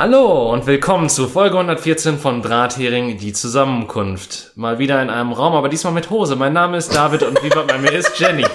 Hallo 0.00 0.50
und 0.50 0.64
willkommen 0.64 1.10
zu 1.10 1.28
Folge 1.28 1.58
114 1.58 2.18
von 2.18 2.40
Drahthering, 2.40 3.18
die 3.18 3.34
Zusammenkunft. 3.34 4.52
Mal 4.56 4.78
wieder 4.78 5.02
in 5.02 5.10
einem 5.10 5.30
Raum, 5.34 5.52
aber 5.52 5.68
diesmal 5.68 5.92
mit 5.92 6.08
Hose. 6.08 6.36
Mein 6.36 6.54
Name 6.54 6.78
ist 6.78 6.94
David 6.94 7.22
und 7.22 7.42
wie 7.42 7.50
bei 7.50 7.76
mir 7.76 7.92
ist 7.98 8.18
Jenny. 8.18 8.46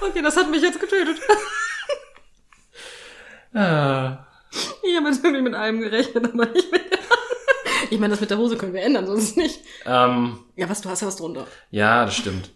Okay, 0.00 0.20
das 0.20 0.36
hat 0.36 0.50
mich 0.50 0.62
jetzt 0.62 0.80
getötet. 0.80 1.18
Ah, 3.54 4.26
Ich 4.82 4.96
habe 4.96 5.08
jetzt 5.10 5.22
irgendwie 5.22 5.42
mit 5.42 5.52
allem 5.54 5.82
gerechnet, 5.82 6.24
aber 6.24 6.46
nicht 6.46 6.72
mit 6.72 6.90
der 6.90 6.98
Ich 7.90 8.00
meine, 8.00 8.12
das 8.12 8.20
mit 8.22 8.30
der 8.30 8.38
Hose 8.38 8.56
können 8.56 8.72
wir 8.72 8.80
ändern, 8.82 9.06
sonst 9.06 9.36
nicht. 9.36 9.60
ähm, 9.84 10.38
Ja, 10.56 10.70
was, 10.70 10.80
du 10.80 10.88
hast 10.88 11.02
ja 11.02 11.06
was 11.06 11.16
drunter. 11.16 11.46
ja, 11.70 12.06
das 12.06 12.16
stimmt. 12.16 12.50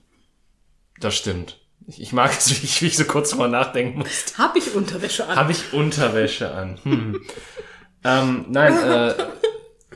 Das 0.99 1.15
stimmt. 1.15 1.61
Ich, 1.87 2.01
ich 2.01 2.13
mag 2.13 2.33
es, 2.37 2.51
wie 2.63 2.65
ich, 2.65 2.83
wie 2.83 2.87
ich 2.87 2.97
so 2.97 3.05
kurz 3.05 3.31
drüber 3.31 3.49
nachdenken 3.49 3.99
muss. 3.99 4.39
Hab 4.39 4.57
ich 4.57 4.75
Unterwäsche 4.75 5.27
an? 5.29 5.37
Habe 5.37 5.53
ich 5.53 5.73
Unterwäsche 5.73 6.53
an? 6.53 6.79
Hm. 6.83 7.21
ähm, 8.05 8.45
nein, 8.49 8.75
äh, 8.79 9.15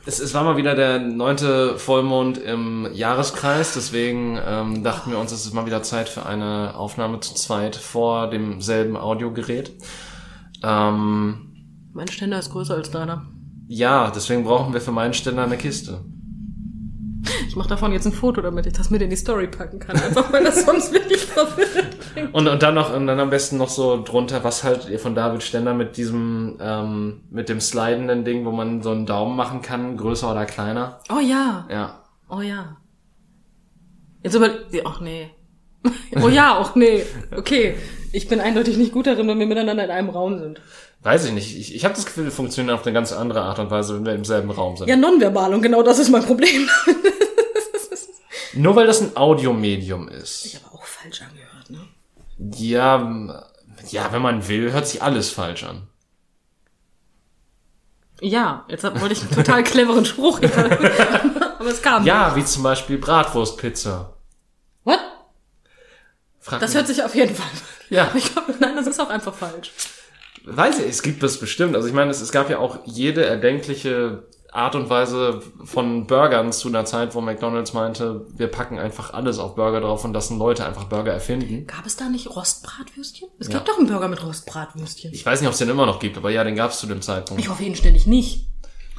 es, 0.05 0.19
es 0.19 0.33
war 0.33 0.43
mal 0.43 0.57
wieder 0.57 0.73
der 0.73 0.99
neunte 0.99 1.77
Vollmond 1.77 2.37
im 2.39 2.87
Jahreskreis, 2.91 3.73
deswegen 3.75 4.39
ähm, 4.43 4.83
dachten 4.83 5.11
wir 5.11 5.19
uns, 5.19 5.31
es 5.31 5.45
ist 5.45 5.53
mal 5.53 5.65
wieder 5.67 5.83
Zeit 5.83 6.09
für 6.09 6.25
eine 6.25 6.75
Aufnahme 6.75 7.19
zu 7.19 7.35
zweit 7.35 7.75
vor 7.75 8.29
demselben 8.29 8.97
Audiogerät. 8.97 9.71
Ähm, 10.63 11.89
Mein 11.93 12.07
Ständer 12.07 12.39
ist 12.39 12.51
größer 12.51 12.73
als 12.75 12.89
deiner. 12.89 13.27
ja, 13.67 14.09
deswegen 14.11 14.43
brauchen 14.43 14.73
wir 14.73 14.81
für 14.81 14.91
meinen 14.91 15.13
Ständer 15.13 15.43
eine 15.43 15.57
Kiste. 15.57 16.03
Ich 17.51 17.57
mache 17.57 17.67
davon 17.67 17.91
jetzt 17.91 18.05
ein 18.05 18.13
Foto, 18.13 18.39
damit 18.41 18.65
ich 18.65 18.71
das 18.71 18.91
mit 18.91 19.01
in 19.01 19.09
die 19.09 19.17
Story 19.17 19.45
packen 19.45 19.77
kann. 19.77 19.97
Einfach, 19.97 20.31
weil 20.31 20.41
das 20.45 20.65
sonst 20.65 20.93
wirklich 20.93 21.19
verwirrend 21.19 21.97
klingt. 22.13 22.33
Und, 22.33 22.47
und 22.47 22.63
dann 22.63 22.73
noch, 22.73 22.95
und 22.95 23.07
dann 23.07 23.19
am 23.19 23.29
besten 23.29 23.57
noch 23.57 23.67
so 23.67 24.01
drunter, 24.01 24.45
was 24.45 24.63
haltet 24.63 24.89
ihr 24.89 24.99
von 24.99 25.15
David 25.15 25.43
Ständer 25.43 25.73
mit 25.73 25.97
diesem, 25.97 26.57
ähm, 26.61 27.23
mit 27.29 27.49
dem 27.49 27.59
slidenden 27.59 28.23
Ding, 28.23 28.45
wo 28.45 28.51
man 28.51 28.81
so 28.81 28.91
einen 28.91 29.05
Daumen 29.05 29.35
machen 29.35 29.61
kann, 29.61 29.97
größer 29.97 30.31
oder 30.31 30.45
kleiner? 30.45 31.01
Oh 31.09 31.19
ja, 31.19 31.67
Ja. 31.69 32.01
oh 32.29 32.39
ja. 32.39 32.77
Jetzt 34.23 34.35
über... 34.35 34.49
Ach 34.85 35.01
nee. 35.01 35.29
Oh 36.23 36.29
ja, 36.29 36.57
auch 36.57 36.75
nee. 36.75 37.03
Okay. 37.35 37.75
Ich 38.13 38.29
bin 38.29 38.39
eindeutig 38.39 38.77
nicht 38.77 38.93
gut 38.93 39.07
darin, 39.07 39.27
wenn 39.27 39.39
wir 39.39 39.45
miteinander 39.45 39.83
in 39.83 39.91
einem 39.91 40.09
Raum 40.09 40.39
sind. 40.39 40.61
Weiß 41.03 41.25
ich 41.25 41.33
nicht. 41.33 41.57
Ich, 41.59 41.75
ich 41.75 41.83
habe 41.83 41.95
das 41.95 42.05
Gefühl, 42.05 42.23
wir 42.23 42.31
funktionieren 42.31 42.73
auf 42.73 42.85
eine 42.85 42.93
ganz 42.93 43.11
andere 43.11 43.41
Art 43.41 43.59
und 43.59 43.71
Weise, 43.71 43.95
wenn 43.95 44.05
wir 44.05 44.15
im 44.15 44.23
selben 44.23 44.51
Raum 44.51 44.77
sind. 44.77 44.87
Ja, 44.87 44.95
nonverbal 44.95 45.53
und 45.53 45.61
genau 45.61 45.83
das 45.83 45.99
ist 45.99 46.11
mein 46.11 46.23
Problem. 46.23 46.69
Nur 48.53 48.75
weil 48.75 48.87
das 48.87 49.01
ein 49.01 49.15
Audiomedium 49.15 50.07
ist. 50.09 50.45
Ich 50.45 50.55
habe 50.55 50.73
auch 50.73 50.83
falsch 50.85 51.21
angehört, 51.21 51.69
ne? 51.69 51.87
Ja, 52.57 53.43
ja, 53.89 54.11
wenn 54.11 54.21
man 54.21 54.47
will, 54.47 54.71
hört 54.71 54.87
sich 54.87 55.01
alles 55.01 55.29
falsch 55.29 55.63
an. 55.63 55.87
Ja, 58.21 58.65
jetzt 58.67 58.83
wollte 58.83 59.13
ich 59.13 59.21
einen 59.21 59.31
total 59.31 59.63
cleveren 59.63 60.05
Spruch. 60.05 60.39
Aber 61.59 61.69
es 61.69 61.81
kam. 61.81 62.05
Ja, 62.05 62.35
wie 62.35 62.45
zum 62.45 62.61
Beispiel 62.63 62.97
Bratwurstpizza. 62.99 64.13
What? 64.83 64.99
Frag 66.39 66.59
Das 66.59 66.69
mich- 66.71 66.77
hört 66.77 66.87
sich 66.87 67.03
auf 67.03 67.15
jeden 67.15 67.35
Fall. 67.35 67.49
ja, 67.89 68.11
Ich 68.15 68.31
glaube, 68.31 68.53
nein, 68.59 68.75
das 68.75 68.85
ist 68.87 68.99
auch 68.99 69.09
einfach 69.09 69.33
falsch. 69.33 69.71
weiß 70.43 70.79
ich, 70.79 70.87
es 70.89 71.01
gibt 71.01 71.23
das 71.23 71.39
bestimmt. 71.39 71.75
Also 71.75 71.87
ich 71.87 71.93
meine, 71.95 72.11
es, 72.11 72.21
es 72.21 72.31
gab 72.31 72.49
ja 72.49 72.59
auch 72.59 72.79
jede 72.85 73.25
erdenkliche 73.25 74.23
Art 74.51 74.75
und 74.75 74.89
Weise 74.89 75.41
von 75.63 76.07
Burgern 76.07 76.51
zu 76.51 76.67
einer 76.67 76.83
Zeit, 76.83 77.15
wo 77.15 77.21
McDonald's 77.21 77.71
meinte, 77.73 78.25
wir 78.35 78.47
packen 78.47 78.77
einfach 78.79 79.13
alles 79.13 79.39
auf 79.39 79.55
Burger 79.55 79.79
drauf 79.79 80.03
und 80.03 80.13
lassen 80.13 80.37
Leute 80.37 80.65
einfach 80.65 80.83
Burger 80.85 81.13
erfinden. 81.13 81.65
Gab 81.67 81.85
es 81.85 81.95
da 81.95 82.09
nicht 82.09 82.29
Rostbratwürstchen? 82.35 83.29
Es 83.39 83.47
Ja. 83.47 83.53
gibt 83.55 83.69
doch 83.69 83.77
einen 83.77 83.87
Burger 83.87 84.09
mit 84.09 84.21
Rostbratwürstchen. 84.21 85.13
Ich 85.13 85.25
weiß 85.25 85.39
nicht, 85.39 85.47
ob 85.47 85.53
es 85.53 85.59
den 85.59 85.69
immer 85.69 85.85
noch 85.85 85.99
gibt, 85.99 86.17
aber 86.17 86.31
ja, 86.31 86.43
den 86.43 86.55
gab 86.55 86.71
es 86.71 86.79
zu 86.79 86.87
dem 86.87 87.01
Zeitpunkt. 87.01 87.41
Ich 87.41 87.49
hoffe 87.49 87.63
inständig 87.63 88.07
nicht. 88.07 88.47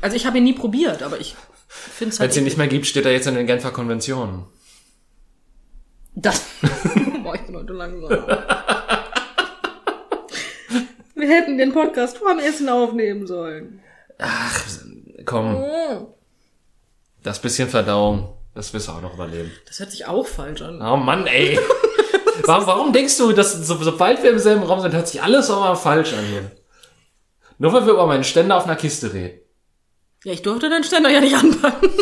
Also 0.01 0.17
ich 0.17 0.25
habe 0.25 0.39
ihn 0.39 0.45
nie 0.45 0.55
probiert, 0.55 1.03
aber 1.03 1.21
ich 1.21 1.37
finde 1.69 2.13
es 2.15 2.19
Wenn 2.19 2.23
halt... 2.25 2.31
es 2.31 2.35
den 2.37 2.45
nicht 2.45 2.57
mehr 2.57 2.69
gibt, 2.69 2.87
steht 2.87 3.05
er 3.05 3.13
jetzt 3.13 3.27
in 3.27 3.35
den 3.35 3.47
Genfer 3.47 3.73
Konventionen. 3.73 4.45
Das. 6.15 6.43
Boah, 7.23 7.35
ich 7.35 7.43
bin 7.43 7.57
heute 7.57 7.73
langsam. 7.75 8.11
Wir 11.15 11.29
hätten 11.29 11.59
den 11.59 11.73
Podcast 11.73 12.17
vor 12.19 12.31
dem 12.35 12.39
Essen 12.39 12.69
aufnehmen 12.71 13.27
sollen. 13.27 13.81
Komm, 15.25 15.65
das 17.23 17.41
bisschen 17.41 17.69
Verdauung, 17.69 18.37
das 18.55 18.73
wirst 18.75 18.89
du 18.89 18.93
auch 18.93 19.01
noch 19.01 19.15
überleben. 19.15 19.53
Das 19.67 19.79
hört 19.81 19.91
sich 19.91 20.07
auch 20.07 20.27
falsch 20.27 20.63
an. 20.63 20.83
Oh 20.83 20.97
Mann, 20.97 21.27
ey. 21.27 21.59
Warum, 22.45 22.67
warum 22.67 22.93
denkst 22.93 23.19
du, 23.19 23.33
dass 23.33 23.53
so, 23.53 23.77
sobald 23.77 24.23
wir 24.23 24.31
im 24.31 24.39
selben 24.39 24.63
Raum 24.63 24.81
sind, 24.81 24.95
hört 24.95 25.07
sich 25.07 25.23
alles 25.23 25.51
auch 25.51 25.61
mal 25.61 25.75
falsch 25.77 26.15
an 26.15 26.25
hier? 26.25 26.51
Nur 27.59 27.73
weil 27.73 27.85
wir 27.87 27.93
über 27.93 28.07
meinen 28.07 28.25
Ständer 28.25 28.57
auf 28.57 28.65
einer 28.65 28.75
Kiste 28.75 29.13
reden. 29.13 29.39
Ja, 30.25 30.33
ich 30.33 30.43
durfte 30.43 30.71
den 30.71 30.83
Ständer 30.83 31.11
ja 31.11 31.21
nicht 31.21 31.37
anpacken. 31.37 31.91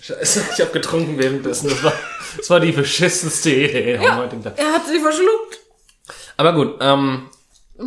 Scheiße, 0.00 0.44
ich 0.54 0.60
habe 0.60 0.70
getrunken 0.72 1.18
währenddessen. 1.18 1.68
Das 1.68 1.84
war, 1.84 1.92
das 2.36 2.48
war 2.50 2.60
die 2.60 2.72
beschissenste 2.72 3.50
Idee 3.50 3.98
heutigen 3.98 4.42
Tag. 4.42 4.58
Er 4.58 4.72
hat 4.72 4.86
sie 4.86 5.00
verschluckt. 5.00 5.58
Aber 6.36 6.54
gut, 6.54 6.76
ähm, 6.80 7.28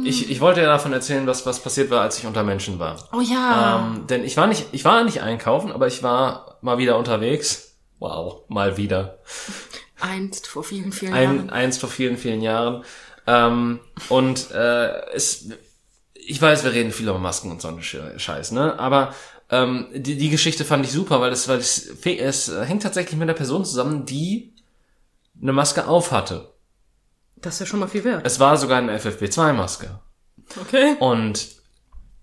ich, 0.04 0.30
ich 0.32 0.40
wollte 0.40 0.62
ja 0.62 0.68
davon 0.68 0.94
erzählen, 0.94 1.28
was, 1.28 1.46
was 1.46 1.60
passiert 1.60 1.90
war, 1.90 2.02
als 2.02 2.18
ich 2.20 2.26
unter 2.26 2.44
Menschen 2.44 2.80
war. 2.80 3.10
Oh 3.14 3.22
ja. 3.22 3.92
Ähm, 3.94 4.08
denn 4.08 4.24
ich 4.24 4.38
war 4.38 4.48
nicht, 4.48 4.68
ich 4.72 4.86
war 4.86 5.04
nicht 5.04 5.22
einkaufen, 5.22 5.72
aber 5.72 5.88
ich 5.88 6.02
war 6.04 6.58
mal 6.62 6.78
wieder 6.78 6.98
unterwegs. 6.98 7.76
Wow, 8.00 8.44
mal 8.48 8.78
wieder. 8.78 9.20
Einst 10.00 10.48
vor 10.48 10.64
vielen, 10.64 10.92
vielen 10.92 11.14
Ein, 11.14 11.36
Jahren. 11.36 11.50
eins 11.52 11.78
vor 11.78 11.90
vielen, 11.90 12.18
vielen 12.18 12.42
Jahren. 12.42 12.84
Ähm, 13.28 13.80
und 14.10 14.50
äh, 14.52 15.12
es, 15.12 15.50
ich 16.14 16.42
weiß, 16.42 16.64
wir 16.64 16.74
reden 16.74 16.92
viel 16.92 17.08
über 17.08 17.20
Masken 17.20 17.52
und 17.52 17.62
so 17.62 17.68
einen 17.68 17.82
Sch- 17.82 18.18
Scheiß, 18.18 18.52
ne? 18.54 18.80
Aber 18.80 19.14
ähm, 19.52 19.88
die, 19.94 20.18
die 20.18 20.30
Geschichte 20.30 20.66
fand 20.66 20.86
ich 20.86 20.92
super, 20.92 21.22
weil 21.22 21.32
es, 21.32 21.48
weil 21.48 21.60
es, 21.60 21.88
es 22.06 22.52
hängt 22.52 22.84
tatsächlich 22.84 23.20
mit 23.20 23.30
einer 23.30 23.38
Person 23.38 23.64
zusammen, 23.66 24.06
die 24.06 24.54
eine 25.40 25.54
Maske 25.54 25.88
auf 25.88 26.12
hatte. 26.12 26.52
Das 27.42 27.56
ist 27.56 27.60
ja 27.62 27.66
schon 27.66 27.80
mal 27.80 27.88
viel 27.88 28.04
wert. 28.04 28.26
Es 28.26 28.40
war 28.40 28.58
sogar 28.58 28.78
eine 28.78 28.98
FFP2-Maske. 28.98 30.00
Okay. 30.62 30.96
Und 31.00 31.50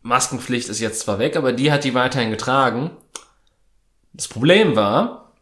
Maskenpflicht 0.03 0.69
ist 0.69 0.81
jetzt 0.81 1.01
zwar 1.01 1.19
weg, 1.19 1.37
aber 1.37 1.53
die 1.53 1.73
hat 1.73 1.85
die 1.85 1.95
weiterhin 1.95 2.31
getragen. 2.31 2.91
Das 4.13 4.29
Problem 4.29 4.77
war, 4.77 5.33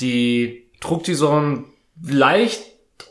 die 0.00 0.70
trug 0.80 1.04
die 1.04 1.14
so 1.14 1.30
ein 1.30 1.66
leicht 2.02 2.62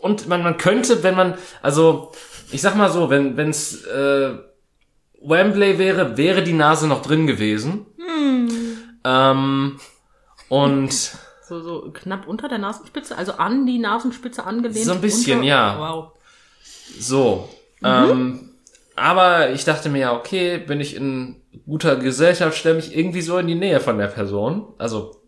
und 0.01 0.27
man, 0.27 0.43
man 0.43 0.57
könnte, 0.57 1.03
wenn 1.03 1.15
man, 1.15 1.35
also 1.61 2.11
ich 2.51 2.61
sag 2.61 2.75
mal 2.75 2.91
so, 2.91 3.09
wenn 3.09 3.37
wenn's 3.37 3.83
äh, 3.85 4.37
Wembley 5.21 5.79
wäre, 5.79 6.17
wäre 6.17 6.43
die 6.43 6.53
Nase 6.53 6.87
noch 6.87 7.01
drin 7.01 7.25
gewesen. 7.25 7.85
Ähm, 9.05 9.79
und 10.49 11.11
So, 11.47 11.61
so 11.61 11.91
knapp 11.93 12.27
unter 12.27 12.47
der 12.47 12.57
Nasenspitze, 12.57 13.17
also 13.17 13.33
an 13.33 13.65
die 13.65 13.79
Nasenspitze 13.79 14.45
angelehnt. 14.45 14.85
So 14.85 14.93
ein 14.93 15.01
bisschen, 15.01 15.39
unter, 15.39 15.49
ja. 15.49 15.77
Wow. 15.79 16.11
So. 16.99 17.49
Ähm, 17.83 18.51
aber 18.95 19.51
ich 19.51 19.65
dachte 19.65 19.89
mir 19.89 19.99
ja, 19.99 20.13
okay, 20.15 20.57
bin 20.57 20.79
ich 20.79 20.95
in 20.95 21.41
guter 21.65 21.95
Gesellschaft, 21.97 22.57
stelle 22.57 22.75
mich 22.75 22.95
irgendwie 22.95 23.21
so 23.21 23.37
in 23.37 23.47
die 23.47 23.55
Nähe 23.55 23.79
von 23.79 23.97
der 23.97 24.07
Person. 24.07 24.67
Also 24.77 25.19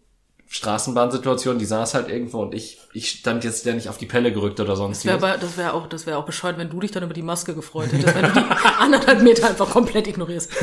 Straßenbahnsituation, 0.48 1.58
die 1.60 1.66
saß 1.66 1.96
halt 1.96 2.08
irgendwo 2.10 2.42
und 2.42 2.54
ich, 2.54 2.80
ich 2.94 3.10
stand 3.10 3.44
jetzt 3.44 3.66
ja 3.66 3.74
nicht 3.74 3.90
auf 3.90 3.98
die 3.98 4.06
Pelle 4.06 4.32
gerückt 4.32 4.60
oder 4.60 4.76
sonst 4.76 5.04
Das 5.04 5.16
was. 5.16 5.24
aber- 5.24 5.38
das 5.38 5.58
wäre 5.58 5.74
auch, 5.74 5.88
das 5.88 6.06
wäre 6.06 6.18
auch 6.18 6.26
bescheuert, 6.26 6.58
wenn 6.58 6.70
du 6.70 6.80
dich 6.80 6.92
dann 6.92 7.04
über 7.04 7.14
die 7.14 7.24
Maske 7.24 7.54
gefreut 7.56 7.92
hättest, 7.92 8.16
wenn 8.16 8.26
du 8.26 8.32
die 8.32 8.46
anderthalb 8.80 9.22
Meter 9.22 9.50
einfach 9.50 9.70
komplett 9.70 10.08
ignorierst. 10.08 10.52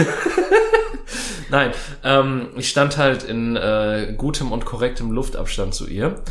Nein, 1.53 1.73
ähm, 2.03 2.49
ich 2.57 2.71
stand 2.71 2.97
halt 2.97 3.25
in 3.25 3.57
äh, 3.57 4.15
gutem 4.17 4.53
und 4.53 4.65
korrektem 4.65 5.11
Luftabstand 5.11 5.75
zu 5.75 5.87
ihr. 5.87 6.23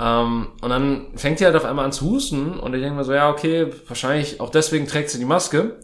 Ähm, 0.00 0.46
und 0.62 0.70
dann 0.70 1.08
fängt 1.14 1.40
die 1.40 1.44
halt 1.44 1.54
auf 1.56 1.66
einmal 1.66 1.84
an 1.84 1.92
zu 1.92 2.06
husten 2.06 2.58
und 2.58 2.72
ich 2.72 2.80
denke 2.80 2.96
mir 2.96 3.04
so, 3.04 3.12
ja, 3.12 3.28
okay, 3.28 3.66
wahrscheinlich 3.86 4.40
auch 4.40 4.48
deswegen 4.48 4.86
trägt 4.86 5.10
sie 5.10 5.18
die 5.18 5.26
Maske. 5.26 5.78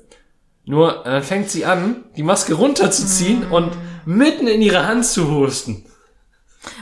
Nur 0.65 1.05
äh, 1.05 1.11
dann 1.11 1.23
fängt 1.23 1.51
sie 1.51 1.67
an, 1.67 2.05
die 2.17 2.23
Maske 2.23 2.55
runterzuziehen 2.55 3.51
und 3.51 3.77
mitten 4.07 4.49
in 4.49 4.63
ihre 4.63 4.87
Hand 4.87 5.05
zu 5.05 5.31
husten. 5.31 5.85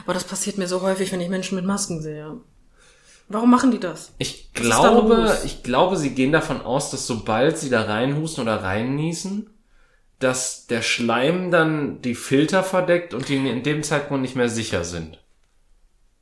Aber 0.05 0.13
das 0.13 0.23
passiert 0.23 0.57
mir 0.57 0.69
so 0.69 0.81
häufig, 0.81 1.11
wenn 1.11 1.19
ich 1.19 1.27
Menschen 1.27 1.57
mit 1.57 1.65
Masken 1.65 2.01
sehe. 2.01 2.37
Warum 3.27 3.51
machen 3.51 3.71
die 3.71 3.81
das? 3.81 4.13
Ich 4.17 4.49
da 4.53 4.61
glaube, 4.61 5.37
ich 5.43 5.61
glaube, 5.61 5.97
sie 5.97 6.11
gehen 6.11 6.31
davon 6.31 6.61
aus, 6.61 6.89
dass 6.89 7.05
sobald 7.05 7.57
sie 7.57 7.69
da 7.69 7.81
reinhusten 7.81 8.43
oder 8.43 8.63
reinniesen, 8.63 9.49
dass 10.19 10.67
der 10.67 10.81
Schleim 10.81 11.51
dann 11.51 12.01
die 12.01 12.15
Filter 12.15 12.63
verdeckt 12.63 13.13
und 13.13 13.29
die 13.29 13.35
in 13.35 13.63
dem 13.63 13.83
Zeitpunkt 13.83 14.21
nicht 14.21 14.35
mehr 14.35 14.49
sicher 14.49 14.83
sind. 14.83 15.19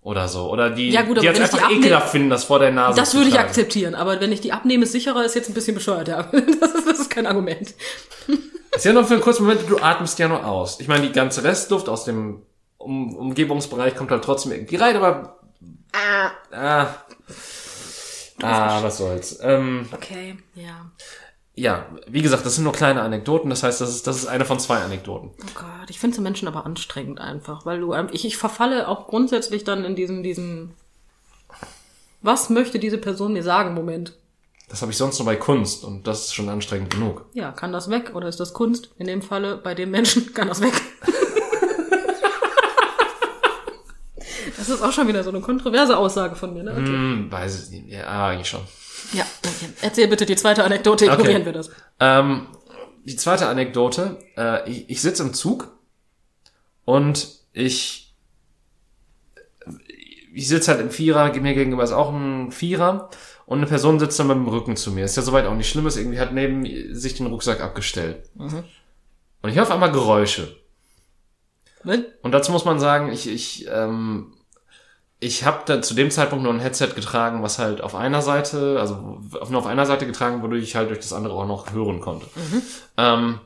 Oder 0.02 0.28
so. 0.28 0.52
Oder 0.52 0.70
die, 0.70 0.92
Ja, 0.92 1.02
gut, 1.02 1.22
die 1.22 1.26
jetzt 1.26 1.42
einfach 1.42 1.68
die 1.68 1.76
ekelhaft 1.76 2.10
finden, 2.10 2.30
das 2.30 2.44
vor 2.44 2.60
der 2.60 2.72
Nase 2.72 3.00
Das 3.00 3.16
würde 3.16 3.30
ich 3.30 3.40
akzeptieren, 3.40 3.96
aber 3.96 4.20
wenn 4.22 4.32
ich 4.32 4.42
die 4.42 4.52
abnehme, 4.52 4.84
ist 4.84 4.92
sicherer, 4.92 5.26
ist 5.26 5.34
jetzt 5.34 5.50
ein 5.50 5.56
bisschen 5.56 5.74
bescheuert, 5.74 6.08
ja. 6.08 6.24
Das 6.32 6.74
ist, 6.76 6.88
das 6.88 7.00
ist 7.00 7.10
kein 7.10 7.26
Argument. 7.26 7.74
Ist 8.76 8.86
ja 8.86 8.94
nur 8.94 9.06
für 9.06 9.14
einen 9.16 9.24
kurzen 9.24 9.44
Moment, 9.44 9.62
du 9.68 9.80
atmest 9.80 10.20
ja 10.20 10.28
nur 10.28 10.46
aus. 10.46 10.80
Ich 10.80 10.88
meine, 10.88 11.08
die 11.08 11.14
ganze 11.14 11.44
Restluft 11.44 11.90
aus 11.90 12.06
dem 12.06 12.44
um 12.78 13.16
Umgebungsbereich 13.16 13.96
kommt 13.96 14.12
halt 14.12 14.24
trotzdem 14.24 14.52
irgendwie 14.52 14.76
rein, 14.76 14.96
aber 14.96 15.40
ah, 16.52 16.88
Ah, 18.42 18.84
was 18.84 18.98
soll's. 18.98 19.40
Ähm, 19.42 19.88
Okay, 19.94 20.38
ja. 20.56 20.92
Ja, 21.56 21.86
wie 22.08 22.22
gesagt, 22.22 22.46
das 22.46 22.56
sind 22.56 22.66
nur 22.66 22.74
kleine 22.74 23.02
Anekdoten. 23.02 23.50
Das 23.50 23.64
heißt, 23.64 23.80
das 23.80 23.90
ist, 23.90 24.06
das 24.08 24.18
ist 24.18 24.28
eine 24.28 24.44
von 24.46 24.60
zwei 24.60 24.80
Anekdoten. 24.80 25.32
Oh 25.40 25.52
Gott, 25.56 25.90
ich 25.90 26.00
finde 26.00 26.16
so 26.16 26.22
Menschen 26.22 26.48
aber 26.50 26.66
anstrengend 26.66 27.20
einfach, 27.20 27.66
weil 27.66 27.80
du, 27.80 27.94
ähm, 27.94 28.10
ich, 28.12 28.26
ich 28.26 28.36
verfalle 28.38 28.90
auch 28.90 29.08
grundsätzlich 29.08 29.64
dann 29.64 29.86
in 29.86 29.96
diesen, 29.96 30.22
diesen, 30.22 30.74
was 32.22 32.50
möchte 32.50 32.78
diese 32.78 32.98
Person 32.98 33.34
mir 33.34 33.44
sagen, 33.44 33.74
Moment. 33.74 34.14
Das 34.68 34.82
habe 34.82 34.92
ich 34.92 34.98
sonst 34.98 35.18
nur 35.20 35.26
bei 35.26 35.38
Kunst 35.38 35.86
und 35.86 36.08
das 36.08 36.26
ist 36.26 36.34
schon 36.34 36.50
anstrengend 36.50 36.90
genug. 36.90 37.26
Ja, 37.34 37.52
kann 37.52 37.72
das 37.72 37.90
weg 37.90 38.12
oder 38.16 38.28
ist 38.28 38.40
das 38.40 38.54
Kunst? 38.54 38.90
In 38.98 39.08
dem 39.08 39.22
Falle, 39.22 39.56
bei 39.58 39.76
dem 39.76 39.92
Menschen, 39.92 40.34
kann 40.34 40.50
das 40.50 40.60
weg. 40.60 40.74
das 44.58 44.68
ist 44.68 44.82
auch 44.82 44.92
schon 44.92 45.08
wieder 45.08 45.24
so 45.24 45.30
eine 45.30 45.40
kontroverse 45.40 45.96
Aussage 45.96 46.36
von 46.36 46.54
mir, 46.54 46.64
ne? 46.64 46.72
Okay. 46.72 46.86
Hm, 46.86 47.32
weiß 47.32 47.64
ich 47.64 47.70
nicht. 47.70 47.94
Ja, 47.94 48.28
eigentlich 48.28 48.50
schon. 48.50 48.64
Ja, 49.14 49.26
okay. 49.46 49.70
erzähl 49.82 50.08
bitte 50.08 50.26
die 50.26 50.36
zweite 50.36 50.64
Anekdote, 50.64 51.06
ignorieren 51.06 51.42
Okay. 51.42 51.46
wir 51.46 51.54
das. 51.54 51.70
Ähm, 52.00 52.48
die 53.06 53.16
zweite 53.16 53.48
Anekdote. 53.48 54.18
Äh, 54.38 54.70
ich, 54.70 54.90
ich 54.90 55.02
sitze 55.02 55.24
im 55.24 55.34
Zug 55.34 55.72
und 56.86 57.28
ich 57.54 58.06
ich 60.36 60.50
sitze 60.50 60.72
halt 60.72 60.82
im 60.82 60.92
Vierer, 60.92 61.32
mir 61.40 61.54
gegenüber 61.54 61.84
ist 61.84 61.94
auch 61.94 62.12
ein 62.14 62.52
Vierer 62.52 63.10
und 63.46 63.60
eine 63.60 63.68
Person 63.68 64.00
sitzt 64.00 64.20
dann 64.20 64.28
mit 64.28 64.36
dem 64.36 64.48
Rücken 64.50 64.76
zu 64.76 64.92
mir. 64.92 65.06
Ist 65.06 65.16
ja 65.16 65.24
soweit 65.24 65.46
auch 65.46 65.56
nicht 65.56 65.70
schlimm, 65.70 65.88
ist 65.88 65.96
irgendwie 65.96 66.20
hat 66.20 66.34
neben 66.34 66.66
sich 66.94 67.14
den 67.16 67.28
Rucksack 67.28 67.62
abgestellt. 67.62 68.30
Und 68.36 69.50
ich 69.50 69.56
höre 69.56 69.64
auf 69.64 69.72
einmal 69.72 69.94
Geräusche. 69.94 70.58
Und 72.22 72.32
dazu 72.34 72.52
muss 72.52 72.66
man 72.66 72.80
sagen, 72.80 73.14
ich, 73.14 73.30
ich, 73.30 73.68
ähm, 73.72 74.34
ich 75.20 75.46
habe 75.46 75.64
da 75.66 75.82
zu 75.82 75.94
dem 75.94 76.12
Zeitpunkt 76.12 76.44
nur 76.44 76.54
ein 76.54 76.60
Headset 76.60 76.90
getragen, 76.96 77.42
was 77.42 77.58
halt 77.58 77.82
auf 77.82 77.96
einer 77.96 78.22
Seite, 78.22 78.78
also 78.80 79.22
nur 79.50 79.60
auf 79.60 79.66
einer 79.66 79.86
Seite 79.86 80.06
getragen, 80.06 80.42
wodurch 80.42 80.64
ich 80.64 80.76
halt 80.76 80.90
durch 80.90 81.00
das 81.00 81.14
andere 81.14 81.34
auch 81.34 81.48
noch 81.48 81.72
hören 81.72 82.02
konnte. 82.02 82.28
Ähm, 82.98 83.40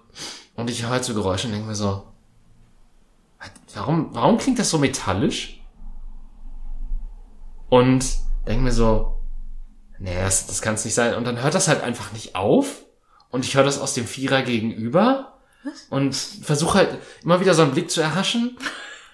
und 0.55 0.69
ich 0.69 0.83
höre 0.83 0.89
halt 0.89 1.05
so 1.05 1.13
Geräusche 1.13 1.47
und 1.47 1.53
denke 1.53 1.67
mir 1.67 1.75
so, 1.75 2.03
warum, 3.75 4.09
warum 4.13 4.37
klingt 4.37 4.59
das 4.59 4.69
so 4.69 4.77
metallisch? 4.77 5.61
Und 7.69 8.03
denke 8.47 8.63
mir 8.63 8.71
so, 8.71 9.19
nee, 9.99 10.15
das, 10.15 10.47
das 10.47 10.61
kann 10.61 10.73
es 10.73 10.85
nicht 10.85 10.95
sein. 10.95 11.13
Und 11.13 11.25
dann 11.25 11.41
hört 11.41 11.53
das 11.53 11.67
halt 11.67 11.83
einfach 11.83 12.11
nicht 12.11 12.35
auf. 12.35 12.83
Und 13.29 13.45
ich 13.45 13.55
höre 13.55 13.63
das 13.63 13.79
aus 13.79 13.93
dem 13.93 14.07
Vierer 14.07 14.41
gegenüber 14.41 15.39
und 15.89 16.15
versuche 16.15 16.79
halt 16.79 16.97
immer 17.23 17.39
wieder 17.41 17.53
so 17.53 17.61
einen 17.61 17.73
Blick 17.73 17.91
zu 17.91 18.01
erhaschen 18.01 18.57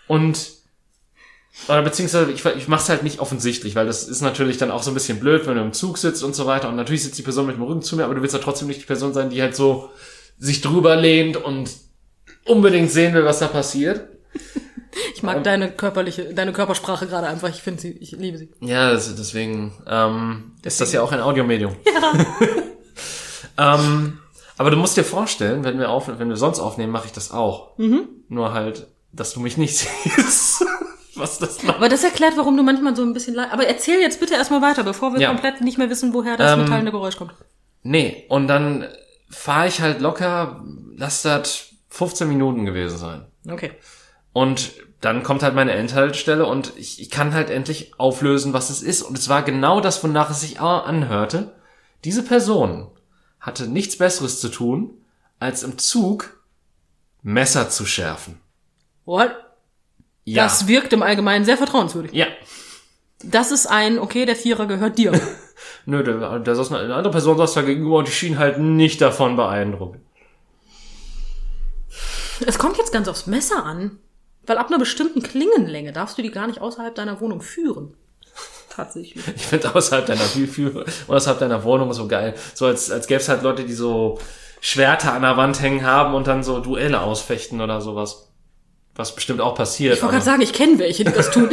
und 0.07 0.54
oder 1.67 1.81
beziehungsweise 1.81 2.31
ich, 2.31 2.45
ich 2.45 2.67
mache 2.67 2.81
es 2.81 2.89
halt 2.89 3.03
nicht 3.03 3.19
offensichtlich, 3.19 3.75
weil 3.75 3.85
das 3.85 4.07
ist 4.07 4.21
natürlich 4.21 4.57
dann 4.57 4.71
auch 4.71 4.83
so 4.83 4.91
ein 4.91 4.93
bisschen 4.93 5.19
blöd, 5.19 5.47
wenn 5.47 5.55
du 5.55 5.61
im 5.61 5.73
Zug 5.73 5.97
sitzt 5.97 6.23
und 6.23 6.35
so 6.35 6.45
weiter 6.45 6.69
und 6.69 6.75
natürlich 6.75 7.03
sitzt 7.03 7.17
die 7.17 7.23
Person 7.23 7.47
mit 7.47 7.55
dem 7.55 7.63
Rücken 7.63 7.81
zu 7.81 7.95
mir, 7.95 8.03
aber 8.03 8.15
du 8.15 8.21
willst 8.21 8.35
ja 8.35 8.41
trotzdem 8.41 8.67
nicht 8.67 8.81
die 8.81 8.85
Person 8.85 9.13
sein, 9.13 9.29
die 9.29 9.41
halt 9.41 9.55
so 9.55 9.89
sich 10.37 10.61
drüber 10.61 10.95
lehnt 10.95 11.37
und 11.37 11.71
unbedingt 12.45 12.91
sehen 12.91 13.13
will, 13.13 13.25
was 13.25 13.39
da 13.39 13.47
passiert. 13.47 14.09
Ich 15.13 15.23
mag 15.23 15.43
deine 15.43 15.71
körperliche, 15.71 16.33
deine 16.33 16.53
Körpersprache 16.53 17.07
gerade 17.07 17.27
einfach. 17.27 17.49
Ich 17.49 17.61
finde 17.61 17.81
sie, 17.81 17.91
ich 17.91 18.11
liebe 18.11 18.37
sie. 18.37 18.49
Ja, 18.61 18.91
das, 18.91 19.13
deswegen 19.15 19.73
ähm, 19.87 20.53
ist 20.63 20.79
das 20.79 20.93
ja 20.93 21.01
auch 21.01 21.11
ein 21.11 21.19
Audiomedium. 21.19 21.75
ähm, 23.57 24.19
aber 24.57 24.71
du 24.71 24.77
musst 24.77 24.95
dir 24.95 25.03
vorstellen, 25.03 25.63
wenn 25.63 25.79
wir 25.79 25.89
auf, 25.89 26.07
wenn 26.07 26.29
wir 26.29 26.37
sonst 26.37 26.59
aufnehmen, 26.59 26.93
mache 26.93 27.07
ich 27.07 27.11
das 27.11 27.31
auch. 27.31 27.77
Nur 28.29 28.53
halt, 28.53 28.87
dass 29.11 29.33
du 29.33 29.41
mich 29.41 29.57
nicht 29.57 29.77
siehst. 30.03 30.65
Was 31.15 31.39
das 31.39 31.63
macht. 31.63 31.77
Aber 31.77 31.89
das 31.89 32.03
erklärt, 32.03 32.35
warum 32.37 32.57
du 32.57 32.63
manchmal 32.63 32.95
so 32.95 33.03
ein 33.03 33.13
bisschen 33.13 33.35
leid. 33.35 33.51
Aber 33.51 33.65
erzähl 33.67 33.99
jetzt 34.01 34.19
bitte 34.19 34.33
erstmal 34.33 34.61
weiter, 34.61 34.83
bevor 34.83 35.13
wir 35.13 35.21
Ja. 35.21 35.29
komplett 35.29 35.61
nicht 35.61 35.77
mehr 35.77 35.89
wissen, 35.89 36.13
woher 36.13 36.37
das 36.37 36.53
Ähm, 36.53 36.63
metallende 36.63 36.91
Geräusch 36.91 37.17
kommt. 37.17 37.33
Nee, 37.83 38.25
und 38.29 38.47
dann 38.47 38.85
fahre 39.29 39.67
ich 39.67 39.81
halt 39.81 40.01
locker, 40.01 40.63
lass 40.95 41.21
das 41.21 41.69
15 41.89 42.27
Minuten 42.27 42.65
gewesen 42.65 42.97
sein. 42.97 43.25
Okay. 43.49 43.71
Und 44.33 44.73
dann 45.01 45.23
kommt 45.23 45.43
halt 45.43 45.53
meine 45.55 45.71
Endhaltestelle 45.71 46.45
und 46.45 46.73
ich, 46.77 46.99
ich 46.99 47.09
kann 47.11 47.33
halt 47.33 47.49
endlich 47.49 47.93
auflösen, 47.99 48.53
was 48.53 48.69
es 48.69 48.81
ist. 48.81 49.03
Und 49.03 49.17
es 49.17 49.29
war 49.29 49.43
genau 49.43 49.79
das, 49.81 50.03
wonach 50.03 50.29
es 50.31 50.41
sich 50.41 50.59
anhörte. 50.59 51.55
Diese 52.03 52.23
Person 52.23 52.89
hatte 53.39 53.67
nichts 53.67 53.97
Besseres 53.97 54.41
zu 54.41 54.49
tun, 54.49 54.97
als 55.39 55.63
im 55.63 55.77
Zug 55.77 56.41
Messer 57.21 57.69
zu 57.69 57.85
schärfen. 57.85 58.39
What? 59.05 59.31
Ja. 60.25 60.43
Das 60.43 60.67
wirkt 60.67 60.91
im 60.93 61.03
Allgemeinen 61.03 61.45
sehr 61.45 61.57
vertrauenswürdig. 61.57 62.11
ja. 62.13 62.27
Das 63.23 63.49
ist 63.49 63.65
ein, 63.65 63.97
okay, 63.97 64.25
der 64.25 64.35
Vierer 64.35 64.65
gehört 64.67 64.97
dir. 64.97 65.13
Nö, 65.85 66.03
da, 66.03 66.37
da 66.37 66.53
saß 66.53 66.71
eine, 66.71 66.81
eine 66.81 66.95
andere 66.95 67.11
Person 67.11 67.37
saß 67.37 67.53
da 67.53 67.61
gegenüber 67.61 67.97
und 67.99 68.07
die 68.07 68.11
schien 68.11 68.37
halt 68.37 68.59
nicht 68.59 69.01
davon 69.01 69.35
beeindruckt. 69.35 69.99
es 72.45 72.59
kommt 72.59 72.77
jetzt 72.77 72.91
ganz 72.91 73.07
aufs 73.07 73.25
Messer 73.25 73.63
an. 73.63 73.99
Weil 74.47 74.57
ab 74.57 74.67
einer 74.67 74.77
bestimmten 74.77 75.23
Klingenlänge 75.23 75.91
darfst 75.91 76.17
du 76.17 76.21
die 76.21 76.31
gar 76.31 76.47
nicht 76.47 76.61
außerhalb 76.61 76.93
deiner 76.93 77.19
Wohnung 77.19 77.41
führen. 77.41 77.95
Tatsächlich. 78.69 79.23
Ich 79.35 79.45
finde 79.45 79.73
außerhalb 79.73 80.05
deiner 80.05 80.21
außerhalb 81.07 81.39
deiner 81.39 81.63
Wohnung 81.63 81.93
so 81.93 82.07
geil. 82.07 82.35
So 82.53 82.65
als, 82.65 82.91
als 82.91 83.07
gäbe 83.07 83.21
es 83.21 83.29
halt 83.29 83.41
Leute, 83.43 83.63
die 83.63 83.73
so 83.73 84.19
Schwerter 84.61 85.13
an 85.13 85.21
der 85.23 85.37
Wand 85.37 85.61
hängen 85.61 85.85
haben 85.85 86.13
und 86.13 86.27
dann 86.27 86.43
so 86.43 86.59
Duelle 86.59 87.01
ausfechten 87.01 87.61
oder 87.61 87.81
sowas. 87.81 88.24
Was 88.95 89.13
bestimmt 89.13 89.41
auch 89.41 89.55
passiert. 89.55 89.95
Ich 89.95 90.01
wollte 90.01 90.13
gerade 90.13 90.25
sagen, 90.25 90.41
ich 90.41 90.53
kenne 90.53 90.79
welche, 90.79 91.03
die 91.03 91.11
das 91.11 91.29
tun. 91.29 91.49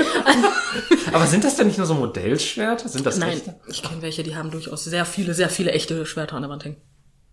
aber 1.12 1.26
sind 1.26 1.42
das 1.42 1.56
denn 1.56 1.66
nicht 1.66 1.76
nur 1.76 1.88
so 1.88 1.94
Modellschwerter? 1.94 2.88
Sind 2.88 3.04
das 3.04 3.18
Nein, 3.18 3.32
echte? 3.38 3.56
ich 3.66 3.82
kenne 3.82 4.00
welche, 4.00 4.22
die 4.22 4.36
haben 4.36 4.52
durchaus 4.52 4.84
sehr 4.84 5.04
viele, 5.04 5.34
sehr 5.34 5.48
viele 5.48 5.72
echte 5.72 6.06
Schwerter 6.06 6.36
an 6.36 6.42
der 6.42 6.50
Wand 6.50 6.64
hängen. 6.64 6.76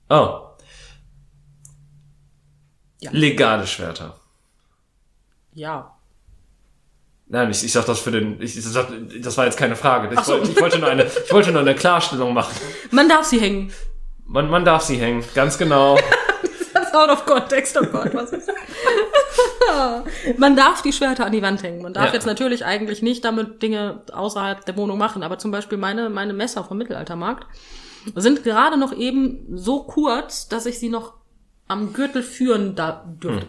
Oh. 0.09 0.39
Ja. 3.01 3.11
Legale 3.11 3.67
Schwerter. 3.67 4.19
Ja. 5.53 5.95
Nein, 7.27 7.51
ich, 7.51 7.63
ich 7.63 7.71
sag 7.71 7.85
das 7.85 7.99
für 7.99 8.09
den, 8.09 8.41
ich, 8.41 8.57
ich 8.57 8.65
sag, 8.65 8.87
das 9.21 9.37
war 9.37 9.45
jetzt 9.45 9.57
keine 9.57 9.75
Frage. 9.75 10.11
Ich, 10.11 10.19
so. 10.21 10.33
wollte, 10.33 10.51
ich, 10.51 10.59
wollte 10.59 10.79
nur 10.79 10.89
eine, 10.89 11.03
ich 11.03 11.31
wollte 11.31 11.51
nur 11.51 11.61
eine 11.61 11.75
Klarstellung 11.75 12.33
machen. 12.33 12.55
Man 12.89 13.07
darf 13.07 13.25
sie 13.25 13.39
hängen. 13.39 13.71
Man, 14.25 14.49
man 14.49 14.65
darf 14.65 14.83
sie 14.83 14.97
hängen, 14.97 15.23
ganz 15.35 15.59
genau. 15.59 15.99
Das 16.91 17.01
out 17.01 17.09
of 17.09 17.25
context, 17.25 17.77
oh 17.81 17.85
Gott, 17.85 18.13
was 18.13 18.31
ist 18.31 18.49
Man 20.37 20.55
darf 20.55 20.81
die 20.81 20.93
Schwerter 20.93 21.25
an 21.25 21.31
die 21.31 21.41
Wand 21.41 21.63
hängen. 21.63 21.81
Man 21.81 21.93
darf 21.93 22.07
Ja. 22.07 22.13
jetzt 22.13 22.25
natürlich 22.25 22.65
eigentlich 22.65 23.01
nicht 23.01 23.23
damit 23.23 23.61
Dinge 23.61 24.01
außerhalb 24.11 24.65
der 24.65 24.77
Wohnung 24.77 24.97
machen, 24.97 25.23
aber 25.23 25.37
zum 25.37 25.51
Beispiel 25.51 25.77
meine, 25.77 26.09
meine 26.09 26.33
Messer 26.33 26.63
vom 26.63 26.77
Mittelaltermarkt 26.77 27.45
sind 28.15 28.43
gerade 28.43 28.77
noch 28.77 28.93
eben 28.95 29.45
so 29.55 29.83
kurz, 29.83 30.47
dass 30.47 30.65
ich 30.65 30.79
sie 30.79 30.89
noch 30.89 31.13
am 31.67 31.93
Gürtel 31.93 32.23
führen 32.23 32.75
da 32.75 33.05
dürfte. 33.21 33.47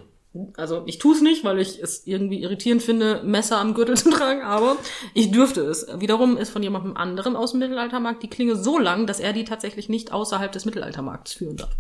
Also 0.57 0.85
ich 0.87 0.99
tue 0.99 1.17
es 1.17 1.23
nicht, 1.23 1.43
weil 1.43 1.59
ich 1.59 1.83
es 1.83 2.07
irgendwie 2.07 2.43
irritierend 2.43 2.83
finde, 2.83 3.21
Messer 3.25 3.59
am 3.59 3.75
Gürtel 3.75 3.97
zu 3.97 4.11
tragen, 4.11 4.43
aber 4.43 4.77
ich 5.13 5.33
dürfte 5.33 5.63
es. 5.63 5.87
Wiederum 5.99 6.37
ist 6.37 6.51
von 6.51 6.63
jemandem 6.63 6.97
anderen 6.97 7.35
aus 7.35 7.51
dem 7.51 7.59
Mittelaltermarkt 7.61 8.23
die 8.23 8.31
Klinge 8.31 8.55
so 8.55 8.79
lang, 8.79 9.07
dass 9.09 9.19
er 9.19 9.33
die 9.33 9.45
tatsächlich 9.45 9.89
nicht 9.89 10.13
außerhalb 10.13 10.53
des 10.53 10.65
Mittelaltermarkts 10.67 11.33
führen 11.33 11.57
darf. 11.57 11.71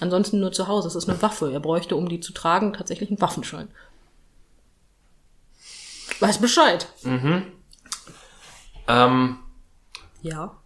Ansonsten 0.00 0.40
nur 0.40 0.52
zu 0.52 0.68
Hause. 0.68 0.88
Es 0.88 0.94
ist 0.94 1.08
eine 1.08 1.20
Waffe. 1.22 1.52
Er 1.52 1.60
bräuchte, 1.60 1.96
um 1.96 2.08
die 2.08 2.20
zu 2.20 2.32
tragen, 2.32 2.72
tatsächlich 2.72 3.10
einen 3.10 3.20
Waffenschein. 3.20 3.68
Weiß 6.20 6.38
Bescheid. 6.38 6.88
ähm, 8.88 9.38
Ja. 10.22 10.56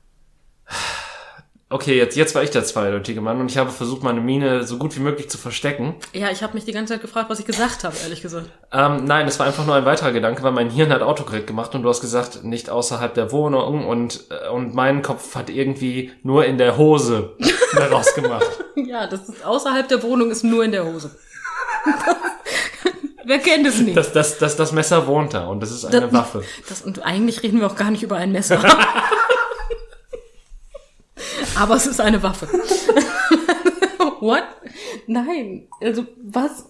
Okay, 1.73 1.97
jetzt, 1.97 2.17
jetzt 2.17 2.35
war 2.35 2.43
ich 2.43 2.51
der 2.51 2.65
zweideutige 2.65 3.21
Mann 3.21 3.41
und 3.41 3.51
ich 3.51 3.59
habe 3.59 3.71
versucht, 3.71 4.03
meine 4.03 4.21
Miene 4.21 4.65
so 4.65 4.79
gut 4.79 4.95
wie 4.97 5.01
möglich 5.01 5.29
zu 5.31 5.39
verstecken. 5.39 5.95
Ja, 6.13 6.31
ich 6.31 6.43
habe 6.43 6.55
mich 6.55 6.65
die 6.65 6.73
ganze 6.73 6.95
Zeit 6.95 7.03
gefragt, 7.03 7.31
was 7.31 7.39
ich 7.41 7.47
gesagt 7.47 7.85
habe, 7.85 7.95
ehrlich 8.03 8.23
gesagt. 8.23 8.47
Ähm, 8.73 9.05
nein, 9.05 9.27
das 9.27 9.39
war 9.39 9.47
einfach 9.47 9.67
nur 9.67 9.75
ein 9.75 9.85
weiterer 9.85 10.13
Gedanke, 10.13 10.43
weil 10.43 10.53
mein 10.53 10.71
Hirn 10.71 10.93
hat 10.93 11.03
Autokorrekt 11.03 11.47
gemacht 11.47 11.75
und 11.75 11.83
du 11.83 11.89
hast 11.89 12.01
gesagt, 12.01 12.45
nicht 12.45 12.71
außerhalb 12.71 13.15
der 13.15 13.33
Wohnung 13.33 13.87
und, 13.87 14.25
äh, 14.31 14.49
und 14.51 14.75
mein 14.75 15.03
Kopf 15.03 15.35
hat 15.35 15.51
irgendwie 15.51 16.13
nur 16.23 16.45
in 16.47 16.59
der 16.59 16.77
Hose 16.77 17.33
daraus 17.75 18.15
gemacht. 18.15 18.47
Ja, 18.77 19.07
das 19.07 19.29
ist 19.29 19.45
außerhalb 19.45 19.89
der 19.89 20.03
Wohnung 20.03 20.31
ist 20.31 20.45
nur 20.45 20.65
in 20.65 20.73
der 20.73 20.85
Hose. 20.85 21.11
Wer 23.25 23.39
kennt 23.39 23.67
es 23.67 23.79
nicht? 23.81 23.97
Das, 23.97 24.13
das, 24.13 24.39
das, 24.39 24.57
das 24.57 24.73
Messer 24.73 25.07
wohnt 25.07 25.33
da 25.35 25.47
und 25.47 25.61
das 25.61 25.71
ist 25.71 25.85
eine 25.85 26.01
Das- 26.01 26.13
Waffe. 26.13 26.43
Das, 26.69 26.83
und 26.83 27.05
eigentlich 27.05 27.43
reden 27.43 27.61
wir 27.61 27.67
auch 27.69 27.77
gar 27.77 27.91
nicht 27.91 28.03
über 28.03 28.17
ein 28.17 28.33
Messer. 28.33 28.59
Aber 31.57 31.77
es 31.77 31.87
ist 31.87 32.01
eine 32.01 32.23
Waffe. 32.23 32.49
What? 34.21 34.45
Nein. 35.07 35.69
Also, 35.81 36.07
was? 36.23 36.67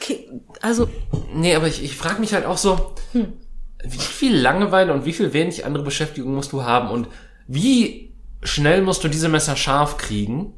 Okay, 0.00 0.28
Also, 0.60 0.88
Nee, 1.32 1.54
aber 1.54 1.66
ich, 1.66 1.82
ich 1.82 1.96
frage 1.96 2.20
mich 2.20 2.32
halt 2.34 2.46
auch 2.46 2.58
so, 2.58 2.94
wie 3.12 3.98
viel 3.98 4.36
Langeweile 4.36 4.92
und 4.92 5.04
wie 5.04 5.12
viel 5.12 5.32
wenig 5.32 5.64
andere 5.64 5.84
Beschäftigung 5.84 6.34
musst 6.34 6.52
du 6.52 6.64
haben 6.64 6.90
und 6.90 7.08
wie 7.46 8.14
schnell 8.42 8.82
musst 8.82 9.04
du 9.04 9.08
diese 9.08 9.28
Messer 9.28 9.56
scharf 9.56 9.96
kriegen, 9.96 10.54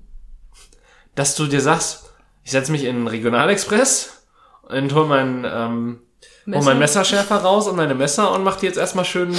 dass 1.15 1.35
du 1.35 1.47
dir 1.47 1.61
sagst, 1.61 2.13
ich 2.45 2.53
setze 2.53 2.73
mich 2.73 2.85
in 2.85 2.97
den 2.97 3.07
Regionalexpress 3.09 4.27
und 4.63 4.95
hol 4.95 5.07
mein, 5.07 5.45
ähm, 5.45 6.01
hol 6.47 6.53
Messer? 6.53 6.65
mein 6.65 6.79
Messerschärfer 6.79 7.37
raus 7.37 7.67
und 7.67 7.77
meine 7.77 7.95
Messer 7.95 8.33
und 8.33 8.45
mach 8.45 8.57
die 8.57 8.67
jetzt 8.67 8.79
erstmal 8.79 9.05
schön 9.05 9.35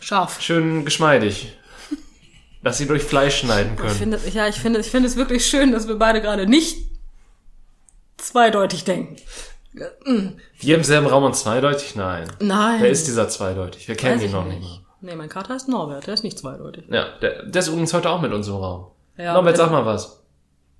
Scharf. 0.00 0.40
schön 0.40 0.84
geschmeidig. 0.84 1.57
Dass 2.62 2.78
sie 2.78 2.86
durch 2.86 3.02
Fleisch 3.04 3.38
schneiden 3.40 3.72
Ich 3.74 3.80
können. 3.80 3.94
finde, 3.94 4.20
ja, 4.32 4.48
ich 4.48 4.56
finde, 4.56 4.80
ich 4.80 4.90
finde 4.90 5.08
es 5.08 5.16
wirklich 5.16 5.46
schön, 5.46 5.70
dass 5.72 5.86
wir 5.88 5.96
beide 5.96 6.20
gerade 6.20 6.46
nicht 6.46 6.76
zweideutig 8.16 8.84
denken. 8.84 9.16
Wir 10.58 10.74
im 10.76 10.82
selben 10.84 11.06
Raum 11.06 11.22
und 11.24 11.36
zweideutig? 11.36 11.94
Nein. 11.94 12.26
Nein. 12.40 12.82
Wer 12.82 12.90
ist 12.90 13.06
dieser 13.06 13.28
zweideutig? 13.28 13.86
Wir 13.86 13.94
kennen 13.94 14.16
Weiß 14.16 14.22
ihn 14.22 14.26
ich 14.28 14.32
noch 14.32 14.44
nicht. 14.46 14.82
Nee, 15.00 15.14
mein 15.14 15.28
Kater 15.28 15.54
heißt 15.54 15.68
Norbert, 15.68 16.08
der 16.08 16.14
ist 16.14 16.24
nicht 16.24 16.38
zweideutig. 16.38 16.84
Ja, 16.90 17.16
der, 17.22 17.44
der 17.44 17.60
ist 17.60 17.68
übrigens 17.68 17.94
heute 17.94 18.10
auch 18.10 18.20
mit 18.20 18.32
uns 18.32 18.48
im 18.48 18.54
Raum. 18.54 18.88
Ja, 19.16 19.34
Norbert, 19.34 19.56
der- 19.56 19.64
sag 19.66 19.70
mal 19.72 19.86
was. 19.86 20.20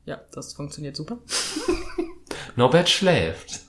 Ja, 0.07 0.21
das 0.33 0.55
funktioniert 0.55 0.97
super. 0.97 1.19
Norbert 2.57 2.89
schläft. 2.89 3.61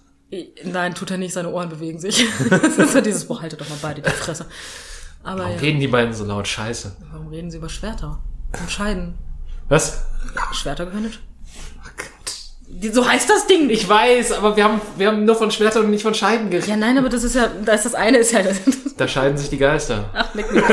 Nein, 0.63 0.95
tut 0.95 1.11
er 1.11 1.17
nicht, 1.17 1.33
seine 1.33 1.51
Ohren 1.51 1.69
bewegen 1.69 1.99
sich. 1.99 2.25
das 2.49 2.77
ist 2.77 2.93
so 2.93 3.01
dieses, 3.01 3.25
boah, 3.25 3.41
haltet 3.41 3.61
doch 3.61 3.69
mal 3.69 3.77
beide 3.81 4.01
die 4.01 4.09
Fresse. 4.09 4.47
Aber 5.23 5.39
Warum 5.41 5.53
ja, 5.55 5.59
reden 5.59 5.79
die 5.79 5.87
beiden 5.87 6.13
so 6.13 6.23
laut? 6.25 6.47
Scheiße. 6.47 6.95
warum 7.11 7.27
reden 7.27 7.51
sie 7.51 7.57
über 7.57 7.69
Schwerter? 7.69 8.19
Und 8.59 8.71
Scheiden. 8.71 9.15
Was? 9.67 10.03
Schwerter 10.53 10.85
gehören 10.85 11.03
nicht. 11.03 11.19
Die- 12.71 12.89
So 12.89 13.07
heißt 13.07 13.29
das 13.29 13.47
Ding 13.47 13.67
nicht. 13.67 13.81
Ich 13.83 13.89
weiß, 13.89 14.31
aber 14.33 14.55
wir 14.55 14.63
haben, 14.63 14.79
wir 14.97 15.07
haben 15.07 15.25
nur 15.25 15.35
von 15.35 15.49
Schwertern 15.51 15.85
und 15.85 15.91
nicht 15.91 16.03
von 16.03 16.13
Scheiden 16.13 16.49
geredet. 16.49 16.69
Ja, 16.69 16.77
nein, 16.77 16.97
aber 16.97 17.09
das 17.09 17.23
ist 17.23 17.35
ja, 17.35 17.49
da 17.65 17.73
ist 17.73 17.83
das 17.85 17.95
eine 17.95 18.17
ist 18.19 18.31
ja, 18.31 18.41
Da 18.97 19.07
scheiden 19.07 19.37
sich 19.37 19.49
die 19.49 19.57
Geister. 19.57 20.09
ach, 20.13 20.33
leck 20.35 20.51
mich. 20.51 20.63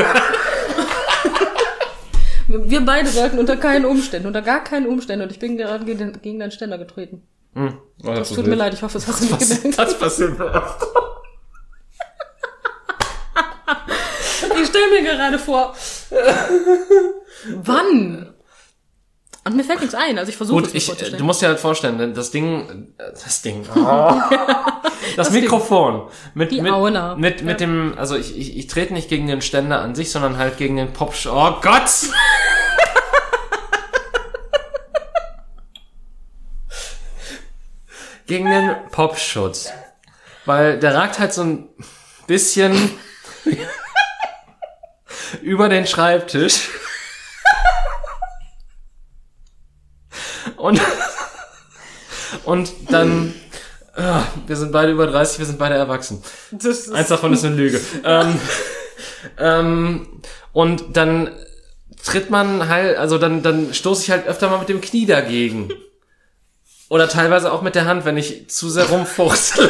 Wir 2.47 2.85
beide 2.85 3.09
sollten 3.09 3.39
unter 3.39 3.57
keinen 3.57 3.85
Umständen, 3.85 4.27
unter 4.27 4.41
gar 4.41 4.63
keinen 4.63 4.87
Umständen, 4.87 5.23
und 5.25 5.31
ich 5.31 5.39
bin 5.39 5.57
gerade 5.57 5.83
gegen, 5.83 6.39
deinen 6.39 6.51
Ständer 6.51 6.77
getreten. 6.77 7.23
Hm. 7.55 7.77
Oh, 8.05 8.13
Das 8.13 8.29
tut 8.29 8.47
mir 8.47 8.55
leid, 8.55 8.73
ich 8.73 8.81
hoffe, 8.81 8.97
es 8.99 9.07
hast 9.07 9.19
du 9.21 9.25
nicht 9.25 9.39
gemerkt. 9.63 9.77
das 9.79 9.99
passiert 9.99 10.39
mir 10.39 10.45
oft. 10.45 10.81
Ich 14.61 14.67
stelle 14.67 14.89
mir 14.89 15.03
gerade 15.03 15.39
vor. 15.39 15.73
Wann? 17.63 18.33
Und 19.47 19.55
mir 19.55 19.63
fällt 19.63 19.79
nichts 19.79 19.95
ein, 19.95 20.19
also 20.19 20.29
ich 20.29 20.35
versuche 20.35 20.65
es 20.65 20.73
ich, 20.73 20.83
äh, 20.83 20.87
vorzustellen. 20.87 21.19
du 21.19 21.23
musst 21.23 21.41
dir 21.41 21.47
halt 21.47 21.61
vorstellen, 21.61 22.13
das 22.13 22.31
Ding, 22.31 22.93
äh, 22.97 23.11
das 23.11 23.41
Ding, 23.41 23.65
oh. 23.73 23.79
das, 25.15 25.31
Mikrofon 25.31 26.09
mit 26.33 26.51
Die 26.51 26.61
mit 26.61 26.73
Auna. 26.73 27.15
mit 27.15 27.43
mit 27.43 27.61
dem, 27.61 27.93
also 27.97 28.17
ich, 28.17 28.37
ich, 28.37 28.57
ich 28.57 28.67
trete 28.67 28.93
nicht 28.93 29.07
gegen 29.07 29.25
den 29.27 29.41
Ständer 29.41 29.79
an 29.79 29.95
sich, 29.95 30.11
sondern 30.11 30.37
halt 30.37 30.57
gegen 30.57 30.75
den 30.75 30.91
Pop. 30.91 31.13
Oh 31.27 31.53
Gott! 31.61 31.89
gegen 38.27 38.49
den 38.49 38.75
Popschutz, 38.91 39.71
weil 40.45 40.77
der 40.77 40.93
ragt 40.93 41.19
halt 41.19 41.31
so 41.31 41.43
ein 41.43 41.69
bisschen 42.27 42.91
über 45.41 45.69
den 45.69 45.87
Schreibtisch. 45.87 46.69
Und, 50.57 50.81
und 52.45 52.71
dann, 52.89 53.33
ah, 53.95 54.23
wir 54.47 54.55
sind 54.55 54.71
beide 54.71 54.91
über 54.91 55.07
30, 55.07 55.39
wir 55.39 55.45
sind 55.45 55.59
beide 55.59 55.75
erwachsen. 55.75 56.23
das 56.51 56.79
ist, 56.79 56.91
Eins 56.91 57.09
davon 57.09 57.33
ist 57.33 57.45
eine 57.45 57.55
Lüge. 57.55 57.79
ähm, 58.03 58.39
ähm, 59.37 60.21
und 60.53 60.97
dann 60.97 61.31
tritt 62.03 62.29
man 62.29 62.67
halt, 62.67 62.97
also 62.97 63.17
dann, 63.17 63.43
dann 63.43 63.73
stoße 63.73 64.03
ich 64.03 64.11
halt 64.11 64.27
öfter 64.27 64.49
mal 64.49 64.59
mit 64.59 64.69
dem 64.69 64.81
Knie 64.81 65.05
dagegen. 65.05 65.69
Oder 66.89 67.09
teilweise 67.09 67.51
auch 67.51 67.61
mit 67.61 67.75
der 67.75 67.85
Hand, 67.85 68.05
wenn 68.05 68.17
ich 68.17 68.49
zu 68.49 68.69
sehr 68.69 68.85
rumfuchsel. 68.85 69.69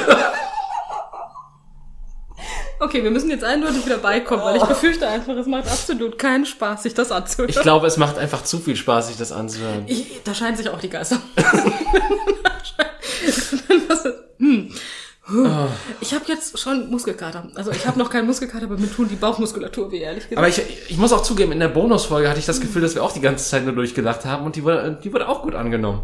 Okay, 2.79 3.03
wir 3.03 3.11
müssen 3.11 3.29
jetzt 3.29 3.43
eindeutig 3.43 3.85
wieder 3.85 3.97
beikommen, 3.97 4.43
weil 4.43 4.57
ich 4.57 4.63
befürchte 4.63 5.07
einfach, 5.07 5.35
es 5.35 5.47
macht 5.47 5.67
absolut 5.67 6.17
keinen 6.17 6.45
Spaß, 6.45 6.83
sich 6.83 6.93
das 6.93 7.11
anzuhören. 7.11 7.49
Ich 7.49 7.61
glaube, 7.61 7.87
es 7.87 7.97
macht 7.97 8.17
einfach 8.17 8.43
zu 8.43 8.59
viel 8.59 8.75
Spaß, 8.75 9.07
sich 9.07 9.17
das 9.17 9.31
anzuhören. 9.31 9.83
Ich, 9.87 10.21
da 10.23 10.33
scheinen 10.33 10.57
sich 10.57 10.69
auch 10.69 10.79
die 10.79 10.89
Geister. 10.89 11.19
Hm. 14.39 14.71
Ich 15.99 16.13
habe 16.13 16.23
jetzt 16.27 16.57
schon 16.57 16.89
Muskelkater. 16.89 17.49
Also 17.55 17.71
ich 17.71 17.85
habe 17.85 17.99
noch 17.99 18.09
keinen 18.09 18.27
Muskelkater, 18.27 18.65
aber 18.65 18.77
mir 18.77 18.89
tun 18.89 19.09
die 19.09 19.15
Bauchmuskulatur 19.15 19.91
weh, 19.91 19.99
ehrlich 19.99 20.29
gesagt. 20.29 20.37
Aber 20.37 20.47
ich, 20.47 20.61
ich 20.89 20.97
muss 20.97 21.11
auch 21.11 21.21
zugeben, 21.21 21.51
in 21.51 21.59
der 21.59 21.67
Bonusfolge 21.67 22.29
hatte 22.29 22.39
ich 22.39 22.45
das 22.45 22.61
Gefühl, 22.61 22.81
dass 22.81 22.95
wir 22.95 23.03
auch 23.03 23.11
die 23.11 23.19
ganze 23.19 23.49
Zeit 23.49 23.65
nur 23.65 23.73
durchgelacht 23.73 24.23
haben 24.25 24.45
und 24.45 24.55
die 24.55 24.63
wurde, 24.63 24.97
die 25.03 25.11
wurde 25.11 25.27
auch 25.27 25.41
gut 25.43 25.53
angenommen. 25.53 26.03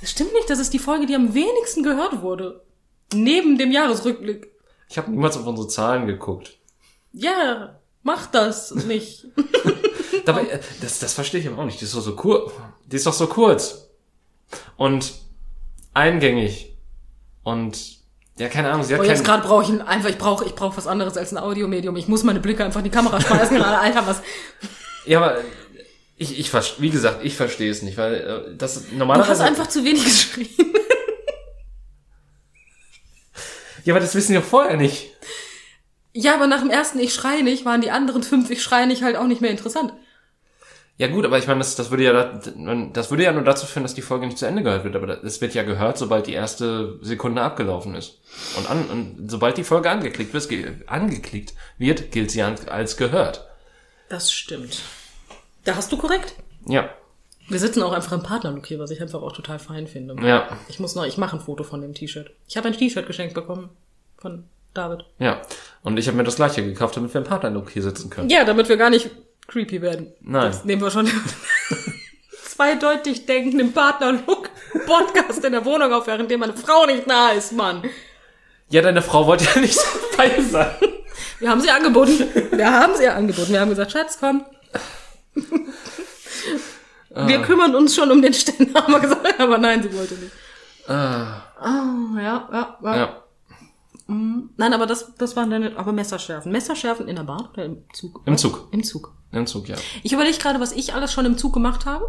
das 0.00 0.10
stimmt 0.10 0.32
nicht, 0.32 0.50
das 0.50 0.58
ist 0.58 0.72
die 0.72 0.80
Folge, 0.80 1.06
die 1.06 1.14
am 1.14 1.34
wenigsten 1.34 1.84
gehört 1.84 2.22
wurde. 2.22 2.62
Neben 3.14 3.58
dem 3.58 3.70
Jahresrückblick. 3.70 4.50
Ich 4.94 4.98
habe 4.98 5.10
niemals 5.10 5.36
auf 5.36 5.44
unsere 5.44 5.66
Zahlen 5.66 6.06
geguckt. 6.06 6.56
Ja, 7.12 7.80
mach 8.04 8.26
das 8.26 8.72
nicht. 8.76 9.26
Dabei, 10.24 10.42
äh, 10.46 10.60
das, 10.80 11.00
das 11.00 11.12
verstehe 11.14 11.40
ich 11.40 11.48
aber 11.48 11.60
auch 11.60 11.64
nicht. 11.66 11.80
Die 11.80 11.84
ist 11.84 11.96
doch 11.96 12.00
so 12.00 12.14
kurz. 12.14 12.52
Die 12.86 12.94
ist 12.94 13.04
doch 13.04 13.12
so 13.12 13.26
kurz. 13.26 13.88
Und 14.76 15.12
eingängig. 15.94 16.76
Und 17.42 17.76
ja, 18.38 18.48
keine 18.48 18.70
Ahnung, 18.70 18.84
sie 18.84 18.94
hat 18.94 19.00
Oh, 19.00 19.04
jetzt 19.04 19.24
gerade 19.24 19.42
brauche 19.44 19.64
ich 19.64 19.68
ein- 19.70 19.82
einfach, 19.82 20.10
ich 20.10 20.16
brauche 20.18 20.44
ich 20.44 20.54
brauch 20.54 20.76
was 20.76 20.86
anderes 20.86 21.16
als 21.16 21.32
ein 21.32 21.38
Audiomedium. 21.38 21.96
Ich 21.96 22.06
muss 22.06 22.22
meine 22.22 22.38
Blicke 22.38 22.64
einfach 22.64 22.78
in 22.78 22.84
die 22.84 22.90
Kamera 22.90 23.20
schmeißen 23.20 23.56
gerade. 23.56 23.80
Alter, 23.80 24.06
was. 24.06 24.22
Ja, 25.06 25.18
aber 25.20 25.38
ich, 26.16 26.38
ich 26.38 26.50
verstehe, 26.50 26.82
wie 26.82 26.90
gesagt, 26.90 27.24
ich 27.24 27.34
verstehe 27.34 27.68
es 27.68 27.82
nicht, 27.82 27.98
weil 27.98 28.14
äh, 28.14 28.56
das 28.56 28.74
Du 28.74 28.80
hast 28.82 28.92
normalerweise. 28.92 29.42
einfach 29.42 29.66
zu 29.66 29.84
wenig 29.84 30.04
geschrien. 30.04 30.46
Ja, 33.84 33.92
aber 33.94 34.00
das 34.00 34.14
wissen 34.14 34.32
wir 34.32 34.42
vorher 34.42 34.76
nicht. 34.76 35.10
Ja, 36.12 36.34
aber 36.34 36.46
nach 36.46 36.60
dem 36.60 36.70
ersten 36.70 36.98
Ich 37.00 37.12
schrei 37.14 37.40
nicht 37.42 37.64
waren 37.64 37.80
die 37.80 37.90
anderen 37.90 38.22
fünf 38.22 38.50
Ich 38.50 38.62
schrei 38.62 38.86
nicht 38.86 39.02
halt 39.02 39.16
auch 39.16 39.26
nicht 39.26 39.40
mehr 39.40 39.50
interessant. 39.50 39.92
Ja 40.96 41.08
gut, 41.08 41.24
aber 41.24 41.38
ich 41.38 41.48
meine, 41.48 41.58
das, 41.58 41.74
das 41.74 41.90
würde 41.90 42.04
ja 42.04 42.12
da- 42.12 42.40
das 42.92 43.10
würde 43.10 43.24
ja 43.24 43.32
nur 43.32 43.42
dazu 43.42 43.66
führen, 43.66 43.82
dass 43.82 43.94
die 43.94 44.02
Folge 44.02 44.26
nicht 44.26 44.38
zu 44.38 44.46
Ende 44.46 44.62
gehört 44.62 44.84
wird. 44.84 44.94
Aber 44.94 45.24
es 45.24 45.40
wird 45.40 45.52
ja 45.54 45.64
gehört, 45.64 45.98
sobald 45.98 46.28
die 46.28 46.34
erste 46.34 47.00
Sekunde 47.02 47.42
abgelaufen 47.42 47.96
ist. 47.96 48.20
Und, 48.56 48.70
an, 48.70 48.84
und 48.86 49.28
sobald 49.28 49.56
die 49.56 49.64
Folge 49.64 49.90
angeklickt 49.90 50.32
wird, 50.32 50.48
ge- 50.48 50.72
angeklickt 50.86 51.54
wird, 51.78 52.12
gilt 52.12 52.30
sie 52.30 52.42
als 52.44 52.96
gehört. 52.96 53.44
Das 54.08 54.30
stimmt. 54.32 54.82
Da 55.64 55.74
hast 55.74 55.90
du 55.90 55.96
korrekt. 55.96 56.34
Ja, 56.68 56.90
Wir 57.48 57.58
sitzen 57.58 57.82
auch 57.82 57.92
einfach 57.92 58.12
im 58.12 58.22
Partnerlook 58.22 58.66
hier, 58.66 58.78
was 58.78 58.90
ich 58.90 59.02
einfach 59.02 59.20
auch 59.22 59.32
total 59.32 59.58
fein 59.58 59.86
finde. 59.86 60.16
ja, 60.26 60.48
Ich 60.68 60.80
muss 60.80 60.94
noch, 60.94 61.04
ich 61.04 61.18
mache 61.18 61.36
ein 61.36 61.40
Foto 61.40 61.62
von 61.64 61.80
dem 61.82 61.92
T-Shirt. 61.94 62.30
Ich 62.48 62.56
habe 62.56 62.68
ein 62.68 62.74
T-Shirt 62.76 63.06
geschenkt 63.06 63.34
bekommen 63.34 63.68
von 64.18 64.44
David. 64.72 65.04
ja. 65.18 65.40
Und 65.82 65.98
ich 65.98 66.06
habe 66.06 66.16
mir 66.16 66.24
das 66.24 66.36
gleiche 66.36 66.64
gekauft, 66.64 66.96
damit 66.96 67.12
wir 67.12 67.20
im 67.20 67.26
Partnerlook 67.26 67.68
hier 67.70 67.82
sitzen 67.82 68.08
können. 68.08 68.30
Ja, 68.30 68.44
damit 68.44 68.68
wir 68.70 68.78
gar 68.78 68.88
nicht 68.88 69.10
creepy 69.46 69.82
werden. 69.82 70.12
Nein. 70.22 70.46
Das 70.46 70.64
nehmen 70.64 70.80
wir 70.80 70.90
schon 70.90 71.06
zweideutig 72.44 73.26
denkend 73.26 73.60
im 73.60 73.72
Partnerlook 73.72 74.48
Podcast 74.86 75.44
in 75.44 75.52
der 75.52 75.64
Wohnung 75.66 75.92
auf, 75.92 76.06
während 76.06 76.30
dem 76.30 76.40
meine 76.40 76.54
Frau 76.54 76.86
nicht 76.86 77.06
nah 77.06 77.30
ist, 77.32 77.52
Mann. 77.52 77.82
Ja, 78.70 78.80
deine 78.80 79.02
Frau 79.02 79.26
wollte 79.26 79.44
ja 79.54 79.60
nicht 79.60 79.78
dabei 80.12 80.40
sein. 80.40 80.70
Wir 81.38 81.50
haben 81.50 81.60
sie 81.60 81.70
angeboten. 81.70 82.18
Wir 82.52 82.70
haben 82.72 82.94
sie 82.96 83.06
angeboten. 83.06 83.52
Wir 83.52 83.60
haben 83.60 83.68
gesagt, 83.70 83.92
Schatz, 83.92 84.16
komm. 84.18 84.44
Wir 87.14 87.42
kümmern 87.42 87.74
uns 87.74 87.94
schon 87.94 88.10
um 88.10 88.20
den 88.20 88.34
Ständer, 88.34 88.74
haben 88.82 88.92
wir 88.92 89.00
gesagt. 89.00 89.38
Aber 89.40 89.58
nein, 89.58 89.82
sie 89.82 89.92
wollte 89.96 90.14
nicht. 90.14 90.32
Ah, 90.88 91.42
Ah, 91.60 92.20
ja, 92.20 92.48
ja, 92.52 92.78
ja. 92.82 92.96
ja. 92.96 93.22
Nein, 94.06 94.72
aber 94.74 94.86
das, 94.86 95.14
das 95.16 95.34
waren 95.34 95.48
dann, 95.50 95.76
aber 95.76 95.92
Messerschärfen. 95.92 96.52
Messerschärfen 96.52 97.08
in 97.08 97.16
der 97.16 97.22
Bahn 97.22 97.48
oder 97.52 97.64
im 97.64 97.84
Zug? 97.92 98.20
Im 98.26 98.36
Zug. 98.36 98.68
Im 98.70 98.82
Zug. 98.84 99.14
Im 99.32 99.46
Zug, 99.46 99.68
ja. 99.68 99.76
Ich 100.02 100.12
überlege 100.12 100.36
gerade, 100.36 100.60
was 100.60 100.72
ich 100.72 100.92
alles 100.94 101.12
schon 101.12 101.24
im 101.24 101.38
Zug 101.38 101.54
gemacht 101.54 101.86
habe. 101.86 102.04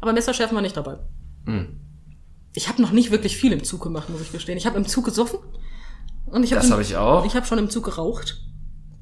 Aber 0.00 0.12
Messerschärfen 0.12 0.54
war 0.56 0.62
nicht 0.62 0.76
dabei. 0.76 0.98
Hm. 1.44 1.80
Ich 2.54 2.68
habe 2.68 2.82
noch 2.82 2.90
nicht 2.90 3.10
wirklich 3.12 3.36
viel 3.36 3.52
im 3.52 3.62
Zug 3.62 3.82
gemacht, 3.82 4.08
muss 4.10 4.20
ich 4.20 4.32
gestehen. 4.32 4.58
Ich 4.58 4.66
habe 4.66 4.76
im 4.78 4.86
Zug 4.86 5.04
gesoffen. 5.04 5.38
Und 6.26 6.42
ich 6.42 6.52
habe 6.52 6.62
Das 6.62 6.70
habe 6.72 6.82
ich 6.82 6.96
auch. 6.96 7.24
Ich 7.24 7.36
habe 7.36 7.46
schon 7.46 7.58
im 7.58 7.70
Zug 7.70 7.84
geraucht, 7.84 8.40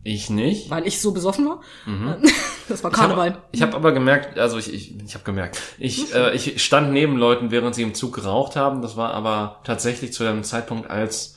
Ich 0.05 0.31
nicht. 0.31 0.71
weil 0.71 0.87
ich 0.87 1.01
so 1.01 1.13
besoffen 1.13 1.47
war. 1.47 1.61
Das 2.69 2.83
war 2.83 2.91
Mhm. 2.91 2.97
Ich 2.97 3.03
habe 3.03 3.15
Karneval. 3.15 3.43
hab 3.61 3.75
aber 3.75 3.93
gemerkt, 3.93 4.39
also 4.39 4.57
ich, 4.57 4.73
ich, 4.73 4.99
ich 5.05 5.15
habe 5.15 5.25
gemerkt, 5.25 5.61
ich, 5.79 6.15
äh, 6.15 6.35
ich 6.35 6.65
stand 6.65 6.93
neben 6.93 7.17
Leuten, 7.19 7.51
während 7.51 7.75
sie 7.75 7.83
im 7.83 7.93
Zug 7.95 8.15
geraucht 8.15 8.57
haben. 8.57 8.81
Das 8.81 8.97
war 8.97 9.13
aber 9.13 9.61
tatsächlich 9.65 10.15
zu 10.15 10.25
dem 10.25 10.43
Zeitpunkt, 10.45 10.89
als 10.91 11.37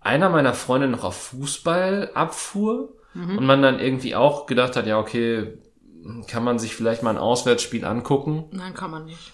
einer 0.00 0.28
meiner 0.28 0.52
Freunde 0.52 0.88
noch 0.88 1.04
auf 1.04 1.16
Fußball 1.16 2.10
abfuhr 2.14 2.90
und 3.14 3.44
man 3.46 3.62
dann 3.62 3.80
irgendwie 3.80 4.14
auch 4.14 4.46
gedacht 4.46 4.76
hat, 4.76 4.86
ja, 4.86 4.98
okay, 4.98 5.58
kann 6.28 6.44
man 6.44 6.58
sich 6.58 6.74
vielleicht 6.76 7.02
mal 7.02 7.10
ein 7.10 7.18
Auswärtsspiel 7.18 7.84
angucken. 7.84 8.44
Nein, 8.52 8.74
kann 8.74 8.90
man 8.90 9.06
nicht. 9.06 9.32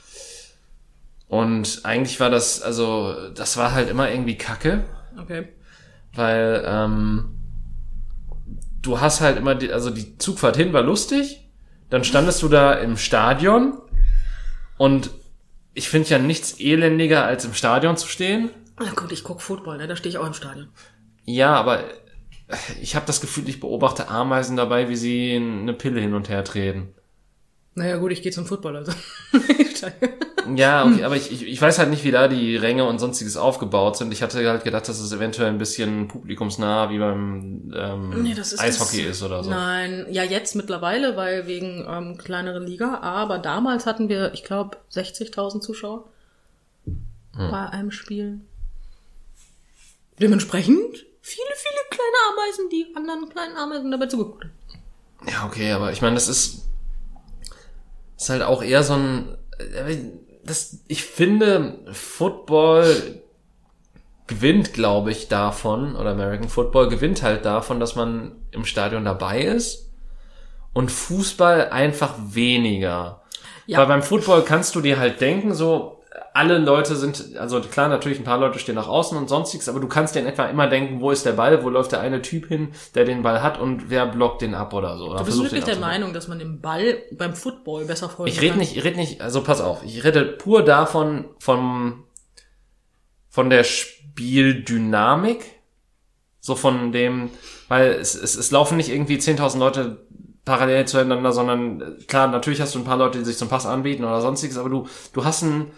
Und 1.28 1.80
eigentlich 1.84 2.20
war 2.20 2.30
das, 2.30 2.62
also 2.62 3.30
das 3.30 3.56
war 3.56 3.72
halt 3.72 3.90
immer 3.90 4.08
irgendwie 4.10 4.38
Kacke. 4.38 4.84
Okay. 5.20 5.48
weil 6.14 6.64
ähm, 6.66 7.33
du 8.84 9.00
hast 9.00 9.20
halt 9.20 9.36
immer, 9.36 9.54
die, 9.54 9.72
also 9.72 9.90
die 9.90 10.18
Zugfahrt 10.18 10.56
hin 10.56 10.72
war 10.72 10.82
lustig, 10.82 11.48
dann 11.90 12.04
standest 12.04 12.42
du 12.42 12.48
da 12.48 12.74
im 12.74 12.96
Stadion 12.96 13.78
und 14.78 15.10
ich 15.74 15.88
finde 15.88 16.08
ja 16.08 16.18
nichts 16.18 16.60
elendiger 16.60 17.24
als 17.24 17.44
im 17.44 17.54
Stadion 17.54 17.96
zu 17.96 18.06
stehen. 18.06 18.50
Na 18.78 18.92
gut, 18.92 19.12
ich 19.12 19.24
guck 19.24 19.40
Football, 19.40 19.78
ne? 19.78 19.88
da 19.88 19.96
stehe 19.96 20.10
ich 20.10 20.18
auch 20.18 20.26
im 20.26 20.34
Stadion. 20.34 20.68
Ja, 21.24 21.54
aber 21.54 21.84
ich 22.80 22.94
habe 22.94 23.06
das 23.06 23.20
Gefühl, 23.20 23.48
ich 23.48 23.60
beobachte 23.60 24.08
Ameisen 24.08 24.56
dabei, 24.56 24.88
wie 24.88 24.96
sie 24.96 25.34
eine 25.34 25.72
Pille 25.72 26.00
hin 26.00 26.14
und 26.14 26.28
her 26.28 26.44
treten. 26.44 26.94
Naja 27.74 27.96
gut, 27.96 28.12
ich 28.12 28.22
gehe 28.22 28.32
zum 28.32 28.46
Football, 28.46 28.76
also. 28.76 28.92
Ja, 30.56 30.84
okay, 30.84 31.04
aber 31.04 31.16
ich, 31.16 31.32
ich, 31.32 31.46
ich 31.46 31.60
weiß 31.60 31.78
halt 31.78 31.88
nicht, 31.90 32.04
wie 32.04 32.10
da 32.10 32.28
die 32.28 32.56
Ränge 32.56 32.84
und 32.84 32.98
sonstiges 32.98 33.36
aufgebaut 33.36 33.96
sind. 33.96 34.12
Ich 34.12 34.22
hatte 34.22 34.46
halt 34.46 34.62
gedacht, 34.64 34.88
dass 34.88 34.98
es 35.00 35.10
eventuell 35.12 35.48
ein 35.48 35.56
bisschen 35.58 36.06
publikumsnah 36.08 36.90
wie 36.90 36.98
beim 36.98 37.72
ähm, 37.74 38.22
Nee, 38.22 38.32
ist 38.32 38.60
Eishockey 38.60 39.06
das, 39.06 39.16
ist 39.16 39.22
oder 39.22 39.42
so. 39.42 39.50
Nein, 39.50 40.06
ja 40.10 40.22
jetzt 40.22 40.54
mittlerweile, 40.54 41.16
weil 41.16 41.46
wegen 41.46 41.86
ähm, 41.88 42.18
kleineren 42.18 42.66
Liga, 42.66 42.98
aber 43.00 43.38
damals 43.38 43.86
hatten 43.86 44.08
wir, 44.10 44.34
ich 44.34 44.44
glaube, 44.44 44.76
60.000 44.92 45.60
Zuschauer 45.60 46.04
Hm. 47.36 47.50
bei 47.50 47.66
einem 47.70 47.90
Spiel. 47.90 48.40
Dementsprechend 50.20 51.06
viele, 51.20 51.48
viele 51.56 51.80
kleine 51.90 52.16
Ameisen, 52.32 52.68
die 52.70 52.86
anderen 52.94 53.28
kleinen 53.28 53.56
Ameisen 53.56 53.90
dabei 53.90 54.06
zugeguckt 54.06 54.44
haben. 54.44 54.52
Ja, 55.28 55.46
okay, 55.46 55.72
aber 55.72 55.90
ich 55.90 56.02
meine, 56.02 56.14
das 56.14 56.28
ist, 56.28 56.63
ist 58.24 58.30
halt 58.30 58.42
auch 58.42 58.62
eher 58.62 58.82
so 58.82 58.94
ein, 58.94 59.38
äh, 59.58 59.96
das, 60.44 60.80
ich 60.88 61.04
finde, 61.04 61.78
Football 61.92 63.22
gewinnt, 64.26 64.72
glaube 64.72 65.10
ich, 65.10 65.28
davon, 65.28 65.96
oder 65.96 66.10
American 66.10 66.48
Football 66.48 66.88
gewinnt 66.88 67.22
halt 67.22 67.44
davon, 67.44 67.80
dass 67.80 67.94
man 67.94 68.32
im 68.50 68.64
Stadion 68.64 69.04
dabei 69.04 69.42
ist 69.42 69.92
und 70.72 70.90
Fußball 70.90 71.70
einfach 71.70 72.14
weniger. 72.18 73.22
Ja. 73.66 73.78
Weil 73.78 73.86
beim 73.86 74.02
Football 74.02 74.42
kannst 74.42 74.74
du 74.74 74.80
dir 74.80 74.98
halt 74.98 75.20
denken, 75.20 75.54
so, 75.54 76.02
alle 76.32 76.58
Leute 76.58 76.94
sind, 76.94 77.36
also 77.36 77.60
klar, 77.60 77.88
natürlich 77.88 78.18
ein 78.18 78.24
paar 78.24 78.38
Leute 78.38 78.58
stehen 78.58 78.76
nach 78.76 78.86
außen 78.88 79.18
und 79.18 79.28
sonstiges, 79.28 79.68
aber 79.68 79.80
du 79.80 79.88
kannst 79.88 80.14
dir 80.14 80.20
in 80.20 80.26
etwa 80.26 80.46
immer 80.46 80.68
denken, 80.68 81.00
wo 81.00 81.10
ist 81.10 81.26
der 81.26 81.32
Ball, 81.32 81.64
wo 81.64 81.70
läuft 81.70 81.92
der 81.92 82.00
eine 82.00 82.22
Typ 82.22 82.46
hin, 82.46 82.68
der 82.94 83.04
den 83.04 83.22
Ball 83.22 83.42
hat 83.42 83.58
und 83.58 83.90
wer 83.90 84.06
blockt 84.06 84.42
den 84.42 84.54
ab 84.54 84.72
oder 84.74 84.96
so. 84.96 85.10
Oder 85.10 85.18
Du 85.18 85.24
bist 85.24 85.42
wirklich 85.42 85.64
der. 85.64 85.74
Meinung, 85.78 86.12
dass 86.12 86.28
man 86.28 86.38
den 86.38 86.60
Ball 86.60 86.98
beim 87.12 87.34
Football 87.34 87.84
besser 87.84 88.08
folgen 88.08 88.30
Ich 88.30 88.40
rede 88.40 88.50
kann? 88.50 88.60
nicht, 88.60 88.76
ich 88.76 88.84
rede 88.84 88.96
nicht, 88.96 89.20
also 89.20 89.42
pass 89.42 89.60
auf, 89.60 89.82
ich 89.84 90.04
rede 90.04 90.24
pur 90.24 90.64
davon, 90.64 91.26
vom, 91.40 92.04
von 93.28 93.50
der 93.50 93.64
Spieldynamik, 93.64 95.44
so 96.38 96.54
von 96.54 96.92
dem, 96.92 97.30
weil 97.68 97.90
es, 97.92 98.14
es, 98.14 98.36
es 98.36 98.50
laufen 98.52 98.76
nicht 98.76 98.88
irgendwie 98.88 99.16
10.000 99.16 99.58
Leute 99.58 100.06
parallel 100.44 100.86
zueinander, 100.86 101.32
sondern 101.32 101.80
äh, 101.80 102.04
klar, 102.04 102.28
natürlich 102.28 102.60
hast 102.60 102.74
du 102.74 102.78
ein 102.78 102.84
paar 102.84 102.98
Leute, 102.98 103.18
die 103.18 103.24
sich 103.24 103.36
zum 103.38 103.48
Pass 103.48 103.66
anbieten 103.66 104.04
oder 104.04 104.20
sonstiges, 104.20 104.58
aber 104.58 104.68
du, 104.68 104.86
du 105.12 105.24
hast 105.24 105.42
ein 105.42 105.72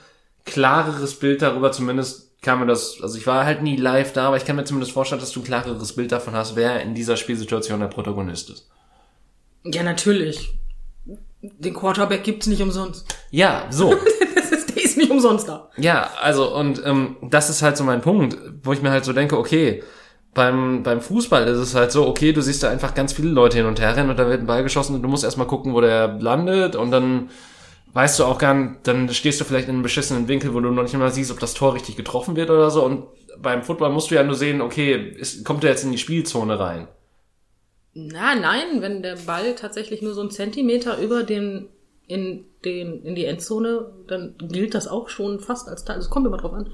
klareres 0.46 1.18
Bild 1.18 1.42
darüber, 1.42 1.72
zumindest 1.72 2.40
kann 2.40 2.60
mir 2.60 2.66
das, 2.66 2.98
also 3.02 3.18
ich 3.18 3.26
war 3.26 3.44
halt 3.44 3.62
nie 3.62 3.76
live 3.76 4.12
da, 4.12 4.28
aber 4.28 4.36
ich 4.36 4.44
kann 4.44 4.56
mir 4.56 4.64
zumindest 4.64 4.92
vorstellen, 4.92 5.20
dass 5.20 5.32
du 5.32 5.40
ein 5.40 5.44
klareres 5.44 5.94
Bild 5.94 6.12
davon 6.12 6.34
hast, 6.34 6.56
wer 6.56 6.80
in 6.80 6.94
dieser 6.94 7.16
Spielsituation 7.16 7.80
der 7.80 7.88
Protagonist 7.88 8.50
ist. 8.50 8.68
Ja, 9.64 9.82
natürlich. 9.82 10.54
Den 11.42 11.74
Quarterback 11.74 12.22
gibt's 12.24 12.46
nicht 12.46 12.62
umsonst. 12.62 13.06
Ja, 13.30 13.66
so. 13.70 13.94
Das 14.36 14.52
ist, 14.52 14.76
der 14.76 14.84
ist 14.84 14.96
nicht 14.96 15.10
umsonst 15.10 15.48
da. 15.48 15.70
Ja, 15.76 16.10
also 16.20 16.54
und 16.54 16.80
ähm, 16.84 17.16
das 17.22 17.50
ist 17.50 17.62
halt 17.62 17.76
so 17.76 17.82
mein 17.82 18.00
Punkt, 18.00 18.36
wo 18.62 18.72
ich 18.72 18.82
mir 18.82 18.90
halt 18.90 19.04
so 19.04 19.12
denke, 19.12 19.36
okay, 19.36 19.82
beim, 20.34 20.82
beim 20.84 21.00
Fußball 21.00 21.48
ist 21.48 21.58
es 21.58 21.74
halt 21.74 21.90
so, 21.90 22.06
okay, 22.06 22.32
du 22.32 22.42
siehst 22.42 22.62
da 22.62 22.68
einfach 22.68 22.94
ganz 22.94 23.14
viele 23.14 23.30
Leute 23.30 23.56
hin 23.56 23.66
und 23.66 23.80
her 23.80 23.96
rennen 23.96 24.10
und 24.10 24.18
da 24.18 24.28
wird 24.28 24.42
ein 24.42 24.46
Ball 24.46 24.62
geschossen 24.62 24.94
und 24.94 25.02
du 25.02 25.08
musst 25.08 25.24
erstmal 25.24 25.48
gucken, 25.48 25.72
wo 25.72 25.80
der 25.80 26.08
landet 26.20 26.76
und 26.76 26.90
dann 26.92 27.30
weißt 27.96 28.18
du 28.18 28.24
auch 28.24 28.38
nicht, 28.38 28.76
dann 28.82 29.08
stehst 29.08 29.40
du 29.40 29.44
vielleicht 29.44 29.68
in 29.68 29.74
einem 29.74 29.82
beschissenen 29.82 30.28
Winkel, 30.28 30.52
wo 30.52 30.60
du 30.60 30.70
noch 30.70 30.82
nicht 30.82 30.94
mal 30.94 31.10
siehst, 31.10 31.30
ob 31.30 31.40
das 31.40 31.54
Tor 31.54 31.72
richtig 31.72 31.96
getroffen 31.96 32.36
wird 32.36 32.50
oder 32.50 32.70
so 32.70 32.84
und 32.84 33.06
beim 33.38 33.62
Football 33.62 33.90
musst 33.90 34.10
du 34.10 34.14
ja 34.14 34.22
nur 34.22 34.34
sehen, 34.34 34.60
okay, 34.60 35.14
ist, 35.16 35.46
kommt 35.46 35.62
der 35.62 35.70
jetzt 35.70 35.82
in 35.84 35.92
die 35.92 35.98
Spielzone 35.98 36.58
rein? 36.58 36.88
Na, 37.94 38.34
nein, 38.34 38.82
wenn 38.82 39.02
der 39.02 39.16
Ball 39.16 39.54
tatsächlich 39.54 40.02
nur 40.02 40.12
so 40.12 40.20
einen 40.20 40.30
Zentimeter 40.30 40.98
über 40.98 41.22
den 41.22 41.68
in 42.06 42.44
den 42.66 43.02
in 43.02 43.14
die 43.14 43.24
Endzone, 43.24 43.90
dann 44.06 44.34
gilt 44.38 44.74
das 44.74 44.88
auch 44.88 45.08
schon 45.08 45.40
fast 45.40 45.66
als 45.66 45.84
Teil. 45.86 45.98
Es 45.98 46.10
kommt 46.10 46.26
immer 46.26 46.36
drauf 46.36 46.52
an. 46.52 46.70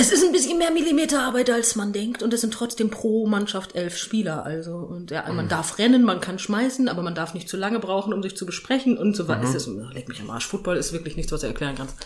Es 0.00 0.10
ist 0.10 0.24
ein 0.24 0.32
bisschen 0.32 0.56
mehr 0.56 0.70
Millimeterarbeit, 0.70 1.50
als 1.50 1.76
man 1.76 1.92
denkt, 1.92 2.22
und 2.22 2.32
es 2.32 2.40
sind 2.40 2.54
trotzdem 2.54 2.88
pro 2.88 3.26
Mannschaft 3.26 3.74
elf 3.74 3.98
Spieler. 3.98 4.46
Also 4.46 4.76
und 4.76 5.10
ja, 5.10 5.30
man 5.30 5.46
darf 5.48 5.76
rennen, 5.78 6.04
man 6.04 6.22
kann 6.22 6.38
schmeißen, 6.38 6.88
aber 6.88 7.02
man 7.02 7.14
darf 7.14 7.34
nicht 7.34 7.50
zu 7.50 7.58
lange 7.58 7.80
brauchen, 7.80 8.14
um 8.14 8.22
sich 8.22 8.34
zu 8.34 8.46
besprechen 8.46 8.96
und 8.96 9.14
so 9.14 9.28
weiter. 9.28 9.42
Es 9.42 9.54
ist, 9.54 9.66
leg 9.92 10.08
mich 10.08 10.22
am 10.22 10.30
Arsch. 10.30 10.46
Football 10.46 10.78
ist 10.78 10.94
wirklich 10.94 11.16
nichts, 11.16 11.32
was 11.32 11.42
du 11.42 11.48
erklären 11.48 11.74
kannst. 11.76 11.96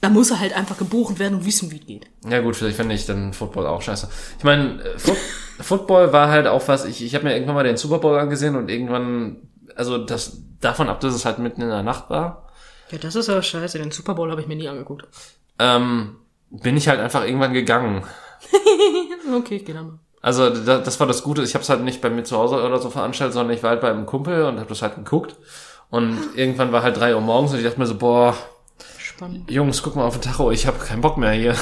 Da 0.00 0.08
muss 0.08 0.32
er 0.32 0.40
halt 0.40 0.56
einfach 0.56 0.78
gebucht 0.78 1.20
werden 1.20 1.34
und 1.38 1.46
wissen, 1.46 1.70
wie 1.70 1.78
es 1.78 1.86
geht. 1.86 2.06
Ja 2.28 2.40
gut, 2.40 2.56
vielleicht 2.56 2.76
finde 2.76 2.96
ich 2.96 3.06
dann 3.06 3.32
Football 3.32 3.68
auch 3.68 3.82
scheiße. 3.82 4.08
Ich 4.38 4.44
meine, 4.44 4.82
äh, 4.82 4.98
Foot 4.98 5.16
Football 5.60 6.12
war 6.12 6.28
halt 6.28 6.48
auch 6.48 6.66
was, 6.66 6.84
ich, 6.86 7.04
ich 7.04 7.14
habe 7.14 7.24
mir 7.24 7.34
irgendwann 7.34 7.54
mal 7.54 7.62
den 7.64 7.76
Super 7.76 7.98
Bowl 7.98 8.18
angesehen 8.18 8.56
und 8.56 8.68
irgendwann, 8.68 9.48
also 9.76 9.96
das 9.98 10.38
davon 10.60 10.88
ab, 10.88 10.98
dass 11.00 11.14
es 11.14 11.24
halt 11.24 11.38
mitten 11.38 11.62
in 11.62 11.68
der 11.68 11.84
Nacht 11.84 12.10
war, 12.10 12.48
Ja, 12.90 12.98
das 12.98 13.14
ist 13.14 13.28
ja 13.28 13.40
scheiße. 13.40 13.78
Den 13.78 13.92
Super 13.92 14.14
Bowl 14.14 14.28
habe 14.30 14.40
ich 14.40 14.48
mir 14.48 14.56
nie 14.56 14.68
angeguckt. 14.68 15.06
ähm, 15.60 16.16
bin 16.50 16.76
ich 16.76 16.88
halt 16.88 17.00
einfach 17.00 17.24
irgendwann 17.24 17.52
gegangen. 17.54 18.02
Okay, 19.38 19.56
ich 19.56 19.64
gehe 19.64 19.74
dann 19.74 19.86
mal. 19.86 19.98
Also 20.22 20.50
da, 20.50 20.78
das 20.78 21.00
war 21.00 21.06
das 21.08 21.22
Gute, 21.24 21.42
ich 21.42 21.54
habe 21.54 21.62
es 21.62 21.68
halt 21.68 21.82
nicht 21.82 22.00
bei 22.00 22.10
mir 22.10 22.22
zu 22.24 22.36
Hause 22.36 22.62
oder 22.62 22.78
so 22.78 22.90
veranstaltet, 22.90 23.34
sondern 23.34 23.56
ich 23.56 23.62
war 23.62 23.70
halt 23.70 23.80
bei 23.80 23.90
einem 23.90 24.06
Kumpel 24.06 24.44
und 24.44 24.58
habe 24.58 24.68
das 24.68 24.82
halt 24.82 24.94
geguckt. 24.94 25.34
Und 25.90 26.18
irgendwann 26.36 26.70
war 26.72 26.82
halt 26.82 26.96
drei 26.96 27.14
Uhr 27.14 27.20
morgens 27.20 27.52
und 27.52 27.58
ich 27.58 27.64
dachte 27.64 27.78
mir 27.80 27.86
so, 27.86 27.96
boah, 27.96 28.36
Spannend. 28.98 29.50
Jungs, 29.50 29.82
guck 29.82 29.96
mal 29.96 30.04
auf 30.04 30.14
den 30.18 30.22
Tacho, 30.22 30.50
ich 30.50 30.66
habe 30.66 30.78
keinen 30.78 31.00
Bock 31.00 31.16
mehr 31.16 31.32
hier. 31.32 31.54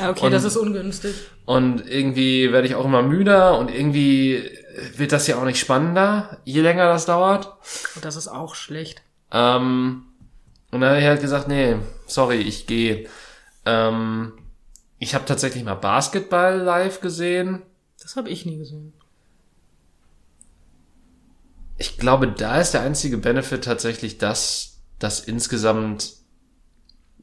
Ja, 0.00 0.10
okay, 0.10 0.26
Und- 0.26 0.32
das 0.32 0.44
ist 0.44 0.56
ungünstig. 0.56 1.14
Und 1.44 1.88
irgendwie 1.88 2.52
werde 2.52 2.68
ich 2.68 2.74
auch 2.76 2.84
immer 2.84 3.02
müder 3.02 3.58
und 3.58 3.68
irgendwie 3.74 4.48
wird 4.96 5.10
das 5.12 5.26
ja 5.26 5.36
auch 5.38 5.44
nicht 5.44 5.58
spannender, 5.58 6.38
je 6.44 6.60
länger 6.60 6.86
das 6.86 7.06
dauert. 7.06 7.52
Und 7.96 8.04
das 8.04 8.16
ist 8.16 8.28
auch 8.28 8.54
schlecht. 8.54 9.02
Ähm, 9.32 10.04
und 10.70 10.80
dann 10.80 10.90
habe 10.90 11.00
ich 11.00 11.06
halt 11.06 11.20
gesagt, 11.20 11.48
nee, 11.48 11.76
sorry, 12.06 12.36
ich 12.36 12.66
gehe. 12.66 13.08
Ähm, 13.64 14.32
ich 14.98 15.14
habe 15.14 15.24
tatsächlich 15.24 15.64
mal 15.64 15.74
Basketball 15.74 16.58
live 16.58 17.00
gesehen. 17.00 17.62
Das 18.00 18.16
habe 18.16 18.30
ich 18.30 18.46
nie 18.46 18.58
gesehen. 18.58 18.92
Ich 21.78 21.98
glaube, 21.98 22.28
da 22.28 22.60
ist 22.60 22.72
der 22.72 22.82
einzige 22.82 23.18
Benefit 23.18 23.64
tatsächlich, 23.64 24.18
dass 24.18 24.78
das 24.98 25.20
insgesamt 25.20 26.14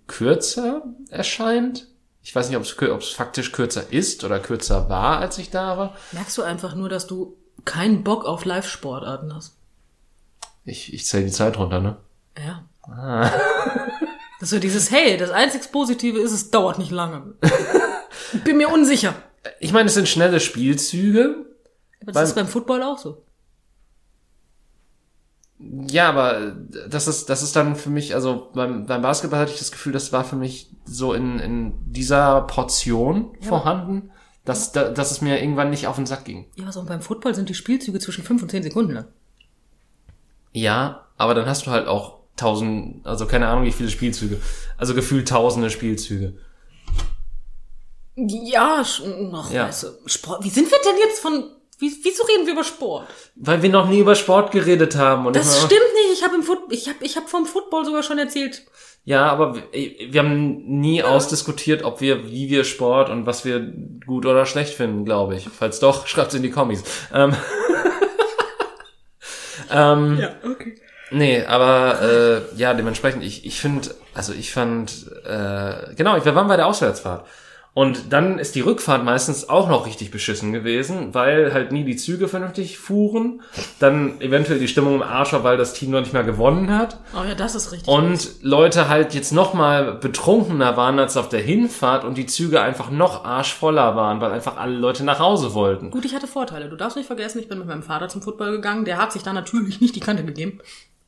kürzer 0.08 0.84
erscheint. 1.10 1.88
Ich 2.22 2.36
weiß 2.36 2.50
nicht, 2.50 2.58
ob 2.58 2.64
es 3.02 3.10
faktisch 3.10 3.52
kürzer 3.54 3.92
ist 3.92 4.24
oder 4.24 4.40
kürzer 4.40 4.90
war, 4.90 5.20
als 5.20 5.38
ich 5.38 5.50
da 5.50 5.78
war. 5.78 5.96
Merkst 6.12 6.38
du 6.38 6.42
einfach 6.42 6.76
nur, 6.76 6.90
dass 6.90 7.08
du 7.08 7.38
keinen 7.64 8.04
Bock 8.04 8.26
auf 8.26 8.44
Live-Sportarten 8.44 9.34
hast? 9.34 9.56
Ich, 10.66 10.94
ich 10.94 11.06
zähle 11.06 11.26
die 11.26 11.32
Zeit 11.32 11.58
runter, 11.58 11.80
ne? 11.80 11.98
Ja. 12.38 12.66
Das 14.40 14.50
ist 14.50 14.56
so 14.56 14.60
dieses, 14.60 14.90
hey, 14.92 15.18
das 15.18 15.32
einzig 15.32 15.72
Positive 15.72 16.18
ist, 16.20 16.32
es 16.32 16.50
dauert 16.52 16.80
nicht 16.80 16.92
lange. 16.92 17.34
Ich 18.34 18.44
bin 18.44 18.58
mir 18.58 18.70
unsicher. 18.70 19.14
Ich 19.60 19.74
meine, 19.74 19.88
es 19.88 19.94
sind 19.96 20.08
schnelle 20.08 20.40
Spielzüge. 20.40 21.46
Aber 22.02 22.12
das 22.12 22.14
Beim- 22.14 22.24
ist 22.24 22.36
beim 22.36 22.48
Football 22.48 22.84
auch 22.84 22.98
so. 22.98 23.24
Ja, 25.90 26.08
aber 26.08 26.56
das 26.88 27.08
ist, 27.10 27.30
das 27.30 27.44
ist 27.44 27.54
dann 27.56 27.76
für 27.76 27.90
mich, 27.90 28.16
also 28.16 28.50
beim, 28.54 28.86
beim 28.86 29.02
Basketball 29.02 29.40
hatte 29.42 29.52
ich 29.52 29.60
das 29.60 29.72
Gefühl, 29.74 29.92
das 29.92 30.14
war 30.14 30.24
für 30.24 30.38
mich 30.38 30.70
so 30.86 31.14
in, 31.14 31.40
in 31.40 31.74
dieser 31.92 32.42
Portion 32.44 33.36
vorhanden, 33.42 34.10
dass, 34.46 34.72
da, 34.72 34.90
dass 34.90 35.12
es 35.12 35.20
mir 35.20 35.42
irgendwann 35.42 35.70
nicht 35.70 35.88
auf 35.88 35.98
den 35.98 36.06
Sack 36.06 36.24
ging. 36.24 36.46
Ja, 36.56 36.70
auch 36.70 36.86
beim 36.86 37.02
Football 37.02 37.36
sind 37.36 37.50
die 37.50 37.54
Spielzüge 37.56 38.00
zwischen 38.00 38.24
5 38.24 38.42
und 38.42 38.50
10 38.52 38.64
Sekunden 38.64 38.94
lang. 38.94 39.06
Ja, 40.54 41.08
aber 41.18 41.34
dann 41.34 41.46
hast 41.46 41.68
du 41.68 41.72
halt 41.72 41.88
auch 41.90 42.19
tausend, 42.40 43.06
also 43.06 43.26
keine 43.26 43.48
Ahnung 43.48 43.66
wie 43.66 43.72
viele 43.72 43.90
Spielzüge. 43.90 44.40
Also 44.78 44.94
gefühlt 44.96 45.28
tausende 45.28 45.70
Spielzüge. 45.70 46.34
Ja, 48.16 48.84
noch, 49.32 49.52
Ja. 49.52 49.70
du, 49.70 50.10
Sport. 50.10 50.44
Wie 50.44 50.50
sind 50.50 50.70
wir 50.70 50.78
denn 50.86 50.98
jetzt 51.00 51.22
von, 51.22 51.46
wie, 51.80 51.92
wieso 52.04 52.24
reden 52.24 52.46
wir 52.46 52.54
über 52.54 52.64
Sport? 52.64 53.08
Weil 53.36 53.62
wir 53.62 53.70
noch 53.70 53.88
nie 53.88 54.00
über 54.00 54.16
Sport 54.16 54.52
geredet 54.52 54.96
haben. 54.96 55.26
Und 55.26 55.36
Das 55.36 55.58
stimmt 55.58 55.72
nicht. 55.72 56.18
Ich 56.20 56.24
habe 56.24 56.36
im 56.36 56.44
Foot, 56.44 56.60
ich 56.70 56.88
habe, 56.90 56.98
ich 57.02 57.16
habe 57.16 57.28
vom 57.28 57.46
Football 57.46 57.86
sogar 57.86 58.04
schon 58.04 58.20
erzählt. 58.20 58.64
Ja, 59.06 59.28
aber 59.32 59.56
wir, 59.56 59.64
wir 59.72 60.22
haben 60.22 60.80
nie 60.82 61.02
ausdiskutiert, 61.02 61.84
ob 61.84 62.02
wir, 62.02 62.26
wie 62.30 62.50
wir 62.50 62.66
Sport 62.66 63.10
und 63.10 63.26
was 63.26 63.46
wir 63.46 63.62
gut 64.06 64.26
oder 64.26 64.46
schlecht 64.46 64.74
finden, 64.74 65.06
glaube 65.06 65.36
ich. 65.36 65.48
Falls 65.48 65.80
doch, 65.80 66.06
schreibt's 66.08 66.36
in 66.36 66.44
die 66.44 66.52
Kommis. 66.52 66.84
Ähm, 67.14 67.34
ähm, 69.72 70.18
Ja, 70.20 70.36
okay. 70.44 70.76
Nee, 71.12 71.44
aber 71.46 72.02
äh, 72.02 72.42
ja, 72.58 72.74
dementsprechend, 72.74 73.24
ich, 73.24 73.46
ich 73.46 73.60
finde, 73.60 73.90
also 74.14 74.34
ich 74.34 74.52
fand, 74.52 75.06
äh, 75.26 75.94
genau, 75.96 76.24
wir 76.24 76.36
waren 76.36 76.48
bei 76.48 76.58
der 76.58 76.68
Auswärtsfahrt. 76.68 77.26
Und 77.76 78.12
dann 78.12 78.40
ist 78.40 78.56
die 78.56 78.62
Rückfahrt 78.62 79.06
meistens 79.06 79.48
auch 79.48 79.70
noch 79.70 79.86
richtig 79.86 80.10
beschissen 80.10 80.52
gewesen, 80.52 81.14
weil 81.14 81.54
halt 81.54 81.72
nie 81.72 81.84
die 81.84 81.96
Züge 81.96 82.28
vernünftig 82.28 82.80
fuhren. 82.80 83.42
Dann 83.80 84.20
eventuell 84.20 84.60
die 84.60 84.68
Stimmung 84.68 84.96
im 84.96 85.04
Arsch 85.04 85.34
war, 85.34 85.44
weil 85.44 85.56
das 85.56 85.74
Team 85.74 85.92
noch 85.92 86.00
nicht 86.00 86.12
mehr 86.12 86.24
gewonnen 86.24 86.76
hat. 86.76 86.98
Oh 87.16 87.24
ja, 87.24 87.36
das 87.36 87.54
ist 87.54 87.72
richtig. 87.72 87.88
Und 87.88 88.42
Leute 88.42 88.90
halt 88.90 89.14
jetzt 89.14 89.32
noch 89.32 89.54
mal 89.54 89.94
betrunkener 89.94 90.78
waren 90.78 90.98
als 90.98 91.16
auf 91.16 91.30
der 91.30 91.42
Hinfahrt 91.42 92.04
und 92.04 92.18
die 92.18 92.26
Züge 92.26 92.60
einfach 92.60 92.90
noch 92.90 93.24
arschvoller 93.24 93.96
waren, 93.96 94.20
weil 94.20 94.32
einfach 94.32 94.58
alle 94.58 94.76
Leute 94.76 95.06
nach 95.06 95.20
Hause 95.20 95.54
wollten. 95.54 95.92
Gut, 95.92 96.06
ich 96.06 96.16
hatte 96.16 96.28
Vorteile. 96.28 96.70
Du 96.70 96.76
darfst 96.76 96.98
nicht 96.98 97.08
vergessen, 97.08 97.40
ich 97.40 97.48
bin 97.48 97.60
mit 97.60 97.68
meinem 97.68 97.84
Vater 97.84 98.10
zum 98.10 98.24
Football 98.24 98.52
gegangen. 98.52 98.84
Der 98.84 98.98
hat 98.98 99.14
sich 99.14 99.22
da 99.22 99.32
natürlich 99.32 99.80
nicht 99.80 99.96
die 99.96 100.02
Kante 100.02 100.26
gegeben. 100.26 100.60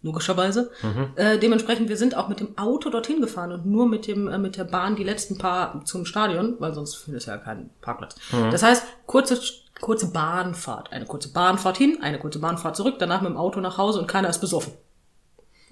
Logischerweise. 0.03 0.71
Äh, 1.15 1.37
dementsprechend, 1.37 1.87
wir 1.87 1.97
sind 1.97 2.15
auch 2.15 2.27
mit 2.27 2.39
dem 2.39 2.57
Auto 2.57 2.89
dorthin 2.89 3.21
gefahren 3.21 3.51
und 3.51 3.67
nur 3.67 3.87
mit 3.87 4.07
dem 4.07 4.27
äh, 4.27 4.39
mit 4.39 4.57
der 4.57 4.63
Bahn 4.63 4.95
die 4.95 5.03
letzten 5.03 5.37
paar 5.37 5.85
zum 5.85 6.05
Stadion, 6.05 6.55
weil 6.57 6.73
sonst 6.73 6.95
findest 6.95 7.27
du 7.27 7.31
ja 7.31 7.37
keinen 7.37 7.69
Parkplatz. 7.81 8.15
Das 8.51 8.63
heißt, 8.63 8.83
kurze 9.05 9.39
kurze 9.79 10.11
Bahnfahrt, 10.11 10.91
eine 10.91 11.05
kurze 11.05 11.31
Bahnfahrt 11.33 11.77
hin, 11.77 11.99
eine 12.01 12.19
kurze 12.19 12.39
Bahnfahrt 12.39 12.75
zurück, 12.75 12.95
danach 12.99 13.21
mit 13.21 13.31
dem 13.31 13.37
Auto 13.37 13.59
nach 13.59 13.77
Hause 13.77 13.99
und 13.99 14.07
keiner 14.07 14.29
ist 14.29 14.39
besoffen. 14.39 14.73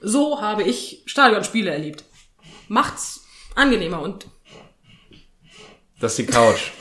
So 0.01 0.41
habe 0.41 0.63
ich 0.63 1.03
Stadionspiele 1.05 1.69
erlebt. 1.71 2.03
Macht's 2.67 3.25
angenehmer 3.55 4.01
und 4.01 4.27
Das 5.99 6.13
ist 6.13 6.19
die 6.19 6.25
Couch. 6.25 6.71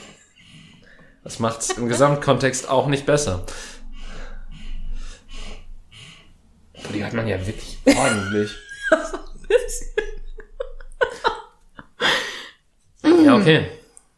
Das 1.23 1.39
macht's 1.39 1.71
im 1.71 1.87
Gesamtkontext 1.89 2.69
auch 2.69 2.87
nicht 2.87 3.05
besser. 3.05 3.43
Aber 6.89 6.97
die 6.97 7.05
hat 7.05 7.13
man 7.13 7.27
ja 7.27 7.37
wirklich 7.45 7.77
ordentlich. 7.85 8.51
ja, 13.23 13.35
okay. 13.35 13.69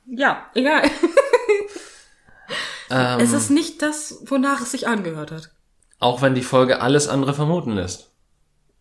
ja, 0.07 0.49
egal. 0.55 0.83
Ähm, 2.93 3.21
Es 3.21 3.31
ist 3.31 3.49
nicht 3.49 3.81
das, 3.81 4.17
wonach 4.25 4.59
es 4.63 4.71
sich 4.71 4.85
angehört 4.85 5.31
hat. 5.31 5.49
auch 5.99 6.21
wenn 6.21 6.35
die 6.35 6.41
Folge 6.43 6.81
alles 6.81 7.07
andere 7.07 7.33
vermuten 7.33 7.71
lässt. 7.71 8.11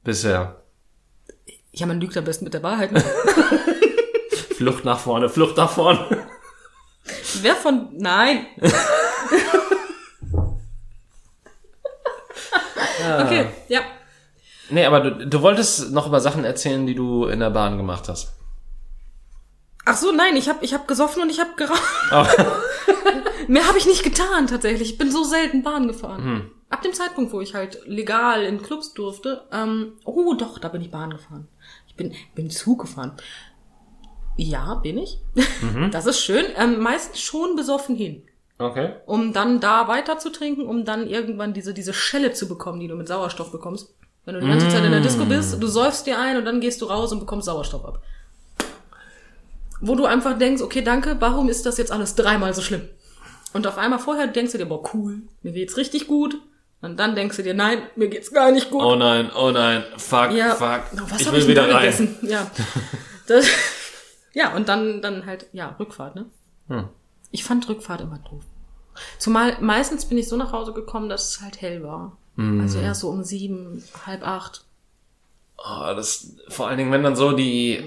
Bisher. 0.03 0.65
Ja, 1.71 1.87
man 1.87 2.01
lügt 2.01 2.17
am 2.17 2.25
besten 2.25 2.43
mit 2.43 2.53
der 2.55 2.65
Wahrheit. 2.65 2.91
ne? 2.91 3.01
Flucht 4.57 4.85
nach 4.85 4.99
vorne, 4.99 5.29
Flucht 5.29 5.57
nach 5.57 5.71
vorne. 5.71 6.27
Wer 7.41 7.55
von. 7.55 7.91
Nein. 7.99 8.47
Okay, 13.25 13.47
ja. 13.69 13.81
Nee, 14.71 14.85
aber 14.85 15.01
du, 15.01 15.27
du 15.27 15.43
wolltest 15.43 15.91
noch 15.91 16.07
über 16.07 16.21
Sachen 16.21 16.45
erzählen, 16.45 16.87
die 16.87 16.95
du 16.95 17.27
in 17.27 17.41
der 17.41 17.51
Bahn 17.51 17.77
gemacht 17.77 18.09
hast. 18.09 18.33
Ach 19.85 19.97
so, 19.97 20.13
nein, 20.13 20.37
ich 20.37 20.49
habe 20.49 20.65
ich 20.65 20.75
hab 20.75 20.87
gesoffen 20.87 21.23
und 21.23 21.31
ich 21.31 21.41
habe 21.41 21.51
geraucht. 21.57 21.83
Oh. 22.13 22.25
Mehr 23.49 23.67
habe 23.67 23.79
ich 23.79 23.87
nicht 23.87 24.05
getan, 24.05 24.47
tatsächlich. 24.47 24.93
Ich 24.93 24.99
bin 24.99 25.11
so 25.11 25.25
selten 25.25 25.63
Bahn 25.63 25.89
gefahren. 25.89 26.51
Ab 26.69 26.83
dem 26.83 26.93
Zeitpunkt, 26.93 27.33
wo 27.33 27.41
ich 27.41 27.55
halt 27.55 27.81
legal 27.87 28.45
in 28.45 28.63
Clubs 28.63 28.95
durfte, 28.95 29.43
ähm, 29.51 29.95
oh 30.05 30.35
doch, 30.35 30.59
da 30.59 30.69
bin 30.69 30.83
ich 30.83 30.91
Bahn 30.91 31.11
gefahren. 31.11 31.49
Ich 31.89 31.97
bin, 31.97 32.15
bin 32.37 32.51
Zug 32.51 32.83
gefahren. 32.83 33.13
Ja, 34.37 34.77
bin 34.77 34.99
ich. 34.99 35.19
Das 35.91 36.07
ist 36.07 36.21
schön. 36.21 36.45
Ähm, 36.57 36.79
meistens 36.79 37.21
schon 37.21 37.57
besoffen 37.57 37.97
hin. 37.97 38.23
Okay. 38.61 38.91
um 39.07 39.33
dann 39.33 39.59
da 39.59 39.89
weiter 39.89 40.19
zu 40.19 40.31
trinken, 40.31 40.67
um 40.67 40.85
dann 40.85 41.07
irgendwann 41.09 41.55
diese, 41.55 41.73
diese 41.73 41.95
Schelle 41.95 42.33
zu 42.33 42.47
bekommen, 42.47 42.79
die 42.79 42.89
du 42.89 42.95
mit 42.95 43.09
Sauerstoff 43.09 43.51
bekommst. 43.51 43.95
Wenn 44.27 44.35
du 44.35 44.41
die 44.43 44.49
ganze 44.49 44.69
Zeit 44.69 44.85
in 44.85 44.91
der 44.91 45.01
Disco 45.01 45.25
bist, 45.25 45.61
du 45.63 45.67
säufst 45.67 46.07
dir 46.07 46.19
ein 46.19 46.37
und 46.37 46.45
dann 46.45 46.61
gehst 46.61 46.83
du 46.83 46.85
raus 46.85 47.11
und 47.11 47.21
bekommst 47.21 47.47
Sauerstoff 47.47 47.85
ab. 47.87 48.03
Wo 49.81 49.95
du 49.95 50.05
einfach 50.05 50.39
denkst, 50.39 50.61
okay, 50.61 50.83
danke, 50.83 51.17
warum 51.21 51.49
ist 51.49 51.65
das 51.65 51.79
jetzt 51.79 51.91
alles 51.91 52.15
dreimal 52.15 52.53
so 52.53 52.61
schlimm? 52.61 52.83
Und 53.55 53.67
auf 53.67 53.79
einmal 53.79 53.99
vorher 53.99 54.27
denkst 54.27 54.53
du 54.53 54.59
dir, 54.59 54.67
boah, 54.67 54.83
cool, 54.95 55.23
mir 55.43 55.53
geht's 55.53 55.79
richtig 55.79 56.07
gut. 56.07 56.37
Und 56.83 56.99
dann 56.99 57.15
denkst 57.15 57.37
du 57.39 57.43
dir, 57.43 57.55
nein, 57.55 57.83
mir 57.97 58.09
geht's 58.09 58.31
gar 58.31 58.53
nicht 58.53 58.71
gut. 58.71 58.83
Oh 58.83 58.95
nein, 58.95 59.31
oh 59.35 59.51
nein, 59.51 59.85
fuck, 59.97 60.33
ja, 60.33 60.55
fuck. 60.55 60.83
Oh, 60.95 61.01
was 61.09 61.21
ich 61.23 61.33
will 61.33 61.41
ich 61.41 61.49
wieder 61.49 61.69
rein. 61.69 61.81
gegessen? 61.81 62.17
Ja. 62.23 62.51
Das, 63.27 63.47
ja, 64.33 64.57
und 64.57 64.69
dann, 64.69 65.03
dann 65.03 65.25
halt, 65.25 65.47
ja, 65.53 65.77
Rückfahrt, 65.79 66.17
ne? 66.17 66.27
Hm. 66.67 66.89
Ich 67.31 67.45
fand 67.45 67.69
Rückfahrt 67.69 68.01
immer 68.01 68.19
doof. 68.19 68.43
Zumal 69.19 69.57
meistens 69.61 70.05
bin 70.07 70.19
ich 70.19 70.29
so 70.29 70.37
nach 70.37 70.53
Hause 70.53 70.73
gekommen, 70.73 71.09
dass 71.09 71.31
es 71.31 71.41
halt 71.43 71.61
hell 71.61 71.83
war. 71.83 72.17
Hm. 72.37 72.61
Also 72.61 72.79
erst 72.79 73.01
so 73.01 73.09
um 73.09 73.23
sieben, 73.25 73.83
halb 74.07 74.27
acht. 74.27 74.65
Oh, 75.63 75.93
das, 75.95 76.37
vor 76.49 76.69
allen 76.69 76.79
Dingen, 76.79 76.91
wenn 76.91 77.03
dann 77.03 77.17
so 77.17 77.33
die, 77.33 77.83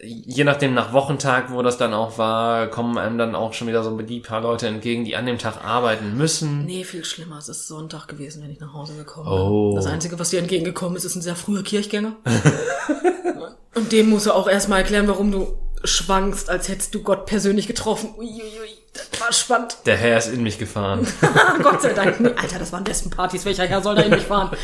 je 0.00 0.44
nachdem 0.44 0.72
nach 0.74 0.92
Wochentag, 0.92 1.50
wo 1.50 1.62
das 1.62 1.76
dann 1.76 1.92
auch 1.92 2.16
war, 2.16 2.68
kommen 2.68 2.96
einem 2.96 3.18
dann 3.18 3.34
auch 3.34 3.54
schon 3.54 3.66
wieder 3.66 3.82
so 3.82 3.96
die 4.00 4.20
paar 4.20 4.40
Leute 4.40 4.68
entgegen, 4.68 5.04
die 5.04 5.16
an 5.16 5.26
dem 5.26 5.36
Tag 5.38 5.64
arbeiten 5.64 6.16
müssen. 6.16 6.64
Nee, 6.64 6.84
viel 6.84 7.04
schlimmer. 7.04 7.38
Es 7.38 7.48
ist 7.48 7.66
Sonntag 7.66 8.06
gewesen, 8.06 8.44
wenn 8.44 8.52
ich 8.52 8.60
nach 8.60 8.72
Hause 8.72 8.94
gekommen 8.94 9.26
Oh. 9.28 9.70
bin. 9.70 9.76
Das 9.82 9.86
Einzige, 9.86 10.16
was 10.20 10.30
dir 10.30 10.38
entgegengekommen 10.38 10.96
ist, 10.96 11.04
ist 11.04 11.16
ein 11.16 11.22
sehr 11.22 11.34
früher 11.34 11.64
Kirchgänger. 11.64 12.14
Und 13.74 13.90
dem 13.92 14.10
musst 14.10 14.26
du 14.26 14.32
auch 14.32 14.48
erstmal 14.48 14.80
erklären, 14.80 15.08
warum 15.08 15.32
du 15.32 15.54
schwankst, 15.84 16.50
als 16.50 16.68
hättest 16.68 16.94
du 16.94 17.02
Gott 17.02 17.26
persönlich 17.26 17.66
getroffen. 17.66 18.14
Uiuiui, 18.16 18.77
das 18.92 19.20
war 19.20 19.32
spannend. 19.32 19.78
Der 19.86 19.96
Herr 19.96 20.18
ist 20.18 20.28
in 20.28 20.42
mich 20.42 20.58
gefahren. 20.58 21.06
Gott 21.62 21.82
sei 21.82 21.92
Dank. 21.92 22.20
Nee, 22.20 22.30
Alter, 22.30 22.58
das 22.58 22.72
waren 22.72 22.84
Lesbenpartys. 22.84 23.44
Welcher 23.44 23.66
Herr 23.66 23.82
soll 23.82 23.94
da 23.94 24.02
in 24.02 24.10
mich 24.10 24.24
fahren? 24.24 24.56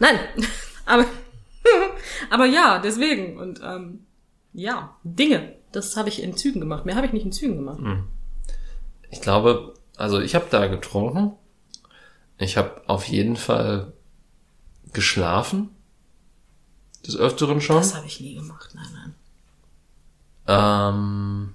Nein, 0.00 0.18
aber, 0.86 1.06
aber 2.30 2.46
ja, 2.46 2.78
deswegen. 2.78 3.38
Und 3.38 3.60
ähm, 3.62 4.06
ja, 4.52 4.96
Dinge. 5.02 5.54
Das 5.72 5.96
habe 5.96 6.08
ich 6.08 6.22
in 6.22 6.36
Zügen 6.36 6.60
gemacht. 6.60 6.86
Mehr 6.86 6.94
habe 6.94 7.06
ich 7.06 7.12
nicht 7.12 7.24
in 7.24 7.32
Zügen 7.32 7.56
gemacht. 7.56 7.80
Ich 9.10 9.20
glaube, 9.20 9.74
also 9.96 10.20
ich 10.20 10.34
habe 10.34 10.46
da 10.50 10.66
getrunken. 10.66 11.32
Ich 12.38 12.56
habe 12.56 12.82
auf 12.86 13.04
jeden 13.04 13.36
Fall 13.36 13.92
geschlafen. 14.92 15.70
Des 17.06 17.16
Öfteren 17.16 17.60
schon. 17.60 17.76
Das 17.76 17.94
habe 17.94 18.06
ich 18.06 18.20
nie 18.20 18.34
gemacht. 18.34 18.70
Nein, 18.74 18.86
nein. 18.92 19.03
Ähm, 20.46 21.54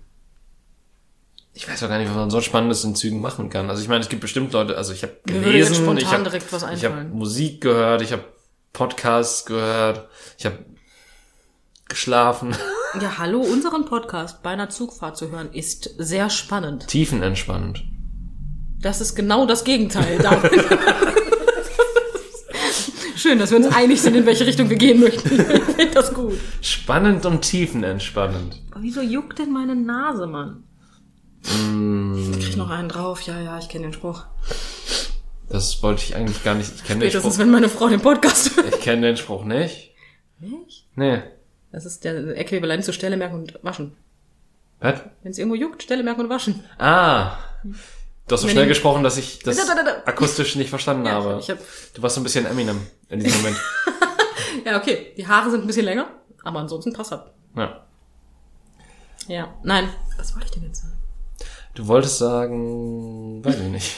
ich 1.54 1.67
weiß 1.67 1.84
auch 1.84 1.89
gar 1.89 1.97
nicht, 1.97 2.10
was 2.10 2.15
man 2.15 2.30
so 2.30 2.41
Spannendes 2.41 2.84
in 2.84 2.95
Zügen 2.95 3.21
machen 3.21 3.49
kann. 3.49 3.69
Also 3.69 3.82
ich 3.82 3.88
meine, 3.88 4.02
es 4.02 4.10
gibt 4.10 4.21
bestimmt 4.21 4.54
Leute, 4.54 4.78
also 4.78 4.93
ich 4.93 5.04
habe 5.04 5.17
gelesen, 5.25 5.97
ich 5.97 6.06
habe 6.08 6.30
hab. 6.30 7.13
Musik 7.13 7.62
gehört, 7.62 8.02
ich 8.02 8.12
habe 8.12 8.23
Podcasts 8.73 9.45
gehört, 9.45 10.08
ich 10.38 10.45
habe 10.45 10.58
geschlafen, 11.88 12.56
Ja, 12.99 13.19
hallo, 13.19 13.39
unseren 13.39 13.86
Podcast 13.86 14.41
bei 14.41 14.49
einer 14.49 14.69
Zugfahrt 14.69 15.15
zu 15.15 15.30
hören 15.30 15.54
ist 15.54 15.91
sehr 15.99 16.32
spannend. 16.32 16.88
tiefenentspannend. 16.88 17.84
Das 18.82 18.99
ist 18.99 19.13
genau 19.13 19.45
das 19.45 19.63
Gegenteil. 19.63 20.17
Schön, 23.19 23.38
dass 23.38 23.51
wir 23.51 23.58
uns 23.58 23.67
einig 23.67 24.01
sind, 24.01 24.15
in 24.15 24.25
welche 24.25 24.45
Richtung 24.45 24.69
wir 24.69 24.77
gehen 24.77 25.01
möchten. 25.01 25.29
Ich 25.39 25.75
finde 25.75 25.93
das 25.93 26.13
gut. 26.13 26.38
Spannend 26.62 27.25
und 27.25 27.41
tiefenentspannend. 27.41 28.62
Aber 28.71 28.82
wieso 28.82 29.01
juckt 29.01 29.39
denn 29.39 29.51
meine 29.51 29.75
Nase, 29.75 30.25
Mann? 30.25 30.63
Mm, 31.65 32.32
Ich 32.32 32.45
krieg 32.45 32.55
noch 32.58 32.69
einen 32.69 32.88
drauf. 32.88 33.21
Ja, 33.23 33.39
ja, 33.41 33.58
ich 33.60 33.67
kenne 33.67 33.88
den 33.88 33.93
Spruch. 33.93 34.25
das 35.49 35.84
wollte 35.84 36.03
ich 36.03 36.15
eigentlich 36.15 36.43
gar 36.45 36.55
nicht. 36.55 36.71
Ich 36.73 36.84
kenne 36.86 37.01
den 37.01 37.12
Spruch. 37.12 37.38
wenn 37.38 37.49
meine 37.51 37.67
Frau 37.67 37.89
den 37.89 37.99
Podcast 38.01 38.55
hört. 38.55 38.73
Ich 38.75 38.79
kenne 38.82 39.08
den 39.08 39.17
Spruch 39.17 39.43
nicht. 39.43 39.93
Nicht? 40.39 40.88
Nee. 40.95 41.21
Das 41.73 41.86
ist 41.86 42.03
der 42.05 42.38
Äquivalent 42.38 42.86
zu 42.86 42.93
Stelle 42.93 43.17
merken 43.17 43.36
und 43.36 43.60
waschen. 43.63 43.97
Was? 44.79 45.01
Wenn 45.23 45.32
es 45.32 45.38
irgendwo 45.38 45.55
juckt, 45.55 45.84
Stelle 45.84 46.03
merken 46.03 46.21
und 46.21 46.29
waschen. 46.29 46.63
Ah. 46.77 47.38
Du 48.29 48.35
hast 48.35 48.41
so 48.41 48.47
schnell 48.47 48.63
ich- 48.63 48.69
gesprochen, 48.69 49.03
dass 49.03 49.17
ich 49.17 49.39
das 49.39 49.57
Da, 49.57 49.65
da, 49.75 49.83
da, 49.83 49.91
da. 49.91 50.03
akustisch 50.05 50.55
nicht 50.55 50.69
verstanden 50.69 51.05
Ja, 51.05 51.13
habe. 51.13 51.37
ich 51.41 51.49
hab, 51.49 51.57
Du 51.93 52.01
warst 52.01 52.15
so 52.15 52.21
ein 52.21 52.23
bisschen 52.23 52.45
Eminem 52.45 52.85
in 53.09 53.19
diesem 53.19 53.41
Moment. 53.41 53.57
ja, 54.65 54.77
okay. 54.77 55.13
Die 55.17 55.27
Haare 55.27 55.49
sind 55.51 55.61
ein 55.63 55.67
bisschen 55.67 55.85
länger, 55.85 56.07
aber 56.43 56.59
ansonsten 56.59 56.93
passt 56.93 57.11
das. 57.11 57.21
ja. 57.55 57.85
Ja. 59.27 59.53
Nein. 59.63 59.89
Was 60.17 60.33
wollte 60.33 60.47
ich 60.47 60.51
denn 60.53 60.63
jetzt 60.63 60.81
sagen? 60.81 60.93
Du 61.75 61.87
wolltest 61.87 62.17
sagen, 62.17 63.43
weiß 63.45 63.55
ich 63.59 63.67
nicht. 63.67 63.95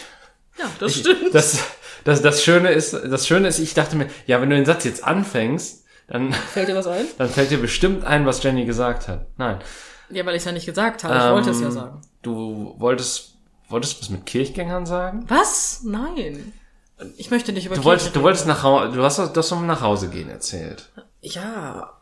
Ja, 0.59 0.65
das 0.79 0.95
stimmt. 0.95 1.33
Das, 1.33 1.59
das, 2.03 2.21
das 2.21 2.43
Schöne 2.43 2.71
ist, 2.71 2.93
das 2.93 3.25
Schöne 3.27 3.47
ist, 3.47 3.59
ich 3.59 3.73
dachte 3.73 3.95
mir, 3.95 4.07
ja, 4.27 4.41
wenn 4.41 4.49
du 4.49 4.55
den 4.57 4.65
Satz 4.65 4.83
jetzt 4.83 5.03
anfängst, 5.03 5.85
dann, 6.07 6.33
Fällt 6.33 6.67
dir 6.67 6.75
was 6.75 6.87
ein? 6.87 7.05
dann 7.17 7.29
fällt 7.29 7.49
dir 7.51 7.59
bestimmt 7.59 8.03
ein, 8.03 8.25
was 8.25 8.43
Jenny 8.43 8.65
gesagt 8.65 9.07
hat. 9.07 9.27
Nein. 9.37 9.59
Ja, 10.09 10.25
weil 10.25 10.35
ich 10.35 10.41
es 10.41 10.45
ja 10.45 10.51
nicht 10.51 10.65
gesagt 10.65 11.05
habe. 11.05 11.15
Ich 11.15 11.21
Ähm, 11.23 11.31
wollte 11.31 11.49
es 11.51 11.61
ja 11.61 11.71
sagen. 11.71 12.01
Du 12.21 12.75
wolltest, 12.77 13.30
wolltest 13.71 13.97
du 13.97 14.01
was 14.01 14.10
mit 14.10 14.25
Kirchgängern 14.25 14.86
sagen? 14.86 15.25
Was? 15.27 15.81
Nein. 15.84 16.53
Ich 17.17 17.31
möchte 17.31 17.51
nicht 17.51 17.65
über 17.65 17.75
Du 17.75 17.84
wolltest, 17.84 18.15
du 18.15 18.21
wolltest 18.21 18.45
nach 18.47 18.63
Hause, 18.63 18.91
du 18.95 19.03
hast 19.03 19.17
das- 19.17 19.49
vom 19.49 19.65
nach 19.65 19.81
Hause 19.81 20.10
gehen 20.10 20.29
erzählt. 20.29 20.89
Ja. 21.21 21.93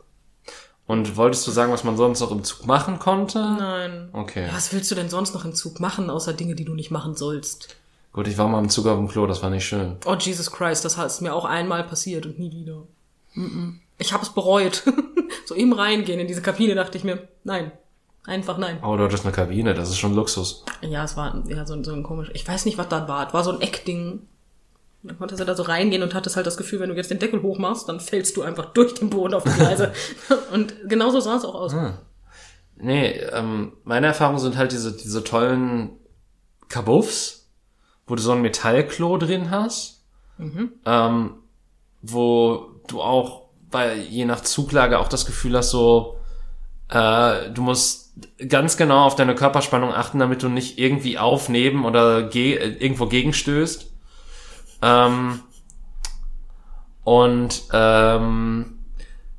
Und 0.86 1.16
wolltest 1.16 1.46
du 1.46 1.50
sagen, 1.52 1.72
was 1.72 1.84
man 1.84 1.96
sonst 1.96 2.20
noch 2.20 2.32
im 2.32 2.42
Zug 2.44 2.66
machen 2.66 2.98
konnte? 2.98 3.38
Nein. 3.38 4.08
Okay. 4.12 4.46
Ja, 4.46 4.54
was 4.54 4.72
willst 4.72 4.90
du 4.90 4.94
denn 4.94 5.08
sonst 5.08 5.32
noch 5.34 5.44
im 5.44 5.54
Zug 5.54 5.78
machen, 5.80 6.10
außer 6.10 6.32
Dinge, 6.32 6.54
die 6.54 6.64
du 6.64 6.74
nicht 6.74 6.90
machen 6.90 7.14
sollst? 7.14 7.76
Gut, 8.12 8.26
ich 8.26 8.36
war 8.38 8.48
mal 8.48 8.58
im 8.58 8.68
Zug 8.68 8.86
auf 8.88 8.98
dem 8.98 9.06
Klo, 9.08 9.26
das 9.26 9.42
war 9.42 9.50
nicht 9.50 9.64
schön. 9.64 9.96
Oh, 10.04 10.16
Jesus 10.16 10.50
Christ, 10.50 10.84
das 10.84 10.98
ist 10.98 11.20
mir 11.20 11.32
auch 11.32 11.44
einmal 11.44 11.84
passiert 11.84 12.26
und 12.26 12.40
nie 12.40 12.50
wieder. 12.50 12.82
Mm-mm. 13.36 13.74
Ich 13.98 14.12
habe 14.12 14.24
es 14.24 14.30
bereut. 14.30 14.82
so 15.46 15.54
im 15.54 15.72
Reingehen 15.72 16.18
in 16.18 16.26
diese 16.26 16.42
Kabine 16.42 16.74
dachte 16.74 16.98
ich 16.98 17.04
mir, 17.04 17.28
nein. 17.44 17.70
Einfach 18.26 18.58
nein. 18.58 18.78
Oh, 18.82 18.96
dort 18.96 19.12
ist 19.14 19.24
eine 19.24 19.32
Kabine, 19.34 19.74
das 19.74 19.88
ist 19.88 19.98
schon 19.98 20.14
Luxus. 20.14 20.64
Ja, 20.82 21.04
es 21.04 21.16
war 21.16 21.42
ja, 21.48 21.66
so, 21.66 21.74
ein- 21.74 21.84
so 21.84 21.92
ein 21.92 22.02
komisch. 22.02 22.30
Ich 22.34 22.46
weiß 22.46 22.64
nicht, 22.66 22.76
was 22.78 22.88
das 22.88 23.08
war. 23.08 23.26
Es 23.26 23.34
war 23.34 23.42
so 23.44 23.50
ein 23.52 23.60
Eckding. 23.60 24.26
Dann 25.02 25.16
konntest 25.18 25.40
du 25.40 25.46
da 25.46 25.54
so 25.54 25.62
reingehen 25.62 26.02
und 26.02 26.12
hattest 26.14 26.36
halt 26.36 26.46
das 26.46 26.58
Gefühl, 26.58 26.80
wenn 26.80 26.90
du 26.90 26.94
jetzt 26.96 27.10
den 27.10 27.18
Deckel 27.18 27.40
hochmachst, 27.42 27.88
dann 27.88 28.00
fällst 28.00 28.36
du 28.36 28.42
einfach 28.42 28.66
durch 28.66 28.92
den 28.94 29.08
Boden 29.08 29.32
auf 29.32 29.44
die 29.44 29.50
Gleise. 29.50 29.92
und 30.52 30.74
genauso 30.88 31.20
sah 31.20 31.36
es 31.36 31.44
auch 31.46 31.54
aus. 31.54 31.74
Nee, 32.76 33.12
ähm, 33.32 33.72
meine 33.84 34.08
Erfahrungen 34.08 34.38
sind 34.38 34.56
halt 34.58 34.72
diese, 34.72 34.94
diese 34.94 35.24
tollen 35.24 35.90
Kabuffs, 36.68 37.48
wo 38.06 38.14
du 38.14 38.22
so 38.22 38.32
ein 38.32 38.42
Metallklo 38.42 39.16
drin 39.16 39.50
hast, 39.50 40.02
ähm, 40.86 41.34
wo 42.02 42.66
du 42.86 43.00
auch 43.02 43.42
bei, 43.70 43.94
je 43.96 44.24
nach 44.24 44.40
Zuglage 44.40 44.98
auch 44.98 45.08
das 45.08 45.26
Gefühl 45.26 45.56
hast, 45.56 45.70
so, 45.70 46.18
äh, 46.88 47.50
du 47.50 47.62
musst 47.62 48.09
ganz 48.48 48.76
genau 48.76 49.04
auf 49.04 49.16
deine 49.16 49.34
Körperspannung 49.34 49.92
achten, 49.92 50.18
damit 50.18 50.42
du 50.42 50.48
nicht 50.48 50.78
irgendwie 50.78 51.18
auf, 51.18 51.48
neben 51.48 51.84
oder 51.84 52.22
ge 52.24 52.54
äh, 52.54 52.76
irgendwo 52.78 53.06
gegenstößt. 53.06 53.90
Ähm, 54.82 55.40
und 57.04 57.62
ähm, 57.72 58.78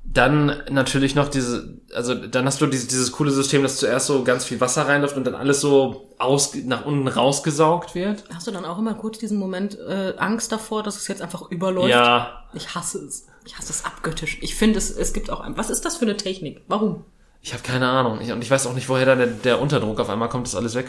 dann 0.03 0.63
natürlich 0.69 1.15
noch 1.15 1.29
diese, 1.29 1.79
also 1.93 2.15
dann 2.15 2.45
hast 2.45 2.59
du 2.59 2.67
dieses, 2.67 2.87
dieses 2.87 3.11
coole 3.13 3.31
System, 3.31 3.63
dass 3.63 3.77
zuerst 3.77 4.07
so 4.07 4.23
ganz 4.23 4.43
viel 4.43 4.59
Wasser 4.59 4.87
reinläuft 4.87 5.15
und 5.15 5.25
dann 5.25 5.35
alles 5.35 5.61
so 5.61 6.09
aus, 6.17 6.53
nach 6.65 6.85
unten 6.85 7.07
rausgesaugt 7.07 7.95
wird. 7.95 8.25
Hast 8.33 8.47
du 8.47 8.51
dann 8.51 8.65
auch 8.65 8.77
immer 8.77 8.93
kurz 8.95 9.19
diesen 9.19 9.37
Moment 9.37 9.79
äh, 9.79 10.13
Angst 10.17 10.51
davor, 10.51 10.83
dass 10.83 10.97
es 10.97 11.07
jetzt 11.07 11.21
einfach 11.21 11.49
überläuft? 11.49 11.89
Ja, 11.89 12.43
Ich 12.53 12.75
hasse 12.75 12.99
es. 13.05 13.27
Ich 13.45 13.57
hasse 13.57 13.71
es 13.71 13.85
abgöttisch. 13.85 14.37
Ich 14.41 14.55
finde 14.55 14.77
es, 14.77 14.91
es 14.91 15.13
gibt 15.13 15.29
auch 15.29 15.39
ein. 15.39 15.57
Was 15.57 15.69
ist 15.69 15.85
das 15.85 15.97
für 15.97 16.05
eine 16.05 16.17
Technik? 16.17 16.61
Warum? 16.67 17.05
Ich 17.41 17.53
habe 17.53 17.63
keine 17.63 17.89
Ahnung. 17.89 18.21
Ich, 18.21 18.31
und 18.31 18.43
ich 18.43 18.51
weiß 18.51 18.67
auch 18.67 18.73
nicht, 18.73 18.87
woher 18.87 19.05
da 19.05 19.15
der, 19.15 19.27
der 19.27 19.61
Unterdruck 19.61 19.99
auf 19.99 20.09
einmal 20.09 20.29
kommt, 20.29 20.47
dass 20.47 20.55
alles 20.55 20.75
äh, 20.75 20.85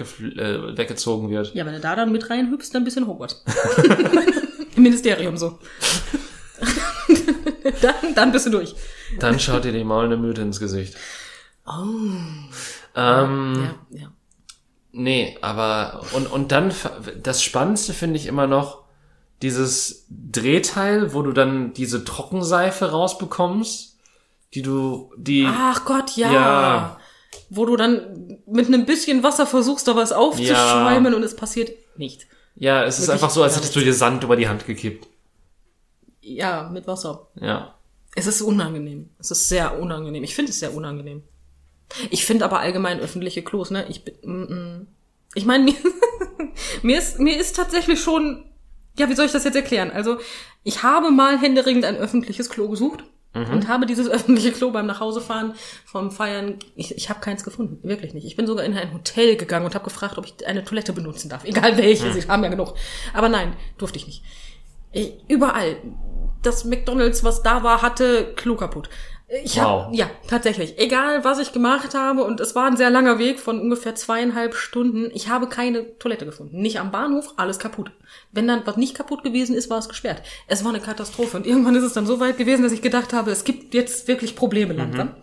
weggezogen 0.77 1.31
wird. 1.31 1.55
Ja, 1.55 1.65
wenn 1.65 1.73
du 1.73 1.81
da 1.81 1.97
dann 1.97 2.13
mit 2.13 2.29
reinhüpfst, 2.29 2.71
dann 2.73 2.83
ein 2.83 2.85
bisschen 2.85 3.07
Hogwarts. 3.07 3.43
Im 4.77 4.83
Ministerium 4.83 5.37
so. 5.37 5.59
dann, 7.81 8.15
dann 8.15 8.33
bist 8.33 8.47
du 8.47 8.51
durch. 8.51 8.75
Dann 9.19 9.41
schaut 9.41 9.65
dir 9.65 9.73
die 9.73 9.85
maulende 9.85 10.17
Mythe 10.17 10.43
ins 10.43 10.61
Gesicht. 10.61 10.95
Oh. 11.67 11.73
Ähm, 12.95 13.75
Ja, 13.91 14.01
ja. 14.01 14.13
Nee, 14.93 15.39
aber 15.41 16.03
und 16.13 16.31
und 16.31 16.53
dann 16.53 16.73
das 17.23 17.43
Spannendste 17.43 17.95
finde 17.95 18.17
ich 18.19 18.27
immer 18.27 18.47
noch 18.47 18.83
dieses 19.41 20.07
Drehteil, 20.11 21.15
wo 21.15 21.23
du 21.23 21.33
dann 21.33 21.73
diese 21.73 22.05
Trockenseife 22.05 22.91
rausbekommst, 22.91 23.92
die 24.55 24.63
du 24.63 25.13
die 25.17 25.47
Ach 25.49 25.85
Gott, 25.85 26.17
ja. 26.17 26.33
Ja. 26.33 27.01
Wo 27.49 27.65
du 27.67 27.77
dann 27.77 28.39
mit 28.47 28.67
einem 28.67 28.85
bisschen 28.85 29.23
Wasser 29.23 29.47
versuchst, 29.47 29.89
da 29.89 29.97
was 29.97 30.13
aufzuschäumen 30.13 31.15
und 31.15 31.23
es 31.23 31.37
passiert 31.37 31.71
nicht. 31.97 32.27
ja, 32.57 32.85
es 32.85 32.99
ist 32.99 33.03
wirklich 33.03 33.15
einfach 33.15 33.31
so, 33.31 33.43
als 33.43 33.57
hättest 33.57 33.75
du 33.77 33.81
dir 33.81 33.95
Sand 33.95 34.25
über 34.25 34.37
die 34.37 34.49
Hand 34.49 34.67
gekippt. 34.67 35.09
Ja, 36.21 36.69
mit 36.73 36.87
Wasser. 36.87 37.29
Ja. 37.41 37.75
Es 38.15 38.27
ist 38.27 38.43
unangenehm. 38.43 39.09
Es 39.19 39.31
ist 39.31 39.49
sehr 39.49 39.79
unangenehm. 39.81 40.23
Ich 40.23 40.35
finde 40.35 40.51
es 40.51 40.61
sehr 40.61 40.75
unangenehm. 40.75 41.23
Ich 42.11 42.25
finde 42.25 42.45
aber 42.45 42.61
allgemein 42.61 43.01
öffentliche 43.01 43.43
Klos, 43.43 43.71
ne? 43.71 43.87
Ich 43.89 44.05
bin, 44.05 44.15
mm, 44.23 44.53
mm. 44.53 44.87
ich 45.35 45.45
meine, 45.45 45.65
mir, 45.65 45.75
mir 46.83 46.99
ist, 46.99 47.19
mir 47.19 47.39
ist 47.39 47.57
tatsächlich 47.57 48.01
schon, 48.01 48.45
ja, 48.99 49.09
wie 49.09 49.15
soll 49.15 49.27
ich 49.27 49.33
das 49.33 49.45
jetzt 49.45 49.57
erklären? 49.57 49.91
Also, 49.91 50.19
ich 50.63 50.83
habe 50.83 51.11
mal 51.11 51.39
händeringend 51.39 51.85
ein 51.85 51.97
öffentliches 51.97 52.51
Klo 52.51 52.69
gesucht 52.69 53.05
und 53.35 53.69
habe 53.69 53.87
dieses 53.87 54.09
öffentliche 54.11 54.53
Klo 54.53 54.71
beim 54.71 54.87
Nachhausefahren 54.87 55.55
vom 55.85 56.11
Feiern, 56.11 56.59
ich, 56.77 56.97
ich 56.97 57.09
habe 57.09 57.21
keins 57.21 57.45
gefunden, 57.45 57.79
wirklich 57.83 58.13
nicht. 58.15 58.27
Ich 58.27 58.37
bin 58.37 58.47
sogar 58.47 58.65
in 58.65 58.77
ein 58.77 58.93
Hotel 58.93 59.37
gegangen 59.37 59.65
und 59.65 59.75
habe 59.75 59.85
gefragt, 59.85 60.19
ob 60.19 60.27
ich 60.27 60.47
eine 60.47 60.65
Toilette 60.65 60.93
benutzen 60.93 61.29
darf, 61.29 61.45
egal 61.45 61.77
welche, 61.77 62.13
sie 62.13 62.29
haben 62.29 62.45
ja 62.45 62.51
genug. 62.51 62.75
Aber 63.15 63.29
nein, 63.29 63.55
durfte 63.79 63.99
ich 63.99 64.07
nicht. 64.07 64.23
Ich, 64.93 65.15
überall. 65.29 65.77
Das 66.43 66.65
McDonalds, 66.65 67.23
was 67.23 67.43
da 67.43 67.63
war, 67.63 67.83
hatte 67.83 68.33
Klo 68.35 68.57
kaputt. 68.57 68.91
Ich 69.45 69.59
hab, 69.59 69.87
Wow. 69.89 69.95
ja, 69.95 70.11
tatsächlich. 70.29 70.79
Egal, 70.79 71.25
was 71.25 71.39
ich 71.39 71.53
gemacht 71.53 71.95
habe, 71.95 72.25
und 72.25 72.39
es 72.41 72.55
war 72.55 72.67
ein 72.67 72.77
sehr 72.77 72.91
langer 72.91 73.19
Weg 73.19 73.41
von 73.41 73.61
ungefähr 73.61 73.95
zweieinhalb 73.95 74.55
Stunden, 74.55 75.11
ich 75.15 75.29
habe 75.29 75.49
keine 75.49 75.99
Toilette 75.99 76.27
gefunden. 76.27 76.61
Nicht 76.61 76.79
am 76.79 76.91
Bahnhof, 76.91 77.33
alles 77.37 77.59
kaputt. 77.59 77.91
Wenn 78.31 78.47
dann 78.47 78.63
was 78.67 78.77
nicht 78.77 78.95
kaputt 78.95 79.23
gewesen 79.25 79.57
ist, 79.57 79.71
war 79.71 79.79
es 79.79 79.89
gesperrt. 79.89 80.23
Es 80.49 80.65
war 80.65 80.71
eine 80.73 80.81
Katastrophe. 80.81 81.39
Und 81.39 81.47
irgendwann 81.47 81.75
ist 81.77 81.85
es 81.85 81.95
dann 81.95 82.07
so 82.07 82.21
weit 82.21 82.37
gewesen, 82.37 82.63
dass 82.63 82.73
ich 82.73 82.83
gedacht 82.83 83.13
habe, 83.15 83.31
es 83.31 83.45
gibt 83.45 83.73
jetzt 83.73 84.07
wirklich 84.07 84.37
Probleme 84.37 84.75
langsam. 84.75 85.15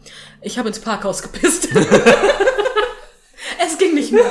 Ich 0.41 0.57
habe 0.57 0.69
ins 0.69 0.79
Parkhaus 0.79 1.21
gepisst. 1.21 1.67
Es 3.61 3.77
ging 3.77 3.93
nicht 3.93 4.11
mehr. 4.11 4.23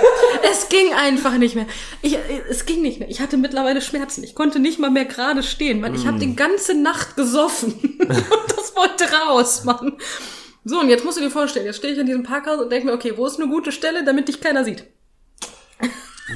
Es 0.51 0.69
ging 0.69 0.93
einfach 0.95 1.37
nicht 1.37 1.55
mehr. 1.55 1.67
Ich, 2.03 2.17
es 2.49 2.65
ging 2.67 2.81
nicht 2.83 2.99
mehr. 2.99 3.11
Ich 3.11 3.21
hatte 3.21 3.37
mittlerweile 3.37 3.81
Schmerzen. 3.83 4.25
Ich 4.25 4.35
konnte 4.35 4.59
nicht 4.59 4.79
mal 4.79 4.91
mehr 4.91 5.05
gerade 5.05 5.43
stehen, 5.43 5.83
weil 5.83 5.95
ich 5.95 6.07
habe 6.07 6.19
die 6.19 6.35
ganze 6.35 6.75
Nacht 6.75 7.15
gesoffen. 7.17 7.73
und 8.01 8.09
das 8.57 8.75
wollte 8.75 9.05
raus, 9.13 9.65
Mann. 9.65 9.97
So, 10.65 10.81
und 10.81 10.89
jetzt 10.89 11.05
musst 11.05 11.19
du 11.19 11.23
dir 11.23 11.31
vorstellen, 11.31 11.67
jetzt 11.67 11.77
stehe 11.77 11.93
ich 11.93 11.99
in 11.99 12.07
diesem 12.07 12.23
Parkhaus 12.23 12.61
und 12.61 12.71
denke 12.71 12.87
mir, 12.87 12.93
okay, 12.95 13.13
wo 13.17 13.27
ist 13.27 13.39
eine 13.41 13.49
gute 13.51 13.71
Stelle, 13.73 14.05
damit 14.05 14.29
dich 14.29 14.41
keiner 14.41 14.65
sieht? 14.65 14.85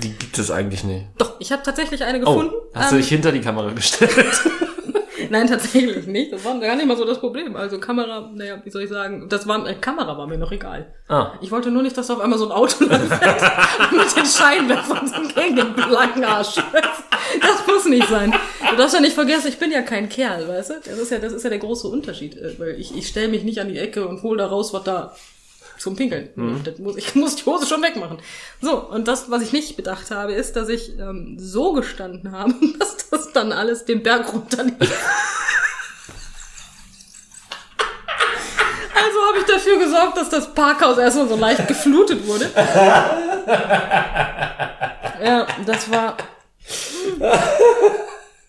Die 0.02 0.12
gibt 0.12 0.38
es 0.38 0.50
eigentlich 0.50 0.84
nicht. 0.84 1.06
Doch, 1.18 1.34
ich 1.38 1.52
habe 1.52 1.62
tatsächlich 1.62 2.02
eine 2.04 2.18
Oh, 2.22 2.34
gefunden. 2.34 2.54
hast 2.74 2.92
du 2.92 2.96
Ähm, 2.96 3.00
dich 3.02 3.08
hinter 3.10 3.30
die 3.32 3.40
Kamera 3.42 3.70
gestellt? 3.72 4.10
Nein, 5.30 5.46
tatsächlich 5.46 6.06
nicht. 6.06 6.32
Das 6.32 6.44
war 6.44 6.58
gar 6.60 6.76
nicht 6.76 6.86
mal 6.86 6.96
so 6.96 7.04
das 7.04 7.18
Problem. 7.18 7.56
Also 7.56 7.78
Kamera, 7.78 8.30
naja, 8.34 8.60
wie 8.64 8.70
soll 8.70 8.82
ich 8.82 8.90
sagen, 8.90 9.28
das 9.28 9.46
war, 9.46 9.66
äh, 9.68 9.74
Kamera 9.74 10.16
war 10.18 10.26
mir 10.26 10.38
noch 10.38 10.52
egal. 10.52 10.92
ah. 11.08 11.32
Ich 11.40 11.50
wollte 11.50 11.70
nur 11.70 11.82
nicht, 11.82 11.96
dass 11.96 12.10
auf 12.10 12.20
einmal 12.20 12.38
so 12.38 12.46
ein 12.46 12.52
Auto 12.52 12.76
und 12.84 12.90
mit 12.90 14.16
den 14.16 14.26
Scheinwerfern 14.26 15.06
so 15.06 15.20
gegen 15.34 15.56
den 15.56 15.72
blanken 15.74 16.24
Arsch. 16.24 16.56
Das 17.40 17.66
muss 17.66 17.84
nicht 17.86 18.08
sein. 18.08 18.32
Du 18.70 18.76
darfst 18.76 18.94
ja 18.94 19.00
nicht 19.00 19.14
vergessen, 19.14 19.48
ich 19.48 19.58
bin 19.58 19.70
ja 19.70 19.82
kein 19.82 20.08
Kerl, 20.08 20.48
weißt 20.48 20.70
du? 20.70 20.74
Das 20.84 20.98
ist 20.98 21.10
ja, 21.10 21.18
das 21.18 21.32
ist 21.32 21.42
ja 21.44 21.50
der 21.50 21.58
große 21.58 21.88
Unterschied. 21.88 22.36
äh, 22.36 22.58
Weil 22.58 22.80
ich, 22.80 22.96
ich 22.96 23.08
stelle 23.08 23.28
mich 23.28 23.42
nicht 23.44 23.60
an 23.60 23.68
die 23.68 23.78
Ecke 23.78 24.06
und 24.06 24.22
hol 24.22 24.36
da 24.36 24.46
raus, 24.46 24.72
was 24.72 24.84
da 24.84 25.14
zum 25.82 25.96
Pinkeln. 25.96 26.30
Das 26.64 26.78
muss, 26.78 26.96
ich 26.96 27.14
muss 27.16 27.36
die 27.36 27.44
Hose 27.44 27.66
schon 27.66 27.82
wegmachen. 27.82 28.18
So, 28.60 28.88
und 28.88 29.08
das, 29.08 29.30
was 29.30 29.42
ich 29.42 29.52
nicht 29.52 29.76
bedacht 29.76 30.10
habe, 30.10 30.32
ist, 30.32 30.54
dass 30.56 30.68
ich 30.68 30.98
ähm, 30.98 31.36
so 31.38 31.72
gestanden 31.72 32.32
habe, 32.32 32.54
dass 32.78 33.08
das 33.10 33.32
dann 33.32 33.52
alles 33.52 33.84
den 33.84 34.02
Berg 34.02 34.32
runterlief. 34.32 34.76
Also 38.94 39.18
habe 39.26 39.38
ich 39.38 39.44
dafür 39.46 39.78
gesorgt, 39.78 40.16
dass 40.16 40.28
das 40.28 40.54
Parkhaus 40.54 40.96
erstmal 40.96 41.28
so 41.28 41.34
leicht 41.34 41.66
geflutet 41.66 42.24
wurde. 42.24 42.48
Ja, 45.20 45.46
das 45.66 45.90
war. 45.90 46.16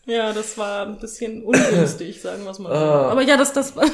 Ja, 0.06 0.34
das 0.34 0.58
war 0.58 0.86
ein 0.86 1.00
bisschen 1.00 1.44
ungünstig, 1.44 2.22
sagen 2.22 2.44
wir 2.44 2.52
es 2.52 2.60
mal 2.60 2.70
so. 2.70 2.76
Aber 2.76 3.22
ja, 3.22 3.38
das, 3.38 3.54
das 3.54 3.76
war. 3.76 3.86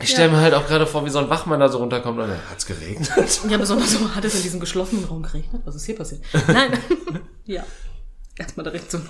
Ich 0.00 0.10
stelle 0.10 0.30
mir 0.30 0.40
halt 0.40 0.54
auch 0.54 0.66
gerade 0.66 0.86
vor, 0.86 1.04
wie 1.04 1.10
so 1.10 1.18
ein 1.18 1.28
Wachmann 1.28 1.60
da 1.60 1.68
so 1.68 1.78
runterkommt 1.78 2.18
und 2.20 2.28
dann 2.28 2.50
hat's 2.50 2.66
geregnet. 2.66 3.10
Ja, 3.48 3.58
besonders 3.58 3.90
so 3.90 4.14
hat 4.14 4.24
es 4.24 4.34
in 4.36 4.42
diesem 4.42 4.60
geschlossenen 4.60 5.04
Raum 5.04 5.22
geregnet. 5.22 5.62
Was 5.64 5.74
ist 5.74 5.86
hier 5.86 5.96
passiert? 5.96 6.22
Nein. 6.46 6.72
ja. 7.46 7.64
Erstmal 8.38 8.64
direkt 8.64 8.90
so. 8.90 8.98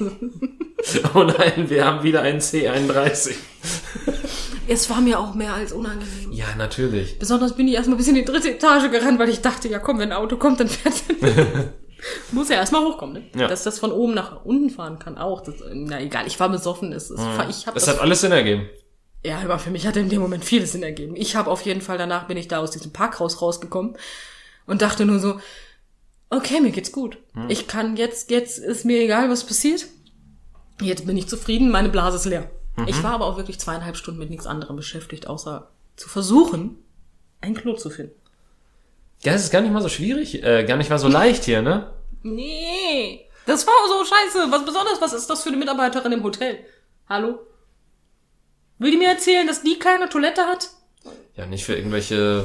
Oh 1.14 1.24
nein, 1.24 1.68
wir 1.68 1.84
haben 1.84 2.02
wieder 2.02 2.22
einen 2.22 2.40
C31. 2.40 3.34
Es 4.66 4.88
war 4.88 5.02
mir 5.02 5.18
auch 5.20 5.34
mehr 5.34 5.52
als 5.52 5.72
unangenehm. 5.72 6.32
Ja, 6.32 6.46
natürlich. 6.56 7.18
Besonders 7.18 7.54
bin 7.54 7.68
ich 7.68 7.74
erstmal 7.74 7.98
bis 7.98 8.08
in 8.08 8.14
die 8.14 8.24
dritte 8.24 8.50
Etage 8.50 8.90
gerannt, 8.90 9.18
weil 9.18 9.28
ich 9.28 9.42
dachte, 9.42 9.68
ja 9.68 9.78
komm, 9.78 9.98
wenn 9.98 10.10
ein 10.10 10.16
Auto 10.16 10.38
kommt, 10.38 10.58
dann 10.58 10.68
fährt 10.68 10.94
Muss 12.32 12.48
ja 12.48 12.56
erstmal 12.56 12.84
hochkommen, 12.84 13.14
ne? 13.34 13.40
Ja. 13.40 13.48
Dass 13.48 13.62
das 13.64 13.78
von 13.78 13.92
oben 13.92 14.14
nach 14.14 14.44
unten 14.44 14.70
fahren 14.70 14.98
kann 14.98 15.18
auch. 15.18 15.40
Das, 15.42 15.56
na 15.72 16.00
egal, 16.00 16.26
ich 16.26 16.38
war 16.40 16.48
besoffen. 16.48 16.92
Es, 16.92 17.10
es, 17.10 17.20
ich 17.48 17.66
hab 17.66 17.76
Es 17.76 17.84
das, 17.84 17.94
hat 17.94 18.00
alles 18.00 18.20
Sinn 18.22 18.32
ergeben. 18.32 18.68
ja, 19.24 19.38
aber 19.40 19.58
für 19.58 19.70
mich 19.70 19.86
hat 19.86 19.96
in 19.96 20.08
dem 20.08 20.20
Moment 20.20 20.44
vieles 20.44 20.72
Sinn 20.72 20.82
ergeben. 20.82 21.14
Ich 21.16 21.36
habe 21.36 21.50
auf 21.50 21.62
jeden 21.62 21.80
Fall, 21.80 21.98
danach 21.98 22.26
bin 22.26 22.36
ich 22.36 22.48
da 22.48 22.58
aus 22.58 22.70
diesem 22.70 22.92
Parkhaus 22.92 23.42
rausgekommen 23.42 23.96
und 24.66 24.82
dachte 24.82 25.04
nur 25.04 25.18
so, 25.18 25.40
okay, 26.30 26.60
mir 26.60 26.70
geht's 26.70 26.92
gut. 26.92 27.18
Ich 27.48 27.66
kann 27.66 27.96
jetzt, 27.96 28.30
jetzt 28.30 28.58
ist 28.58 28.84
mir 28.84 29.00
egal, 29.02 29.28
was 29.30 29.44
passiert. 29.44 29.86
Jetzt 30.80 31.06
bin 31.06 31.16
ich 31.16 31.28
zufrieden, 31.28 31.70
meine 31.70 31.88
Blase 31.90 32.16
ist 32.16 32.24
leer. 32.24 32.50
Ich 32.86 33.02
war 33.02 33.12
aber 33.12 33.26
auch 33.26 33.36
wirklich 33.36 33.58
zweieinhalb 33.58 33.96
Stunden 33.96 34.20
mit 34.20 34.30
nichts 34.30 34.46
anderem 34.46 34.76
beschäftigt, 34.76 35.26
außer 35.26 35.68
zu 35.96 36.08
versuchen, 36.08 36.78
ein 37.42 37.54
Klo 37.54 37.74
zu 37.74 37.90
finden. 37.90 38.14
Ja, 39.22 39.34
es 39.34 39.42
ist 39.44 39.50
gar 39.50 39.60
nicht 39.60 39.72
mal 39.72 39.82
so 39.82 39.88
schwierig, 39.88 40.42
äh, 40.42 40.64
gar 40.64 40.76
nicht 40.76 40.88
mal 40.90 40.98
so 40.98 41.08
leicht 41.08 41.44
hier, 41.44 41.60
ne? 41.62 41.92
Nee, 42.22 43.26
das 43.46 43.66
war 43.66 43.74
so 43.88 44.04
scheiße. 44.04 44.50
Was 44.50 44.64
besonders, 44.64 45.00
was 45.00 45.12
ist 45.12 45.28
das 45.28 45.42
für 45.42 45.48
eine 45.50 45.58
Mitarbeiterin 45.58 46.12
im 46.12 46.22
Hotel? 46.22 46.58
Hallo? 47.08 47.40
Will 48.78 48.92
die 48.92 48.96
mir 48.96 49.08
erzählen, 49.08 49.46
dass 49.46 49.62
die 49.62 49.78
keine 49.78 50.08
Toilette 50.08 50.42
hat? 50.42 50.68
Ja, 51.36 51.46
nicht 51.46 51.64
für 51.64 51.74
irgendwelche 51.74 52.44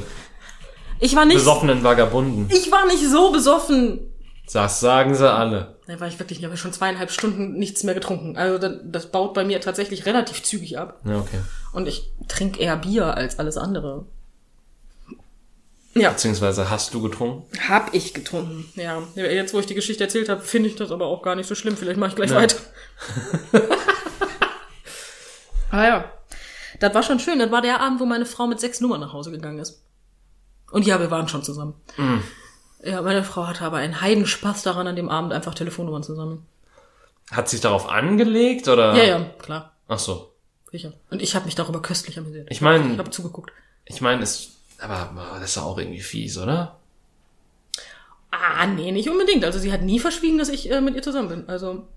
Ich 0.99 1.15
war 1.15 1.25
nicht, 1.25 1.38
besoffenen 1.38 1.83
Vagabunden. 1.83 2.49
ich 2.49 2.71
war 2.71 2.85
nicht 2.88 3.05
so 3.05 3.31
besoffen. 3.31 4.11
Das 4.51 4.79
sagen 4.79 5.15
sie 5.15 5.31
alle. 5.31 5.77
Da 5.88 5.99
war 5.99 6.07
ich 6.07 6.19
wirklich, 6.19 6.39
ich 6.39 6.45
habe 6.45 6.57
schon 6.57 6.73
zweieinhalb 6.73 7.09
Stunden 7.11 7.53
nichts 7.53 7.83
mehr 7.83 7.93
getrunken. 7.95 8.38
Also 8.38 8.57
das, 8.57 8.73
das 8.83 9.11
baut 9.11 9.33
bei 9.33 9.43
mir 9.43 9.61
tatsächlich 9.61 10.05
relativ 10.05 10.43
zügig 10.43 10.77
ab. 10.77 10.99
Ja, 11.05 11.17
okay. 11.19 11.39
Und 11.73 11.88
ich 11.88 12.11
trinke 12.27 12.59
eher 12.59 12.75
Bier 12.77 13.15
als 13.15 13.39
alles 13.39 13.57
andere. 13.57 14.05
Ja. 15.97 16.10
Beziehungsweise 16.10 16.69
hast 16.69 16.93
du 16.93 17.01
getrunken? 17.01 17.45
Hab 17.69 17.93
ich 17.93 18.13
getrunken, 18.13 18.65
ja. 18.75 19.01
Jetzt, 19.15 19.53
wo 19.53 19.60
ich 19.60 19.65
die 19.65 19.75
Geschichte 19.75 20.03
erzählt 20.03 20.27
habe, 20.27 20.41
finde 20.41 20.67
ich 20.69 20.75
das 20.75 20.91
aber 20.91 21.05
auch 21.08 21.21
gar 21.23 21.36
nicht 21.36 21.47
so 21.47 21.55
schlimm. 21.55 21.77
Vielleicht 21.77 21.97
mache 21.99 22.10
ich 22.10 22.15
gleich 22.17 22.31
Ja. 22.31 22.36
weiter. 22.38 22.58
ah 25.71 25.84
ja. 25.86 26.12
Das 26.79 26.93
war 26.93 27.03
schon 27.03 27.19
schön. 27.19 27.39
Das 27.39 27.51
war 27.51 27.62
der 27.62 27.79
Abend, 27.79 27.99
wo 27.99 28.05
meine 28.05 28.25
Frau 28.25 28.47
mit 28.47 28.60
sechs 28.60 28.81
Nummern 28.81 28.99
nach 28.99 29.13
Hause 29.13 29.31
gegangen 29.31 29.60
ist. 29.60 29.81
Und 30.71 30.86
ja, 30.86 30.99
wir 30.99 31.10
waren 31.12 31.27
schon 31.29 31.43
zusammen. 31.43 31.73
Ja, 32.84 33.01
meine 33.01 33.23
Frau 33.23 33.47
hatte 33.47 33.63
aber 33.63 33.77
einen 33.77 34.01
Heidenspaß 34.01 34.63
daran, 34.63 34.88
an 34.88 34.95
dem 34.95 35.10
Abend 35.10 35.31
einfach 35.31 35.55
Telefonnummern 35.55 36.03
zu 36.03 36.15
sammeln. 36.15 36.45
Hat 37.31 37.49
sich 37.49 37.62
darauf 37.62 37.88
angelegt 37.89 38.67
oder? 38.67 38.93
Ja, 38.95 39.03
ja, 39.03 39.25
klar. 39.39 39.71
Ach 39.88 39.97
so. 39.99 40.31
Sicher. 40.71 40.93
Und 41.10 41.21
ich 41.21 41.36
habe 41.36 41.45
mich 41.45 41.55
darüber 41.55 41.81
köstlich 41.81 42.17
amüsiert. 42.19 42.47
Ich 42.49 42.58
Ich 42.58 42.62
meine, 42.62 42.97
habe 42.97 43.10
zugeguckt. 43.10 43.51
ich 43.86 44.01
meine, 44.01 44.21
es, 44.21 44.54
aber 44.79 45.38
das 45.39 45.51
ist 45.51 45.57
auch 45.57 45.77
irgendwie 45.77 46.01
fies, 46.01 46.38
oder? 46.38 46.79
Ah, 48.31 48.67
nee, 48.67 48.91
nicht 48.91 49.09
unbedingt. 49.09 49.45
Also 49.45 49.59
sie 49.59 49.71
hat 49.71 49.81
nie 49.81 49.99
verschwiegen, 49.99 50.38
dass 50.38 50.49
ich 50.49 50.69
äh, 50.69 50.81
mit 50.81 50.95
ihr 50.95 51.01
zusammen 51.01 51.29
bin. 51.29 51.49
Also, 51.49 51.88